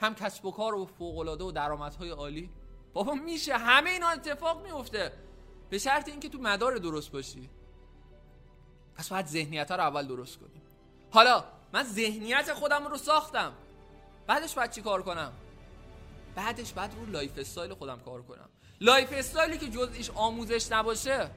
هم 0.00 0.14
کسب 0.14 0.44
و 0.44 0.50
کار 0.50 0.74
و 0.74 0.86
فوقالعاده 0.86 1.44
و 1.44 1.52
درآمدهای 1.52 2.10
عالی. 2.10 2.50
بابا 2.92 3.14
میشه. 3.14 3.56
همه 3.56 3.90
اینا 3.90 4.08
اتفاق 4.08 4.62
میفته. 4.62 5.12
به 5.70 5.78
شرط 5.78 6.08
اینکه 6.08 6.28
تو 6.28 6.38
مدار 6.38 6.76
درست 6.76 7.12
باشی. 7.12 7.50
پس 8.94 9.08
باید 9.08 9.26
ذهنیت 9.26 9.70
رو 9.70 9.80
اول 9.80 10.06
درست 10.06 10.38
کنیم. 10.38 10.62
حالا 11.10 11.44
من 11.72 11.82
ذهنیت 11.82 12.52
خودم 12.52 12.86
رو 12.86 12.96
ساختم. 12.96 13.52
بعدش 14.26 14.54
باید 14.54 14.70
چی 14.70 14.82
کار 14.82 15.02
کنم؟ 15.02 15.32
بعدش 16.34 16.72
باید 16.72 16.94
رو 16.94 17.06
lifestyle 17.06 17.74
خودم 17.74 18.00
کار 18.00 18.22
کنم. 18.22 18.48
lifestyle 18.80 19.08
ی 19.12 19.58
که 19.58 19.68
جزئیش 19.68 20.10
آموزش 20.14 20.72
نباشه 20.72 21.30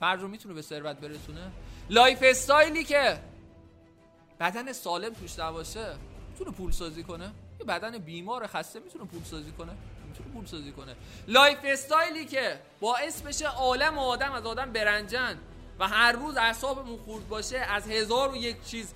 فرد 0.00 0.20
رو 0.20 0.28
می‌تونه 0.28 0.54
به 0.54 0.62
ثروت 0.62 0.96
برسونه. 0.96 1.52
lifestyle 1.90 2.18
ی 2.22 2.84
که 2.84 3.18
بدن 4.40 4.72
سالم 4.72 5.14
توش 5.14 5.38
نباشه 5.38 5.94
می‌تونه 6.30 6.50
پول 6.50 6.72
سازی 6.72 7.02
کنه. 7.02 7.30
یه 7.60 7.66
بدن 7.66 7.98
بیمار 7.98 8.46
خسته 8.46 8.80
می‌تونه 8.80 9.04
پول 9.04 9.22
سازی 9.24 9.52
کنه. 9.52 9.72
می‌تونه 10.08 10.28
پول 10.30 10.46
سازی 10.46 10.72
کنه. 10.72 10.96
lifestyle 11.28 11.58
ی 11.64 12.24
که 12.24 12.60
باعث 12.80 13.22
بشه 13.22 13.46
عالم 13.46 13.98
و 13.98 14.00
آدم 14.00 14.32
از 14.32 14.46
آدم 14.46 14.72
برنجن 14.72 15.38
و 15.78 15.88
هر 15.88 16.12
روز 16.12 16.36
اعصابمون 16.36 16.98
خورد 16.98 17.28
باشه 17.28 17.58
از 17.58 17.90
هزار 17.90 18.32
و 18.32 18.36
یک 18.36 18.64
چیز 18.64 18.94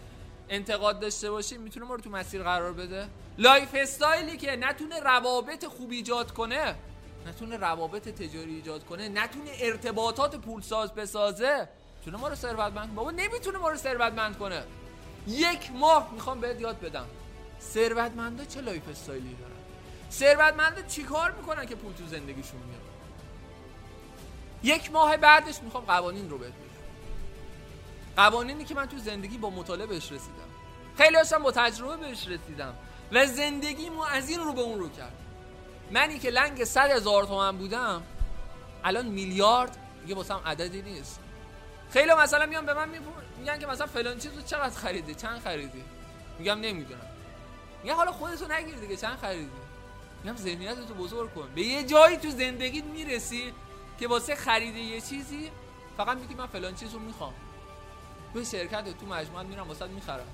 انتقاد 0.49 1.01
داشته 1.01 1.31
باشیم 1.31 1.61
می‌تونه 1.61 1.87
ما 1.87 1.95
رو 1.95 2.01
تو 2.01 2.11
مسیر 2.11 2.43
قرار 2.43 2.73
بده. 2.73 3.09
lifestyle 3.39 3.69
ی 3.75 4.37
که 4.37 4.57
نتونه 4.57 5.01
روابط 5.01 5.65
خوب 5.65 5.91
ایجاد 5.91 6.33
کنه 6.33 6.75
نتونه 7.27 7.57
روابط 7.57 8.09
تجاری 8.09 8.55
ایجاد 8.55 8.85
کنه 8.85 9.09
نتونه 9.09 9.51
ارتباطات 9.61 10.37
پولساز 10.37 10.95
بسازه 10.95 11.69
چونه 12.05 12.17
ما 12.19 12.29
رو 12.29 12.35
ثروتمند 12.35 12.95
بابا 12.95 13.11
نمی‌تونه 13.11 13.59
ما 13.59 13.69
رو 13.69 13.77
ثروتمند 13.77 14.39
کنه. 14.39 14.63
یک 15.27 15.71
ماه 15.73 16.11
می‌خوام 16.13 16.41
بهت 16.41 16.61
یاد 16.61 16.81
بدم. 16.81 17.07
ثروتمندا 17.61 18.45
چه 18.45 18.61
lifestyle 18.61 18.89
ی 18.89 19.35
دارن؟ 19.35 19.53
ثروتمندا 20.11 20.83
چیکار 20.83 21.31
می‌کنن 21.31 21.67
که 21.67 21.75
پول 21.75 21.93
تو 21.93 22.07
زندگیشون 22.07 22.61
میاد؟ 22.61 22.81
یک 24.63 24.93
ماه 24.93 25.17
بعدش 25.17 25.63
می‌خوام 25.63 25.85
قوانین 25.85 26.31
رو 26.31 26.39
بهت 26.39 26.53
بگم 26.53 26.67
قوانینی 28.17 28.65
که 28.65 28.75
من 28.75 28.87
تو 28.87 28.99
زندگی 28.99 29.39
با 29.39 29.51
مطالعه 29.51 29.87
بهش 29.87 30.13
رسیدم. 30.13 30.51
خیلی 30.97 31.17
هاشم 31.17 31.43
با 31.43 31.53
تجربه 31.53 31.97
بهش 31.97 32.29
رسیدم 32.29 32.75
و 33.13 33.27
زندگیمو 33.27 34.01
از 34.01 34.31
این 34.31 34.41
رو 34.41 34.53
به 34.53 34.61
اون 34.61 34.79
رو 34.79 34.89
کرد. 34.89 35.26
منی 35.91 36.19
که 36.19 36.31
لنگ 36.31 36.65
صد 36.65 36.91
هزار 36.91 37.25
تومن 37.25 37.57
بودم 37.57 38.03
الان 38.85 39.07
میلیارد 39.07 39.77
دیگه 40.03 40.15
واسم 40.15 40.41
عددی 40.47 40.83
نیست. 40.83 41.21
خیلی 41.91 42.15
مثلا 42.15 42.47
میان 42.47 42.67
به 42.67 42.75
من 42.75 42.89
میگن 43.39 43.59
که 43.59 43.67
مثلا 43.67 43.87
فلان 43.87 44.19
چیزو 44.19 44.43
چقدر 44.43 44.75
خریدی؟ 44.75 45.15
چند 45.15 45.41
خریدی؟ 45.41 45.85
میگم 46.39 46.61
نمی‌دونم. 46.61 47.07
میگه 47.83 47.95
حالا 47.95 48.13
خودتو 48.13 48.53
نگیر 48.53 48.75
دیگه 48.75 48.97
چند 48.97 49.19
خریدی؟ 49.19 49.51
میگم 50.25 50.37
ذهنیتتو 50.37 50.95
بزرگ 50.95 51.35
کن. 51.35 51.49
به 51.55 51.63
یه 51.63 51.85
جایی 51.85 52.17
تو 52.17 52.31
زندگیت 52.31 52.85
می‌رسی 52.85 53.53
که 54.01 54.09
واسه 54.09 54.37
خرید 54.37 54.77
یه 54.77 55.01
چیزی 55.01 55.51
فقط 55.97 56.19
میگی 56.19 56.35
من 56.35 56.47
فلان 56.47 56.75
چیزو 56.75 56.99
می‌خوام. 56.99 57.35
تو 58.35 58.45
شرکت 58.45 58.99
تو 59.01 59.07
مجموعه 59.07 59.43
میرم 59.43 59.69
واسه 59.69 59.87
می‌خرم. 59.87 60.27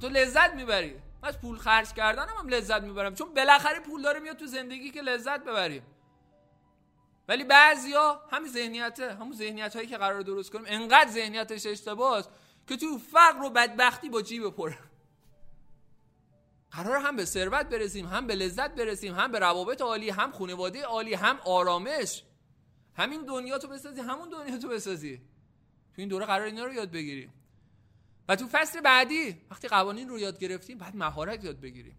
تو 0.00 0.08
لذت 0.08 0.54
می‌بری. 0.54 0.94
من 1.22 1.28
از 1.28 1.40
پول 1.40 1.58
خرج 1.58 1.92
کردنم 1.92 2.34
هم 2.38 2.48
لذت 2.48 2.82
می‌برم. 2.82 3.14
چون 3.14 3.34
بالاخره 3.34 3.80
پول 3.80 4.02
داره 4.02 4.20
میاد 4.20 4.36
تو 4.36 4.46
زندگی 4.46 4.90
که 4.90 5.02
لذت 5.02 5.44
ببریم. 5.44 5.82
ولی 7.28 7.44
بعضیا 7.44 8.22
همین 8.30 8.52
ذهنیته 8.52 9.14
همون 9.14 9.32
ذهنیت 9.32 9.76
هایی 9.76 9.88
که 9.88 9.96
قرار 9.96 10.20
درست 10.20 10.52
کنیم. 10.52 10.64
انقدر 10.68 11.10
ذهنیتش 11.10 11.66
اشتباهه 11.66 12.24
که 12.66 12.76
تو 12.76 12.98
فقر 12.98 13.42
و 13.42 13.50
بدبختی 13.50 14.08
با 14.08 14.22
جیب 14.22 14.50
پر. 14.50 14.74
قرار 16.70 16.96
هم 16.96 17.16
به 17.16 17.24
ثروت 17.24 17.66
برسیم 17.66 18.06
هم 18.06 18.26
به 18.26 18.34
لذت 18.34 18.74
برسیم 18.74 19.14
هم 19.14 19.32
به 19.32 19.38
روابط 19.38 19.82
عالی 19.82 20.10
هم 20.10 20.32
خانواده 20.32 20.84
عالی 20.84 21.14
هم 21.14 21.38
آرامش. 21.44 22.24
همین 22.94 23.24
دنیا 23.24 23.58
تو 23.58 23.68
بسازی 23.68 24.00
همون 24.00 24.28
دنیا 24.28 24.58
تو 24.58 24.68
بسازی. 24.68 25.16
تو 25.94 25.94
این 25.96 26.08
دوره 26.08 26.26
قرار 26.26 26.46
اینا 26.46 26.64
رو 26.64 26.72
یاد 26.72 26.90
بگیریم. 26.90 27.32
و 28.28 28.36
تو 28.36 28.48
فصل 28.52 28.80
بعدی 28.80 29.36
وقتی 29.50 29.68
قوانین 29.68 30.08
رو 30.08 30.18
یاد 30.18 30.38
گرفتیم 30.38 30.78
بعد 30.78 30.96
مهارت 30.96 31.44
یاد 31.44 31.60
بگیریم. 31.60 31.98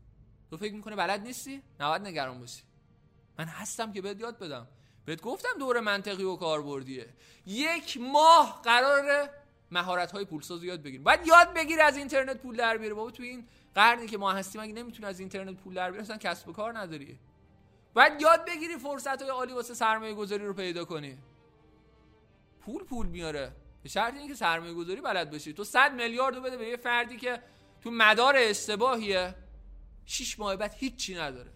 تو 0.50 0.58
فکر 0.58 0.74
می‌کنه 0.74 0.96
بلد 0.96 1.22
نیستی؟ 1.22 1.64
نباید 1.80 2.02
نگران 2.02 2.40
باشی. 2.40 2.64
من 3.40 3.46
هستم 3.46 3.92
که 3.92 4.02
بهت 4.02 4.20
یاد 4.20 4.40
بدم. 4.40 4.68
بهت 5.06 5.22
گفتم 5.22 5.50
دور 5.60 5.80
منطقی 5.80 6.24
و 6.24 6.36
کاربردیه. 6.36 7.14
یک 7.46 7.98
ماه 8.02 8.62
قرار 8.64 9.30
مهارت 9.72 10.12
های 10.12 10.26
پولساز 10.26 10.64
یاد 10.64 10.82
بگیریم. 10.82 11.04
باید 11.04 11.28
یاد 11.28 11.54
بگیری 11.54 11.82
از 11.82 11.98
اینترنت 11.98 12.38
پول 12.38 12.56
در 12.56 12.78
بیاره. 12.78 12.94
بابا 12.94 13.12
تو 13.12 13.24
این 13.24 13.48
قرنی 13.76 14.08
که 14.08 14.18
ما 14.18 14.32
هستیم 14.32 14.62
اگه 14.62 14.74
نمی‌تونی 14.74 15.06
از 15.10 15.20
اینترنت 15.20 15.58
پول 15.58 15.74
در 15.74 15.92
بیاری 15.92 16.04
اصلا 16.04 16.18
کسب 16.18 16.50
و 16.50 16.54
کار 16.54 16.78
نداری. 16.80 17.20
باید 17.94 18.22
یاد 18.22 18.46
بگیری 18.46 18.78
فرصت 18.78 19.22
های 19.22 19.32
عالی 19.32 19.54
واسه 19.54 19.74
سرمایه 19.74 20.14
گذاری 20.14 20.46
رو 20.46 20.54
پیدا 20.54 20.86
کنی. 20.86 21.18
پول 22.62 22.84
پول 22.84 23.08
میاره. 23.08 23.52
به 23.84 23.90
شرط 23.90 24.14
اینکه 24.14 24.36
سرمایه 24.36 24.74
گذاری 24.74 25.02
بلد 25.02 25.32
باشی. 25.32 25.54
تو 25.54 25.64
100 25.64 25.94
میلیارد 25.94 26.36
رو 26.36 26.42
بده 26.42 26.58
به 26.58 26.68
یه 26.68 26.78
فردی 26.78 27.18
که 27.18 27.42
تو 27.82 27.92
مدار 27.92 28.36
اشتباهیه. 28.38 29.36
6 30.06 30.40
ماه 30.40 30.56
بعد 30.56 30.74
هیچی 30.74 31.16
نداره. 31.16 31.52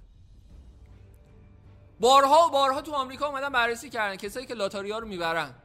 بارها 2.00 2.48
و 2.48 2.52
بارها 2.52 2.82
تو 2.82 2.92
آمریکا 2.92 3.28
اومدن 3.28 3.50
بررسی 3.50 3.90
کردن. 3.90 4.16
کسایی 4.16 4.46
که 4.46 4.54
لاتاریا 4.54 5.00
رو 5.00 5.08
می‌برن 5.08 5.56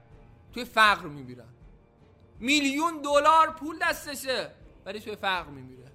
توی 0.54 0.64
فقر 0.64 1.06
میمیرن 1.06 1.48
میلیون 2.40 3.02
دلار 3.02 3.50
پول 3.50 3.78
دستشه 3.82 4.50
ولی 4.86 5.00
توی 5.00 5.16
فقر 5.16 5.50
میمیره. 5.50 5.92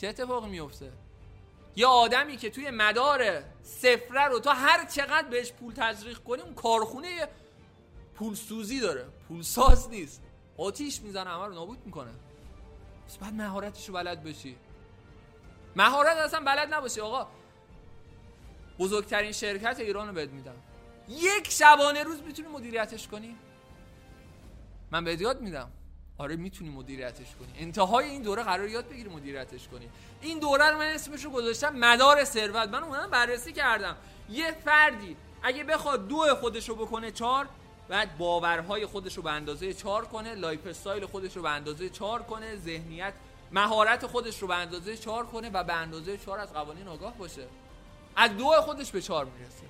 چه 0.00 0.08
اتفاقی 0.08 0.50
میفته 0.50 0.92
یه 1.76 1.86
آدمی 1.86 2.36
که 2.36 2.50
توی 2.50 2.70
مدار 2.70 3.42
سفره 3.62 4.24
رو 4.28 4.40
تا 4.40 4.52
هر 4.52 4.84
چقدر 4.84 5.28
بهش 5.28 5.52
پول 5.52 5.74
تزریق 5.74 6.18
کنی 6.18 6.42
اون 6.42 6.54
کارخونه 6.54 7.28
پولسوزی 8.14 8.80
داره. 8.80 9.06
پولساز 9.28 9.90
نیست. 9.90 10.22
آتیش 10.58 11.00
می‌زنه 11.00 11.30
همه 11.30 11.46
رو 11.46 11.54
نابود 11.54 11.78
می‌کنه. 11.86 12.10
بس 13.08 13.16
بعد 13.16 13.34
مهارتش 13.34 13.88
رو 13.88 13.94
بلد 13.94 14.22
بشی. 14.22 14.56
مهارت 15.76 16.16
اصلا 16.16 16.40
بلد 16.40 16.74
نباشی 16.74 17.00
آقا. 17.00 17.26
بزرگترین 18.78 19.32
شرکت 19.32 19.80
ایران 19.80 20.08
رو 20.08 20.14
بهت 20.14 20.30
میدم. 20.30 20.54
یک 21.08 21.50
شبانه 21.50 22.02
روز 22.02 22.22
می‌تونی 22.22 22.48
مدیریتش 22.48 23.08
کنی؟ 23.08 23.36
من 24.90 25.04
بهت 25.04 25.20
یاد 25.20 25.40
میدم. 25.40 25.70
آره 26.18 26.36
می‌تونی 26.36 26.70
مدیریتش 26.70 27.34
کنی. 27.34 27.52
انتهای 27.58 28.08
این 28.08 28.22
دوره 28.22 28.42
قرار 28.42 28.68
یاد 28.68 28.88
بگیری 28.88 29.08
مدیریتش 29.08 29.68
کنی. 29.68 29.88
این 30.20 30.38
دوره 30.38 30.70
رو 30.70 30.78
من 30.78 30.86
اسمش 30.86 31.24
رو 31.24 31.30
گذاشتم 31.30 31.76
مدار 31.76 32.24
ثروت. 32.24 32.68
من 32.68 32.82
اونم 32.82 33.10
بررسی 33.10 33.52
کردم. 33.52 33.96
یه 34.30 34.52
فردی 34.52 35.16
اگه 35.42 35.64
بخواد 35.64 36.08
دو 36.08 36.34
خودش 36.34 36.68
رو 36.68 36.74
بکنه 36.74 37.10
چهار 37.10 37.48
بعد 37.88 38.18
باورهای 38.18 38.86
خودش 38.86 39.16
رو 39.16 39.22
به 39.22 39.30
اندازه 39.30 39.74
چهار 39.74 40.04
کنه 40.04 40.34
lifestyle 40.34 41.06
خودش 41.06 41.36
رو 41.36 41.42
به 41.42 41.50
اندازه 41.50 41.88
چهار 41.88 42.22
کنه 42.22 42.56
ذهنیت 42.56 43.14
مهارت 43.52 44.06
خودش 44.06 44.42
رو 44.42 44.48
به 44.48 44.54
اندازه 44.54 44.96
چهار 44.96 45.26
کنه 45.26 45.50
و 45.50 45.64
به 45.64 45.72
اندازه 45.72 46.18
چهار 46.18 46.38
از 46.38 46.52
قوانین 46.52 46.88
آگاه 46.88 47.14
باشه. 47.18 47.46
از 48.16 48.36
دو 48.36 48.44
خودش 48.44 48.90
به 48.90 49.02
چهار 49.02 49.24
می‌رسه. 49.24 49.66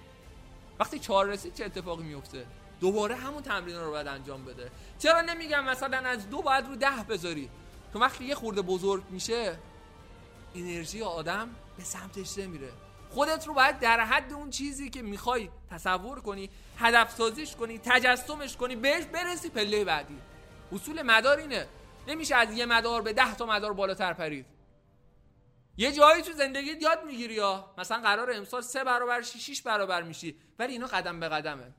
وقتی 0.79 0.99
چهار 0.99 1.27
رسید 1.27 1.55
چه 1.55 1.65
اتفاقی 1.65 2.03
میفته 2.03 2.47
دوباره 2.81 3.15
همون 3.15 3.43
تمرین 3.43 3.77
رو 3.77 3.91
باید 3.91 4.07
انجام 4.07 4.45
بده. 4.45 4.71
چرا 4.99 5.21
نمیگم 5.21 5.65
مثلا 5.65 5.99
از 5.99 6.31
دو 6.31 6.43
باید 6.43 6.67
رو 6.67 6.77
ده 6.77 7.05
بذاری؟ 7.09 7.51
تو 7.93 7.99
وقتی 7.99 8.25
یه 8.25 8.35
خورده 8.35 8.63
بزرگ 8.63 9.03
میشه 9.11 9.59
انرژی 10.55 11.03
آدم 11.03 11.49
به 11.77 11.85
سمتش 11.85 12.39
نمیره. 12.39 12.73
خودت 13.17 13.47
رو 13.47 13.55
باید 13.55 13.79
در 13.79 14.01
حد 14.01 14.33
اون 14.33 14.51
چیزی 14.51 14.91
که 14.91 15.03
می‌خوای 15.03 15.51
تصور 15.71 16.21
کنی 16.21 16.51
هدف 16.79 17.17
سازیش 17.17 17.57
کنی 17.57 17.79
تجسمش 17.79 18.57
کنی 18.57 18.77
بهش 18.77 19.05
برسی 19.05 19.49
پله 19.49 19.85
بعدی. 19.85 20.19
اصول 20.73 21.03
مدار 21.03 21.39
اینه. 21.39 21.69
نمیشه 22.09 22.35
از 22.35 22.53
یه 22.53 22.67
مدار 22.67 23.03
به 23.03 23.13
ده 23.13 23.35
تا 23.35 23.47
مدار 23.47 23.73
بالاتر 23.73 24.13
پرید. 24.13 24.47
یه 25.77 25.93
جایی 25.93 26.23
تو 26.23 26.33
زندگیت 26.33 26.83
یاد 26.83 27.05
می‌گیری 27.05 27.35
یا 27.35 27.75
مثلا 27.79 28.01
قرار 28.01 28.33
امسال 28.33 28.61
سه 28.61 28.85
برابر 28.85 29.23
شی 29.23 29.39
شیش 29.39 29.63
برابر 29.63 30.03
میشی. 30.03 30.37
ولی 30.59 30.73
اینا 30.73 30.87
قدم 30.87 31.21
به 31.21 31.29
قدمه. 31.29 31.75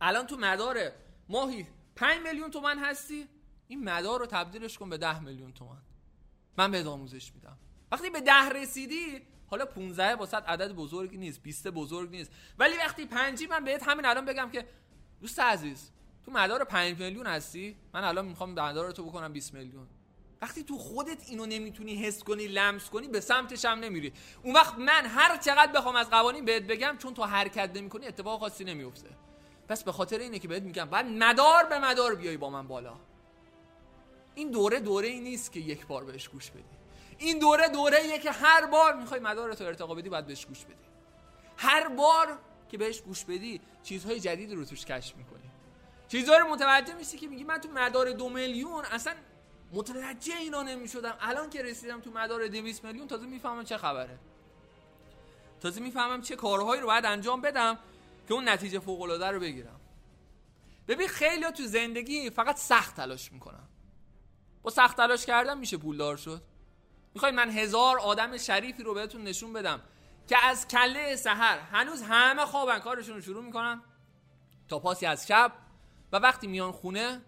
الان 0.00 0.26
تو 0.26 0.36
مدار 0.36 0.92
ماهی 1.28 1.66
5 1.96 2.20
میلیون 2.22 2.50
تومن 2.50 2.78
هستی. 2.78 3.28
این 3.68 3.84
مدار 3.84 4.20
رو 4.20 4.26
تبدیلش 4.26 4.78
کن 4.78 4.90
به 4.90 4.98
10 4.98 5.20
میلیون 5.20 5.52
تومن 5.52 5.82
من 6.58 6.70
به 6.70 6.88
آموزش 6.88 7.32
میدم. 7.34 7.58
وقتی 7.92 8.10
به 8.10 8.20
ده 8.20 8.48
رسیدی 8.48 9.22
حالا 9.46 9.66
15 9.66 10.14
واسه 10.14 10.36
عدد 10.36 10.72
بزرگی 10.72 11.16
نیست 11.16 11.42
20 11.42 11.68
بزرگ 11.68 12.10
نیست. 12.10 12.30
ولی 12.58 12.76
وقتی 12.76 13.06
پنجی 13.06 13.46
من 13.46 13.64
بهت 13.64 13.88
همین 13.88 14.06
الان 14.06 14.24
بگم 14.24 14.50
که 14.50 14.66
دوست 15.20 15.40
عزیز 15.40 15.90
تو 16.24 16.30
مدار 16.30 16.64
5 16.64 16.98
میلیون 17.00 17.26
هستی؟ 17.26 17.76
من 17.94 18.04
الان 18.04 18.24
می‌خوام 18.24 18.50
مدار 18.50 18.90
تو 18.90 19.04
بکنم 19.04 19.32
20 19.32 19.54
میلیون. 19.54 19.86
وقتی 20.42 20.64
تو 20.64 20.78
خودت 20.78 21.28
اینو 21.28 21.46
نمی‌تونی 21.46 21.94
حس 21.94 22.22
کنی 22.22 22.46
لمس 22.46 22.90
کنی 22.90 23.08
به 23.08 23.20
سمتش 23.20 23.64
هم 23.64 23.78
نمیری. 23.78 24.12
اون 24.42 24.54
وقت 24.54 24.78
من 24.78 25.06
هر 25.06 25.36
چقدر 25.36 25.72
بخوام 25.72 25.96
از 25.96 26.10
قوانین 26.10 26.44
بهت 26.44 26.62
بگم 26.62 26.96
چون 26.98 27.14
تو 27.14 27.24
حرکت 27.24 27.70
نمی‌کنی 27.74 28.06
اتفاق 28.06 28.40
خاصی 28.40 28.64
نمیفته 28.64 29.08
پس 29.68 29.84
به 29.84 29.92
خاطر 29.92 30.18
اینه 30.18 30.38
که 30.38 30.48
بهت 30.48 30.62
میگم 30.62 30.84
بعد 30.84 31.06
مدار 31.06 31.64
به 31.64 31.78
مدار 31.78 32.14
بیای 32.14 32.36
با 32.36 32.50
من 32.50 32.68
بالا. 32.68 32.94
این 34.34 34.50
دوره 34.50 34.80
دوره 34.80 35.08
ای 35.08 35.20
نیست 35.20 35.52
که 35.52 35.60
یک 35.60 35.86
بار 35.86 36.04
بهش 36.04 36.28
گوش 36.28 36.50
بدی. 36.50 36.85
این 37.18 37.38
دوره 37.38 37.68
دوره 37.68 37.98
ایه 37.98 38.18
که 38.18 38.30
هر 38.30 38.66
بار 38.66 38.96
می‌خوای 38.96 39.20
مدار 39.20 39.54
تو 39.54 39.64
ارتقا 39.64 39.94
بدی 39.94 40.08
باید 40.08 40.26
بهش 40.26 40.46
گوش 40.46 40.64
بدی. 40.64 40.74
هر 41.56 41.88
بار 41.88 42.38
که 42.68 42.78
بهش 42.78 43.00
گوش 43.00 43.24
بدی 43.24 43.60
چیزهای 43.82 44.20
جدید 44.20 44.52
رو 44.52 44.64
توش 44.64 44.84
کشف 44.84 45.16
می‌کنی. 45.16 45.50
چیزها 46.08 46.38
رو 46.38 46.48
متوجه 46.48 46.94
میشی 46.94 47.18
که 47.18 47.26
میگی 47.26 47.44
من 47.44 47.58
تو 47.58 47.68
مدار 47.68 48.12
دو 48.12 48.28
میلیون 48.28 48.84
اصلا 48.84 49.14
متوجه 49.72 50.36
اینا 50.36 50.62
نمی‌شدم. 50.62 51.16
الان 51.20 51.50
که 51.50 51.62
رسیدم 51.62 52.00
تو 52.00 52.10
مدار 52.10 52.46
200 52.46 52.84
میلیون 52.84 53.08
تازه 53.08 53.26
می‌فهمم 53.26 53.64
چه 53.64 53.76
خبره. 53.76 54.18
تازه 55.60 55.80
می‌فهمم 55.80 56.22
چه 56.22 56.36
کارهایی 56.36 56.80
رو 56.80 56.86
باید 56.86 57.06
انجام 57.06 57.40
بدم 57.40 57.78
که 58.28 58.34
اون 58.34 58.48
نتیجه 58.48 58.78
فوق 58.78 59.00
العاده 59.00 59.26
رو 59.26 59.40
بگیرم. 59.40 59.80
ببین 60.88 61.08
خیلی 61.08 61.50
تو 61.50 61.62
زندگی 61.66 62.30
فقط 62.30 62.56
سخت 62.56 62.96
تلاش 62.96 63.32
می‌کنن. 63.32 63.68
با 64.62 64.70
سخت 64.70 64.96
تلاش 64.96 65.26
کردن 65.26 65.58
میشه 65.58 65.76
پولدار 65.76 66.16
شد. 66.16 66.42
می‌خوای 67.16 67.32
من 67.32 67.50
هزار 67.50 67.98
آدم 67.98 68.36
شریفی 68.36 68.82
رو 68.82 68.94
بهتون 68.94 69.24
نشون 69.24 69.52
بدم 69.52 69.80
که 70.28 70.36
از 70.44 70.68
کله 70.68 71.16
سحر 71.16 71.58
هنوز 71.58 72.02
همه 72.02 72.46
خوابن 72.46 72.78
کارشون 72.78 73.14
رو 73.14 73.20
شروع 73.20 73.44
می‌کنن 73.44 73.82
تا 74.68 74.78
پاسی 74.78 75.06
از 75.06 75.26
شب. 75.26 75.52
و 76.12 76.16
وقتی 76.16 76.46
میان 76.46 76.72
خونه 76.72 77.20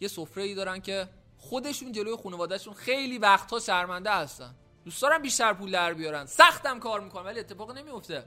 یه 0.00 0.08
سفره 0.08 0.42
ای 0.42 0.54
دارن 0.54 0.80
که 0.80 1.08
خودشون 1.38 1.92
جلوی 1.92 2.16
خانوادهشون 2.16 2.74
خیلی 2.74 3.18
وقتها 3.18 3.60
شرمنده 3.60 4.10
هستن. 4.10 4.54
دوست 4.84 5.02
دارن 5.02 5.22
بیشتر 5.22 5.52
پول 5.52 5.70
در 5.70 5.94
بیارن. 5.94 6.26
سختم 6.26 6.80
کار 6.80 7.00
می‌کنن 7.00 7.24
ولی 7.24 7.40
اتفاق 7.40 7.70
نمیفته 7.70 8.24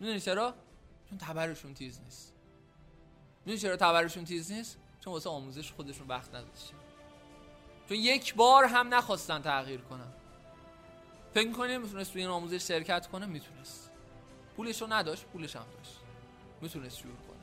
می‌دونی 0.00 0.20
چرا؟ 0.20 0.54
چون 1.10 1.18
تبرشون 1.18 1.74
تیز 1.74 2.00
نیست. 2.00 2.34
می‌دونی 3.40 3.58
چرا 3.58 3.76
تبرشون 3.76 4.24
تیز 4.24 4.52
نیست؟ 4.52 4.78
چون 5.00 5.12
واسه 5.12 5.30
آموزش 5.30 5.72
خودشون 5.72 6.08
وقت 6.08 6.28
نداشتن. 6.34 6.76
چون 7.88 7.96
یک 7.96 8.34
بار 8.34 8.64
هم 8.64 8.94
نخواستن 8.94 9.42
تغییر 9.42 9.80
کنن. 9.80 10.12
فکر 11.36 11.48
می‌کنی 11.48 11.78
می‌تونست 11.78 12.12
توی 12.12 12.22
این 12.22 12.30
آموزش 12.30 12.68
شرکت 12.68 13.06
کنه 13.06 13.26
می‌تونست. 13.26 13.90
پولش 14.56 14.82
رو 14.82 14.92
نداشت 14.92 15.24
پولش 15.24 15.56
هم 15.56 15.64
داشت. 15.76 15.96
می‌تونست 16.60 16.98
شروع 16.98 17.14
کنه. 17.14 17.36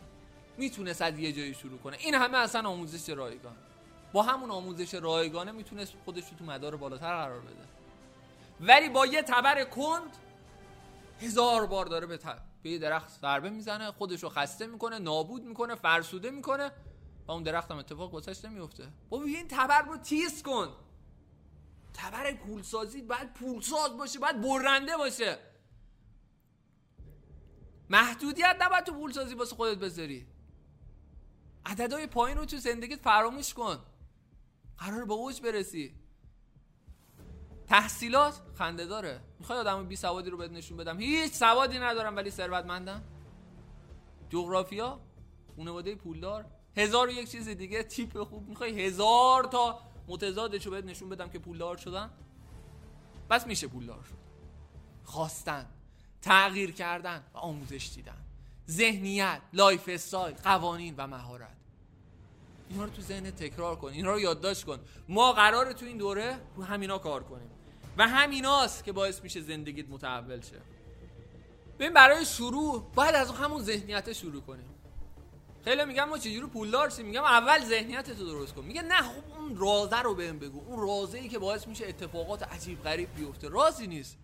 می‌تونست 0.57 1.01
از 1.01 1.19
یه 1.19 1.33
جایی 1.33 1.53
شروع 1.53 1.77
کنه. 1.77 1.97
این 1.99 2.13
همه 2.13 2.37
اصلا 2.37 2.69
آموزش 2.69 3.09
رایگان. 3.09 3.55
با 4.13 4.23
همون 4.23 4.51
آموزش 4.51 4.93
رایگانه 4.93 5.51
می‌تونست 5.51 5.93
خودش 6.05 6.23
رو 6.23 6.37
تو 6.37 6.45
مدار 6.45 6.75
بالاتر 6.75 7.15
قرار 7.15 7.39
بده. 7.39 7.67
ولی 8.61 8.89
با 8.89 9.05
یه 9.05 9.21
تبر 9.21 9.63
کند 9.63 10.17
هزار 11.21 11.65
بار 11.65 11.85
داره 11.85 12.07
به, 12.07 12.19
به 12.63 12.69
یه 12.69 12.77
درخت 12.77 13.19
ضربه 13.21 13.49
می‌زنه 13.49 13.91
خودش 13.91 14.23
رو 14.23 14.29
خسته 14.29 14.67
می‌کنه 14.67 14.99
نابود 14.99 15.43
می‌کنه 15.43 15.75
فرسوده 15.75 16.31
می‌کنه 16.31 16.71
و 17.27 17.31
اون 17.31 17.43
درخت 17.43 17.71
هم 17.71 17.77
اتفاق 17.77 18.13
واسش 18.13 18.45
نمیفته 18.45 18.87
بابا 19.09 19.23
این 19.25 19.47
تبر 19.47 19.81
رو 19.81 19.97
تیز 19.97 20.43
کن. 20.43 20.69
تبر 21.93 22.33
پولسازی 22.33 23.01
باید 23.01 23.33
پولساز 23.33 23.97
باشه 23.97 24.19
باید 24.19 24.41
برنده 24.41 24.97
باشه. 24.97 25.37
محدودیت 27.89 28.57
نباید 28.61 28.83
تو 28.83 28.93
پولسازی 28.93 29.35
واسه 29.35 29.55
خودت 29.55 29.77
بذاری. 29.77 30.27
عددهای 31.65 32.07
پایین 32.07 32.37
رو 32.37 32.45
تو 32.45 32.57
زندگیت 32.57 32.99
فراموش 32.99 33.53
کن. 33.53 33.79
قرار 34.77 35.05
به 35.05 35.13
اوج 35.13 35.41
برسی. 35.41 35.95
تحصیلات 37.67 38.41
خنده 38.55 38.85
داره. 38.85 39.21
می‌خوای 39.39 39.59
آدم 39.59 39.87
بی 39.87 39.95
سوادی 39.95 40.29
رو 40.29 40.37
بهت 40.37 40.51
نشون 40.51 40.77
بدم. 40.77 40.99
هیچ 40.99 41.33
سوادی 41.33 41.79
ندارم 41.79 42.15
ولی 42.15 42.31
ثروتمندم. 42.31 43.03
جغرافیا 44.29 44.99
خانواده 45.55 45.95
پولدار. 45.95 46.45
هزار 46.77 47.07
و 47.07 47.11
یک 47.11 47.31
چیز 47.31 47.49
دیگه 47.49 47.83
تیپ 47.83 48.23
خوب. 48.23 48.47
می‌خوای 48.47 48.85
هزار 48.85 49.43
تا 49.43 49.81
متضادشو 50.07 50.69
بهت 50.71 50.85
نشون 50.85 51.09
بدم 51.09 51.29
که 51.29 51.39
پولدار 51.39 51.77
شدن؟ 51.77 52.09
پس 53.29 53.47
میشه 53.47 53.67
پولدار 53.67 54.03
شد. 54.03 54.23
خواستن 55.03 55.65
تغییر 56.21 56.71
کردن 56.71 57.23
و 57.33 57.37
آموزش 57.37 57.91
دیدن. 57.95 58.17
ذهنیت 58.69 59.41
lifestyle 59.53 60.35
قوانین 60.35 60.93
و 60.97 61.07
مهارت. 61.07 61.57
اینا 62.69 62.83
رو 62.83 62.89
تو 62.89 63.01
ذهن 63.01 63.31
تکرار 63.31 63.75
کن 63.75 63.87
اینا 63.87 64.11
رو 64.11 64.19
یادداشت 64.19 64.63
کن. 64.63 64.79
ما 65.09 65.33
قراره 65.33 65.73
تو 65.73 65.85
این 65.85 65.97
دوره 65.97 66.39
رو 66.55 66.63
همینا 66.63 66.97
کار 66.97 67.23
کنیم. 67.23 67.49
و 67.97 68.07
همیناست 68.07 68.83
که 68.83 68.91
باعث 68.91 69.23
میشه 69.23 69.41
زندگیت 69.41 69.89
متحول 69.89 70.41
شه. 70.41 70.61
ببین 71.79 71.93
برای 71.93 72.25
شروع 72.25 72.91
باید 72.95 73.15
از 73.15 73.31
همون 73.31 73.63
ذهنیت 73.63 74.13
شروع 74.13 74.41
کنیم. 74.41 74.69
خیلی 75.63 75.85
میگم 75.85 76.09
ما 76.09 76.17
چجوری 76.17 76.47
پولدار 76.47 76.89
شیم؟ 76.89 77.05
میگم 77.05 77.23
اول 77.23 77.65
ذهنیت 77.65 78.11
تو 78.11 78.25
درست 78.25 78.53
کن. 78.53 78.65
میگه 78.65 78.81
نه 78.81 79.01
خب 79.01 79.39
اون 79.39 79.57
رازه 79.57 80.01
رو 80.01 80.15
بهم 80.15 80.39
بگو. 80.39 80.61
اون 80.67 80.79
رازه 80.79 81.17
ای 81.17 81.29
که 81.29 81.39
باعث 81.39 81.67
میشه 81.67 81.87
اتفاقات 81.87 82.43
عجیب 82.43 82.83
غریب 82.83 83.09
بیفته. 83.15 83.49
رازی 83.49 83.87
نیست. 83.87 84.17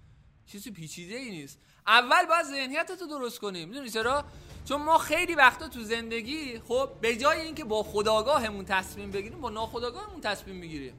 چیزی 0.46 0.72
پیچیده 0.72 1.16
ای 1.16 1.30
نیست. 1.30 1.60
اول 1.88 2.26
باید 2.26 2.46
ذهنیت 2.46 2.92
تو 2.92 3.08
درست 3.08 3.40
کنیم 3.40 3.70
می‌دونی 3.70 3.90
چرا؟ 3.90 4.24
چون 4.66 4.82
ما 4.82 4.98
خیلی 4.98 5.36
وقتا 5.36 5.68
تو 5.68 5.84
زندگی 5.84 6.60
خب 6.60 6.90
به 7.02 7.16
جای 7.16 7.42
اینکه 7.42 7.64
با 7.64 7.84
خداگاهمون 7.84 8.66
تصمیم 8.66 9.12
بگیریم 9.12 9.42
با 9.42 9.50
ناخداگاهمون 9.50 10.22
تصمیم 10.22 10.56
می‌گیریم. 10.56 10.94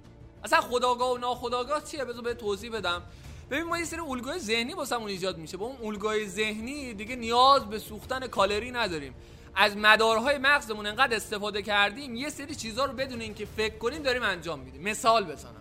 اصلا 0.45 0.61
خداگاه 0.61 1.13
و 1.13 1.19
ناخداگاه 1.19 1.85
چیه؟ 1.85 2.05
بذار 2.05 2.23
به 2.23 2.35
توضیح 2.35 2.71
بدم. 2.71 3.03
ببین 3.51 3.63
ما 3.65 3.79
یه 3.79 3.85
سری 3.85 4.01
الگوی 4.01 4.39
ذهنی 4.39 4.75
واسمون 4.75 5.09
ایجاد 5.09 5.39
میشه. 5.39 5.57
با 5.57 5.67
اون 5.67 5.77
الگوی 5.87 6.27
ذهنی 6.29 6.95
دیگه 6.95 7.17
نیاز 7.17 7.65
به 7.65 7.79
سوختن 7.79 8.27
کالری 8.27 8.71
نداریم. 8.71 9.15
از 9.55 9.77
مدارهای 9.77 10.39
مغزمون 10.39 10.87
انقدر 10.87 11.17
استفاده 11.17 11.63
کردیم 11.63 12.15
یه 12.15 12.31
سری 12.31 12.55
چیزها 12.55 12.85
رو 12.85 12.93
بدون 12.93 13.21
اینکه 13.21 13.47
فکر 13.47 13.79
کنیم 13.79 14.03
داریم 14.03 14.23
انجام 14.23 14.61
میدیم. 14.61 14.83
مثال 14.83 15.25
بزنم. 15.25 15.55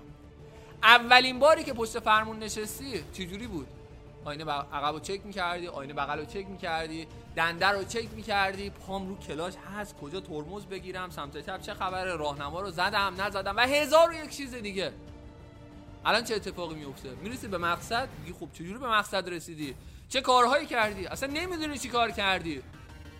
اولین 0.83 1.39
باری 1.39 1.63
که 1.63 1.73
پشت 1.73 1.99
فرمون 1.99 2.39
نشستی 2.39 3.03
چجوری 3.13 3.47
بود؟ 3.47 3.67
آینه 4.25 4.51
عقب 4.51 4.93
رو 4.93 4.99
چک 4.99 5.25
می‌کردی 5.25 5.67
آینه 5.67 5.93
بغل 5.93 6.19
رو 6.19 6.25
چک 6.25 6.45
می‌کردی 6.49 7.07
دنده 7.35 7.67
رو 7.67 7.83
چک 7.83 8.07
می‌کردی 8.15 8.69
پام 8.69 9.09
رو 9.09 9.17
کلاش 9.17 9.53
هست 9.75 9.95
کجا 9.95 10.19
ترمز 10.19 10.65
بگیرم 10.65 11.09
سمت 11.09 11.45
چپ 11.45 11.61
چه 11.61 11.73
خبره 11.73 12.15
راهنما 12.15 12.61
رو 12.61 12.71
زدم 12.71 13.13
نزدم 13.17 13.55
و 13.57 13.59
هزار 13.59 14.09
و 14.09 14.13
یک 14.13 14.29
چیز 14.29 14.55
دیگه. 14.55 14.91
الان 16.05 16.23
چه 16.23 16.35
اتفاقی 16.35 16.75
میفته 16.75 17.09
می‌رسی 17.09 17.47
به 17.47 17.57
مقصد 17.57 18.09
میگی 18.19 18.33
خب 18.39 18.47
چجوری 18.53 18.79
به 18.79 18.89
مقصد 18.89 19.29
رسیدی؟ 19.29 19.75
چه 20.09 20.21
کارهایی 20.21 20.65
کردی؟ 20.65 21.07
اصلا 21.07 21.33
نمی‌دونی 21.33 21.77
چی 21.77 21.89
کار 21.89 22.11
کردی. 22.11 22.61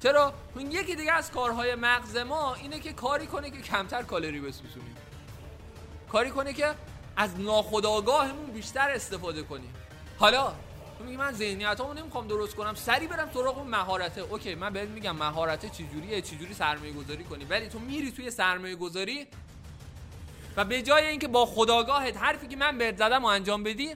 چرا؟ 0.04 0.34
اون 0.56 0.72
یکی 0.72 0.95
دیگه 0.95 1.14
از 1.14 1.32
کارهای 1.32 1.76
مغز 1.76 2.18
ما 2.18 2.56
اینه 2.56 2.80
که 2.80 2.93
کاری 2.93 3.28
کنه 3.28 3.52
که 3.52 3.62
کمتر 3.62 4.04
کالری 4.04 4.39
بسوزونیم. 4.39 4.95
کاری 6.12 6.30
کنه 6.30 6.54
که 6.54 6.76
از 7.16 7.39
ناخودآگاهمون 7.39 8.52
بیشتر 8.52 8.89
استفاده 8.89 9.43
کنیم. 9.43 9.74
حالا 10.18 10.54
تو 10.97 11.04
میگی 11.04 11.18
من 11.18 11.34
ذهنیتامو 11.34 11.93
نمی‌خوام 11.93 12.28
درست 12.28 12.56
کنم 12.56 12.76
سری 12.76 13.08
برم 13.08 13.30
سراغ 13.34 13.58
اون 13.58 13.68
مهارته. 13.68 14.22
اوکی 14.22 14.56
من 14.56 14.74
بهت 14.74 14.89
میگم 14.89 15.16
مهارته 15.16 15.70
چجوریه 15.70 16.22
چجوری 16.22 16.54
سرمایه 16.54 16.93
گذاری 16.93 17.24
کنی. 17.24 17.45
ولی 17.45 17.70
تو 17.70 17.80
میری 17.80 18.12
توی 18.12 18.32
سرمایه 18.32 18.76
گذاری 18.76 19.28
و 20.58 20.66
به 20.66 20.82
جای 20.82 21.06
اینکه 21.06 21.28
با 21.28 21.45
خداگاهت 21.45 22.18
حرفی 22.18 22.47
که 22.47 22.56
من 22.56 22.78
بهت 22.78 22.97
زدم 22.97 23.26
انجام 23.26 23.64
بدی 23.64 23.95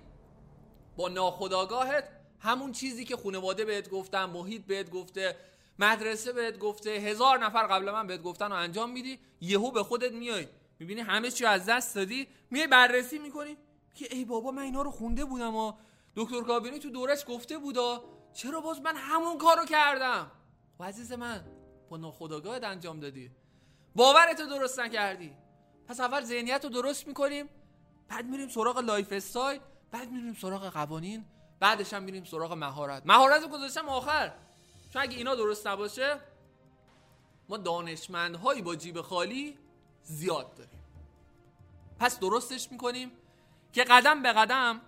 با 0.97 1.09
ناخداگاهت 1.09 2.03
همون 2.39 2.71
چیزی 2.71 3.05
که 3.05 3.17
خانواده 3.17 3.65
بهت 3.65 3.89
گفتن 3.89 4.25
محیط 4.25 4.65
بهت 4.65 4.89
گفته 4.89 5.35
مدرسه 5.79 6.33
بهت 6.33 6.59
گفته 6.59 6.89
هزار 6.89 7.37
نفر 7.37 7.67
قبل 7.67 7.91
من 7.91 8.07
بهت 8.07 8.21
گفتن 8.21 8.51
و 8.51 8.55
انجام 8.55 8.91
میدی 8.91 9.19
یهو 9.41 9.71
به 9.71 9.83
خودت 9.83 10.11
میای. 10.11 10.47
می‌بینی 10.79 11.01
همه 11.01 11.31
چی 11.31 11.45
از 11.45 11.65
دست 11.65 11.95
دادی 11.95 12.27
میای 12.51 12.67
بررسی 12.67 13.19
می‌کنی. 13.19 13.57
که 13.95 14.07
ای 14.11 14.25
بابا 14.25 14.51
من 14.51 14.61
اینا 14.61 14.81
رو 14.81 14.91
خونده 14.91 15.25
بودم 15.25 15.55
و 15.55 15.73
دکتر 16.15 16.41
کابینی 16.41 16.79
تو 16.79 16.89
دورش 16.89 17.25
گفته 17.27 17.57
بودا 17.57 18.03
چرا 18.33 18.61
باز 18.61 18.81
من 18.81 18.95
همون 18.95 19.37
کارو 19.37 19.65
کردم؟ 19.65 20.31
و 20.79 20.83
عزیز 20.83 21.11
من 21.11 21.45
با 21.89 21.97
ناخودآگاهت 21.97 22.63
انجام 22.63 22.99
دادی. 22.99 23.31
باورتو 23.95 24.45
درست 24.45 24.79
نکردی. 24.79 25.33
پس 25.87 25.99
اول 25.99 26.23
ذهنیت 26.23 26.63
رو 26.63 26.69
درست 26.69 27.07
می‌کنیم 27.07 27.49
بعد 28.07 28.25
میریم 28.25 28.47
سراغ 28.47 28.79
lifestyle 28.79 29.59
بعد 29.91 30.11
میریم 30.11 30.33
سراغ 30.33 30.69
قوانین 30.69 31.25
بعدش 31.59 31.93
هم 31.93 32.03
میریم 32.03 32.23
سراغ 32.23 32.53
مهارت. 32.53 33.03
مهارت 33.05 33.41
رو 33.41 33.47
گذاشتم 33.47 33.89
آخر. 33.89 34.33
چون 34.93 35.01
اگه 35.01 35.17
اینا 35.17 35.35
درست 35.35 35.67
نباشه 35.67 36.19
ما 37.49 37.57
دانشمندهایی 37.57 38.61
با 38.61 38.75
جیب 38.75 39.01
خالی 39.01 39.57
زیاد 40.03 40.55
داریم. 40.55 40.83
پس 41.99 42.19
درستش 42.19 42.71
می‌کنیم 42.71 43.11
که 43.73 43.83
قدم 43.83 44.23
به 44.23 44.33
قدم 44.33 44.81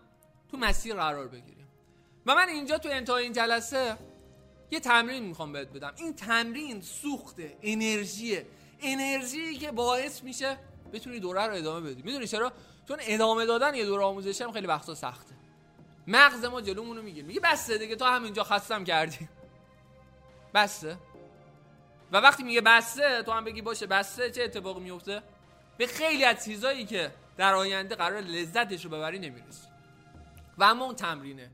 تو 0.51 0.57
مسیر 0.57 0.95
قرار 0.95 1.27
بگیریم. 1.27 1.67
و 2.25 2.35
من 2.35 2.49
اینجا 2.49 2.77
تو 2.77 2.89
انتهای 2.89 3.23
این 3.23 3.33
جلسه 3.33 3.97
یه 4.71 4.79
تمرین 4.79 5.23
می‌خوام 5.23 5.53
بهت 5.53 5.67
بدم. 5.67 5.93
این 5.97 6.13
تمرین 6.15 6.81
سوخت 6.81 7.35
انرژی 7.61 8.41
انرژی 8.81 9.57
که 9.57 9.71
باعث 9.71 10.23
میشه 10.23 10.57
بتونی 10.93 11.19
دوره 11.19 11.47
رو 11.47 11.53
ادامه 11.55 11.89
بدی. 11.89 12.01
می‌دونی 12.01 12.27
چرا؟ 12.27 12.51
چون 12.87 12.97
ادامه 13.01 13.45
دادن 13.45 13.75
یه 13.75 13.85
دوره 13.85 14.03
آموزشی 14.03 14.43
هم 14.43 14.51
خیلی 14.51 14.67
وقتا 14.67 14.95
سخته. 14.95 15.35
مغز 16.07 16.45
ما 16.45 16.61
جلومونو 16.61 17.01
میگه 17.01 17.23
میگه 17.23 17.39
بسته 17.39 17.77
دیگه 17.77 17.95
تو 17.95 18.05
همینجا 18.05 18.43
خستم 18.43 18.83
کردی. 18.83 19.29
بسته 20.55 20.97
و 22.11 22.17
وقتی 22.17 22.43
میگه 22.43 22.61
بسته 22.61 23.23
تو 23.23 23.31
هم 23.31 23.43
بگی 23.43 23.61
باشه 23.61 23.87
بسته 23.87 24.31
چه 24.31 24.43
اتفاقی 24.43 24.79
میفته؟ 24.79 25.23
به 25.77 25.87
خیلی 25.87 26.23
از 26.23 26.45
چیزایی 26.45 26.85
که 26.85 27.11
در 27.37 27.53
آینده 27.53 27.95
قرار 27.95 28.21
لذتش 28.21 28.85
رو 28.85 28.91
ببری 28.91 29.19
نمی‌رسی. 29.19 29.67
و 30.57 30.63
اما 30.63 30.85
اون 30.85 30.95
تمرینه. 30.95 31.51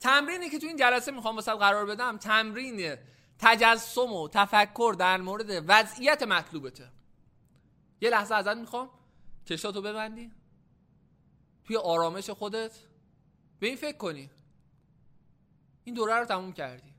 تمرینی 0.00 0.50
که 0.50 0.58
تو 0.58 0.66
این 0.66 0.76
جلسه 0.76 1.12
می‌خوام 1.12 1.36
واسه 1.36 1.54
قرار 1.54 1.86
بدم 1.86 2.16
تمرین 2.16 2.96
تجسم 3.38 4.12
و 4.12 4.28
تفکر 4.28 4.96
در 4.98 5.16
مورد 5.16 5.64
وضعیت 5.68 6.22
مطلوبته. 6.22 6.88
یه 8.00 8.10
لحظه 8.10 8.34
ازت 8.34 8.56
می‌خوام. 8.56 8.90
چشاتو 9.44 9.82
ببندی. 9.82 10.32
توی 11.64 11.76
آرامش 11.76 12.30
خودت. 12.30 12.78
به 13.60 13.66
این 13.66 13.76
فکر 13.76 13.96
کنی. 13.96 14.30
این 15.84 15.94
دوره 15.94 16.14
رو 16.14 16.24
تموم 16.24 16.52
کردی. 16.52 16.93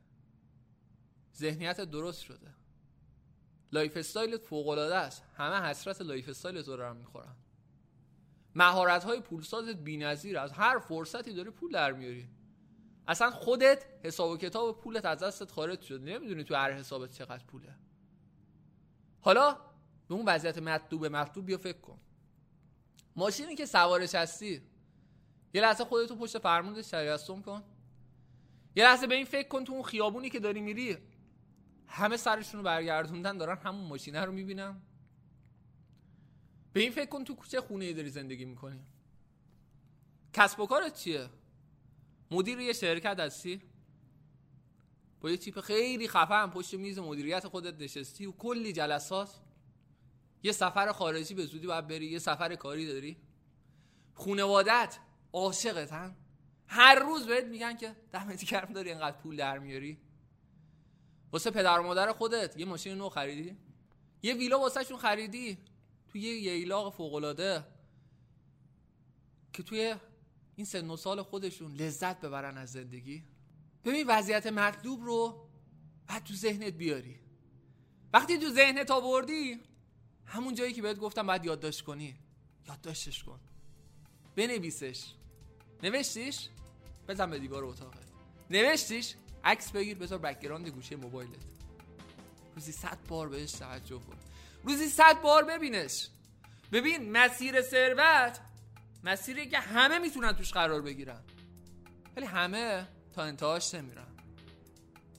ذهنیت 1.38 1.82
درست 1.82 2.22
شده. 2.22 2.54
lifestyle 3.72 3.98
ت 3.98 4.44
فوق 4.44 4.68
العاده 4.68 4.96
است. 4.96 5.24
همه 5.38 5.70
حسرت 5.70 6.02
lifestyle 6.02 6.30
ت 6.30 6.68
رو 6.68 6.84
هم 6.84 6.96
می‌خورن. 6.96 7.36
مهارت 8.56 9.04
های 9.04 9.22
پولسازت 9.22 9.76
بی‌نظیر 9.76 10.38
از 10.38 10.52
هر 10.52 10.80
فرصتی 10.80 11.34
داری 11.34 11.50
پول 11.50 11.72
در 11.72 11.92
میاری. 11.92 12.30
اصلا 13.08 13.32
خودت 13.32 13.86
حساب 14.04 14.32
و 14.32 14.38
کتاب 14.38 14.82
پولت 14.82 15.06
از 15.06 15.20
دستت 15.20 15.52
خارج 15.52 15.82
شد 15.82 16.02
نمی‌دونی 16.02 16.44
تو 16.44 16.56
هر 16.56 16.72
حسابت 16.72 17.12
چقدر 17.12 17.44
پوله. 17.44 17.76
حالا 19.22 19.58
به 20.08 20.16
اون 20.16 20.26
وضعیت 20.26 20.58
مطلوب 20.58 21.06
مطلوب 21.06 21.46
بیا 21.46 21.58
فکر 21.58 21.78
کن. 21.78 22.00
ماشینی 23.16 23.56
که 23.56 23.66
سوارش 23.66 24.16
هستی 24.16 24.62
یه 25.54 25.62
لحظه 25.62 25.86
خودتو 25.86 26.16
پشت 26.16 26.38
فرمونش 26.38 26.88
تجسم 26.88 27.42
کن. 27.42 27.64
یه 28.76 28.84
لحظه 28.84 29.08
به 29.08 29.16
این 29.16 29.26
فکر 29.26 29.48
کن 29.48 29.64
تو 29.64 29.74
اون 29.74 29.84
خیابونی 29.84 30.30
که 30.30 30.40
داری 30.40 30.62
میری. 30.62 30.98
همه 31.88 32.18
سرشون 32.18 32.60
رو 32.60 32.66
برگردوندن 32.66 33.38
دارن 33.38 33.58
همون 33.58 33.88
ماشینه 33.88 34.26
رو 34.26 34.32
می‌بینن. 34.32 34.82
به 36.74 36.80
این 36.80 36.92
فکر 36.92 37.10
کن 37.10 37.24
تو 37.24 37.36
چه 37.48 37.62
خونه 37.62 37.86
ای 37.86 37.94
داری 37.94 38.10
زندگی 38.10 38.46
می‌کنی؟ 38.46 38.80
کسب 40.34 40.60
و 40.60 40.66
کارت 40.66 40.94
چیه؟ 40.94 41.30
مدیر 42.32 42.60
یه 42.60 42.74
شرکت 42.74 43.20
هستی؟ 43.20 43.62
با 45.22 45.32
یه 45.32 45.38
تیپ 45.38 45.62
خیلی 45.62 46.08
خفن 46.08 46.48
پشت 46.48 46.74
میز 46.74 47.00
مدیریت 47.00 47.48
خودت 47.48 47.82
نشستی 47.82 48.26
و 48.26 48.32
کلی 48.32 48.74
جلسات. 48.74 49.40
یه 50.44 50.52
سفر 50.52 50.92
خارجی 50.92 51.34
به 51.34 51.46
زودی 51.46 51.68
باید 51.68 51.88
بری 51.88 52.06
یه 52.06 52.20
سفر 52.20 52.56
کاری 52.56 52.88
داری. 52.88 53.18
خونوادت 54.14 55.00
عاشقتن. 55.34 56.16
هر 56.68 56.96
روز 56.96 57.26
بهت 57.28 57.46
میگن 57.46 57.78
که 57.78 57.96
دمت 58.12 58.46
گرم 58.46 58.74
داری 58.74 58.90
اینقدر 58.90 59.18
پول 59.18 59.36
در 59.36 59.60
میاری؟ 59.60 59.98
واسه 61.32 61.52
پدر 61.52 61.80
و 61.80 61.84
مادر 61.84 62.12
خودت. 62.12 62.60
یه 62.60 62.66
ماشین 62.66 62.98
نو 62.98 63.10
خریدی؟ 63.10 63.58
یه 64.24 64.34
ویلا 64.34 64.60
واسه 64.60 64.84
شون 64.84 64.98
خریدی؟ 64.98 65.58
توی 66.08 66.22
یه 66.22 66.58
ییلاق 66.58 66.94
فوق 66.94 67.14
العاده 67.14 67.64
که 69.54 69.64
توی 69.64 69.96
این 70.56 70.66
سن 70.66 70.90
و 70.90 70.98
سال 70.98 71.22
خودشون 71.22 71.74
لذت 71.74 72.22
ببرن 72.22 72.58
از 72.58 72.72
زندگی. 72.72 73.24
ببین 73.86 74.06
وضعیت 74.08 74.48
مطلوب 74.48 75.04
رو 75.04 75.48
بعد 76.08 76.24
تو 76.24 76.34
ذهنت 76.34 76.74
بیاری. 76.74 77.20
وقتی 78.14 78.38
تو 78.38 78.50
ذهنت 78.50 78.92
آوردی 78.92 79.60
همون 80.26 80.56
جایی 80.56 80.74
که 80.74 80.82
بهت 80.82 80.98
گفتم 80.98 81.28
باید 81.28 81.46
یادداشت 81.46 81.82
کنی. 81.82 82.16
یادداشتش 82.68 83.24
کن. 83.24 83.40
بنویسش. 84.36 85.14
نوشتیش؟ 85.84 86.50
بزن 87.08 87.30
به 87.30 87.40
دیوار 87.40 87.66
اتاقت 87.66 88.08
نوشتیش؟ 88.50 89.16
عکس 89.46 89.72
بگیر 89.72 89.98
بذار 89.98 90.20
background 90.20 90.68
گوشه 90.68 90.96
موبایلت. 90.96 91.44
روزی 92.56 92.72
صد 92.72 92.98
بار 93.08 93.30
بهش 93.30 93.52
توجه 93.52 94.00
کن. 94.00 94.18
روزی 94.64 94.88
صد 94.88 95.22
بار 95.22 95.44
ببینش. 95.44 96.08
ببین 96.72 97.12
مسیر 97.12 97.62
ثروت 97.62 98.40
مسیری 99.04 99.50
که 99.50 99.60
همه 99.60 100.00
می‌تونن 100.00 100.32
توش 100.32 100.52
قرار 100.52 100.82
بگیرن. 100.82 101.22
ولی 102.16 102.26
همه 102.26 102.88
تا 103.14 103.24
انتهاش 103.24 103.76
نمیرن. 103.76 104.08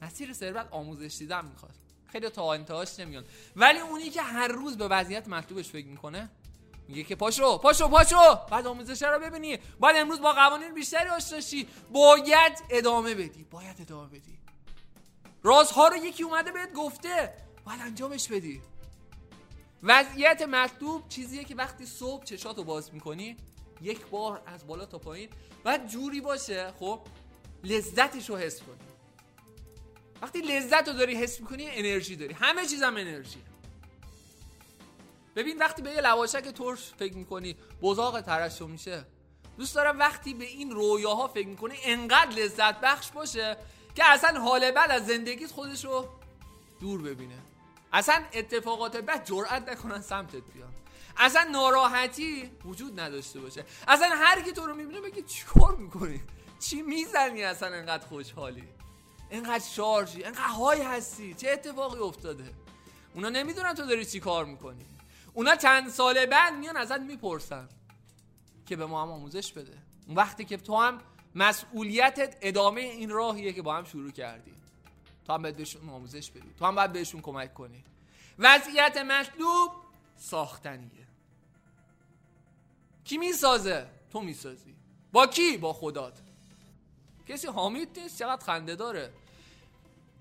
مسیر 0.03 0.33
ثروت 0.33 0.69
آموزش 0.71 1.17
دیدن 1.19 1.45
می‌خواد. 1.45 1.75
خیلی 2.13 2.29
تا 2.29 2.53
انتهاش 2.53 3.01
نمیان. 3.01 3.25
ولی 3.57 3.79
اونی 3.79 4.11
که 4.11 4.23
هر 4.23 4.49
روز 4.49 4.77
به 4.77 4.89
وضعیت 4.89 5.29
مطلوبش 5.29 5.69
فکر 5.69 5.87
می‌کنه 5.87 6.31
میگه 6.89 7.05
که 7.05 7.17
پاشو 7.17 7.59
پاشو 7.59 7.89
پاشو. 7.89 8.35
بعد 8.51 8.67
آموزش 8.67 9.03
رو 9.03 9.19
ببینی. 9.19 9.59
باید 9.81 9.97
امروز 9.97 10.21
با 10.21 10.33
قوانین 10.33 10.75
بیشتری 10.75 11.09
آشنا 11.09 11.41
شی. 11.41 11.69
باید 11.93 12.63
ادامه 12.71 13.15
بدی. 13.15 13.45
باید 13.45 13.81
ادامه 13.81 14.09
بدی. 14.09 14.39
رازها 15.43 15.89
رو 15.89 15.97
یکی 15.97 16.23
اومده 16.23 16.53
بهت 16.53 16.73
گفته. 16.73 17.35
باید 17.65 17.81
انجامش 17.81 18.29
بدی. 18.29 18.63
وضعیت 19.83 20.43
مطلوب 20.43 21.09
چیزیه 21.09 21.45
که 21.45 21.55
وقتی 21.55 21.87
صبح 21.87 22.25
چشاتو 22.25 22.65
باز 22.65 22.95
می‌کنی 22.95 23.37
یک 23.81 24.07
بار 24.07 24.43
از 24.47 24.67
بالا 24.67 24.87
تا 24.87 24.99
پایین. 24.99 25.29
باید 25.65 25.87
جوری 25.87 26.21
باشه 26.21 26.73
خب 26.81 27.01
لذتش 27.65 28.31
رو 28.31 28.37
حس 28.37 28.63
کنی. 28.63 28.77
وقتی 30.23 30.41
لذت 30.41 30.89
رو 30.89 30.95
داری 30.95 31.15
حس 31.15 31.41
می‌کنی 31.41 31.67
انرژی 31.71 32.17
داری. 32.17 32.35
همه 32.35 32.67
چیزم 32.67 32.97
انرژی. 32.97 33.43
ببین 35.37 35.59
وقتی 35.59 35.83
به 35.83 35.91
یه 35.91 36.01
لواشک 36.01 36.45
ترش 36.45 36.93
فکر 36.99 37.17
می‌کنی 37.17 37.57
بزاق 37.83 38.21
ترشو 38.21 38.67
میشه. 38.67 39.05
دوست 39.59 39.75
دارم 39.75 39.99
وقتی 39.99 40.35
به 40.35 40.45
این 40.45 40.71
رویاها 40.71 41.29
فکر 41.29 41.49
می‌کنی 41.49 41.75
انقدر 41.85 42.31
لذت 42.31 42.81
بخش 42.81 43.11
باشه 43.11 43.57
که 43.95 44.05
اصلا 44.05 44.41
حال 44.41 44.71
بد 44.71 44.91
از 44.91 45.07
زندگیت 45.07 45.51
خودش 45.51 45.85
رو 45.85 46.09
دور 46.81 47.03
ببینه. 47.03 47.39
اصلا 47.93 48.25
اتفاقات 48.33 48.97
بد 48.97 49.25
جرأت 49.25 49.69
نکنن 49.69 50.01
سمتت 50.01 50.53
بیان. 50.55 50.73
اصلا 51.17 51.45
ناراحتی 51.51 52.51
وجود 52.65 53.01
نداشته 53.01 53.41
باشه. 53.41 53.65
اصلا 53.89 54.09
هر 54.09 54.41
کی 54.43 54.53
تو 54.53 54.67
رو 54.67 54.75
می‌بینه 54.75 55.01
بگه 55.01 55.23
چیکار 55.23 55.77
می‌کنی؟ 55.77 56.23
چی 56.61 56.83
می‌زنی 56.83 57.43
اصلا 57.43 57.69
انقدر 57.69 58.07
خوشحالی؟ 58.07 58.69
انقدر 59.31 59.65
شارژی؟ 59.65 60.25
انقدر 60.25 60.43
های 60.43 60.83
هستی؟ 60.83 61.35
چه 61.35 61.51
اتفاقی 61.51 61.99
افتاده؟ 61.99 62.45
اونا 63.15 63.29
نمی‌دونن 63.29 63.75
تو 63.75 63.87
داری 63.87 64.05
چی 64.05 64.21
کار 64.21 64.45
می‌کنی. 64.45 64.87
اونا 65.37 65.57
چند 65.57 65.89
سال 65.89 66.27
بعد 66.27 66.55
میان 66.55 66.77
ازت 66.77 67.01
می‌پرسن 67.01 67.69
که 68.67 68.77
به 68.77 68.87
ما 68.87 69.03
هم 69.03 69.11
آموزش 69.11 69.53
بده. 69.53 69.79
اون 70.07 70.17
وقتی 70.17 70.45
که 70.45 70.57
تو 70.57 70.77
هم 70.77 71.01
مسئولیتت 71.35 72.37
ادامه 72.41 72.81
این 72.81 73.11
راهیه 73.11 73.53
که 73.53 73.63
با 73.63 73.77
هم 73.77 73.85
شروع 73.85 74.11
کردی. 74.11 74.55
تو 75.27 75.33
هم 75.33 75.43
باید 75.43 75.57
بهشون 75.57 75.89
آموزش 75.89 76.31
بدی. 76.31 76.55
تو 76.59 76.65
هم 76.65 76.75
باید 76.75 76.93
بهشون 76.93 77.21
کمک 77.21 77.55
کنی. 77.55 77.85
وضعیت 78.39 78.97
مطلوب 78.97 79.73
ساختنیه. 80.17 81.07
کی 83.05 83.19
می‌سازه؟ 83.19 83.87
تو 84.13 84.21
می‌سازی. 84.21 84.75
با 85.13 85.27
کی؟ 85.27 85.57
با 85.57 85.73
خدات. 85.73 86.19
کسی 87.29 87.47
حامید 87.47 88.01
نیست 88.01 88.19
چقدر 88.19 88.45
خنده 88.45 88.75
داره. 88.75 89.13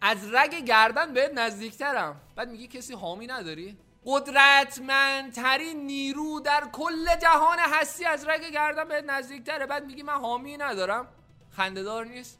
از 0.01 0.33
رگ 0.33 0.55
گردن 0.55 1.13
بهت 1.13 1.31
نزدیکترم. 1.33 2.21
بعد 2.35 2.49
میگی 2.49 2.67
کسی 2.67 2.93
حامی 2.93 3.27
نداری؟ 3.27 3.77
قدرتمندترین 4.05 5.85
نیرو 5.85 6.39
در 6.39 6.63
کل 6.71 7.15
جهان 7.15 7.59
هستی 7.59 8.05
از 8.05 8.25
رگ 8.25 8.51
گردن 8.51 8.87
بهت 8.87 9.03
نزدیکتره. 9.03 9.65
بعد 9.65 9.85
میگی 9.85 10.03
من 10.03 10.13
حامی 10.13 10.57
ندارم. 10.57 11.07
خندهدار 11.51 12.05
نیست. 12.05 12.39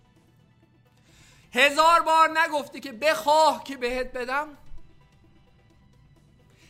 هزار 1.54 2.02
بار 2.02 2.40
نگفتی 2.40 2.80
که 2.80 2.92
بخواه 2.92 3.64
که 3.64 3.78
بهت 3.78 4.14
بدم. 4.14 4.48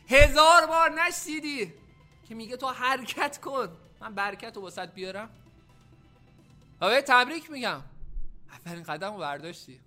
هزار 0.10 0.66
بار 0.66 1.02
نشیدی 1.02 1.74
که 2.28 2.36
میگه 2.36 2.58
تو 2.58 2.68
حرکت 2.68 3.38
کن. 3.38 3.78
من 4.00 4.16
برکت 4.16 4.56
رو 4.56 4.62
واسط 4.62 4.90
بیارم. 4.90 5.30
و 6.82 7.02
تبریک 7.02 7.52
میگم. 7.52 7.82
اولین 8.52 8.84
قدم 8.84 9.14
رو 9.14 9.20
برداشتی. 9.20 9.80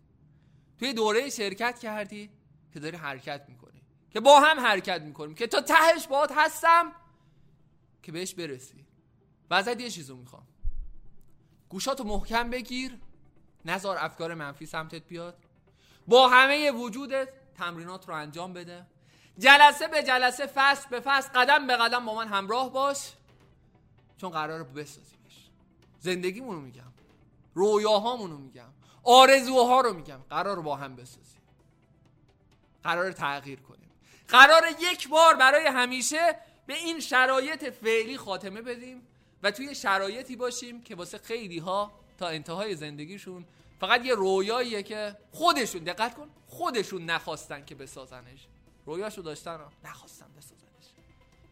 توی 0.78 0.92
دوره 0.92 1.30
شرکت 1.30 1.78
کردی 1.78 2.30
که 2.72 2.80
داری 2.80 2.96
حرکت 2.96 3.44
می‌کنی. 3.48 3.57
که 4.10 4.20
با 4.20 4.40
هم 4.40 4.60
حرکت 4.60 5.02
می‌کنیم 5.02 5.34
که 5.34 5.46
تا 5.46 5.60
تهش 5.60 6.06
باید 6.06 6.30
هستم 6.36 6.92
که 8.02 8.12
بهش 8.12 8.34
برسی. 8.34 8.84
و 9.50 9.54
ازت 9.54 9.80
یه 9.80 9.90
چیزو 9.90 10.16
می‌خوام. 10.16 10.46
گوشاتو 11.68 12.04
محکم 12.04 12.50
بگیر 12.50 12.98
نزار 13.64 13.96
افکار 14.00 14.34
منفی 14.34 14.66
سمتت 14.66 15.02
بیاد. 15.08 15.38
با 16.06 16.28
همه 16.28 16.70
وجودت 16.70 17.28
تمرینات 17.54 18.08
رو 18.08 18.14
انجام 18.14 18.52
بده. 18.52 18.86
جلسه 19.38 19.88
به 19.88 20.02
جلسه 20.02 20.46
فصل 20.46 20.88
به 20.88 21.00
فصل 21.00 21.28
قدم 21.34 21.66
به 21.66 21.76
قدم 21.76 22.06
با 22.06 22.14
من 22.14 22.28
همراه 22.28 22.72
باش. 22.72 23.12
چون 24.16 24.30
قرار 24.30 24.62
بسازیمش. 24.62 25.50
زندگیمونو 25.98 26.58
رو 26.58 26.60
میگم. 26.60 26.92
رویاهامونو 27.54 28.38
میگم. 28.38 28.68
آرزوها 29.02 29.80
رو 29.80 29.92
میگم. 29.92 30.20
قرار 30.30 30.60
با 30.60 30.76
هم 30.76 30.96
بسازیم. 30.96 31.40
قرار 32.82 33.12
تغییر 33.12 33.60
کنیم. 33.60 33.77
قرار 34.28 34.66
یک 34.80 35.08
بار 35.08 35.34
برای 35.34 35.66
همیشه 35.66 36.36
به 36.66 36.74
این 36.74 37.00
شرایط 37.00 37.64
فعلی 37.64 38.16
خاتمه 38.16 38.62
بدیم 38.62 39.06
و 39.42 39.50
توی 39.50 39.74
شرایطی 39.74 40.36
باشیم 40.36 40.82
که 40.82 40.94
واسه 40.94 41.18
خیلی 41.18 41.58
ها 41.58 41.92
تا 42.18 42.28
انتهای 42.28 42.76
زندگیشون 42.76 43.44
فقط 43.80 44.04
یه 44.04 44.14
رویاییه 44.14 44.82
که 44.82 45.16
خودشون 45.32 45.84
دقت 45.84 46.14
کن 46.14 46.30
خودشون 46.46 47.04
نخواستن 47.04 47.64
که 47.64 47.74
بسازنش. 47.74 48.46
رویاشو 48.86 49.22
داشتن 49.22 49.58
نخواستن 49.84 50.26
بسازنش. 50.36 50.92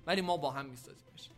ولی 0.06 0.20
ما 0.20 0.36
با 0.36 0.50
هم 0.50 0.66
میسازیمش. 0.66 1.30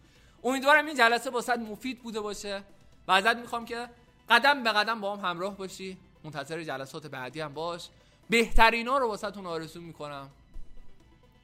امیدوارم 0.45 0.87
این 0.87 0.97
جلسه 0.97 1.31
واسه 1.31 1.57
مفید 1.57 2.03
بوده 2.03 2.21
باشه 2.21 2.63
و 3.09 3.13
ازت 3.13 3.37
می‌خوام 3.37 3.65
که 3.65 3.89
قدم 4.29 4.63
به 4.63 4.73
قدم 4.73 5.01
با 5.01 5.17
هم 5.17 5.31
همراه 5.31 5.57
باشی. 5.57 5.99
منتظر 6.25 6.63
جلسات 6.63 7.07
بعدی 7.07 7.41
هم 7.41 7.55
باش. 7.55 7.89
بهترینا 8.31 8.99
رو 8.99 9.09
واسه 9.09 9.31
تون 9.31 9.47
آرزو 9.47 9.81
می‌کنم. 9.81 10.31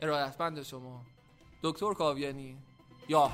ارادتمند 0.03 0.63
شما. 0.63 1.01
دکتر 1.63 1.95
کاویانی. 1.95 2.57
یا 3.09 3.31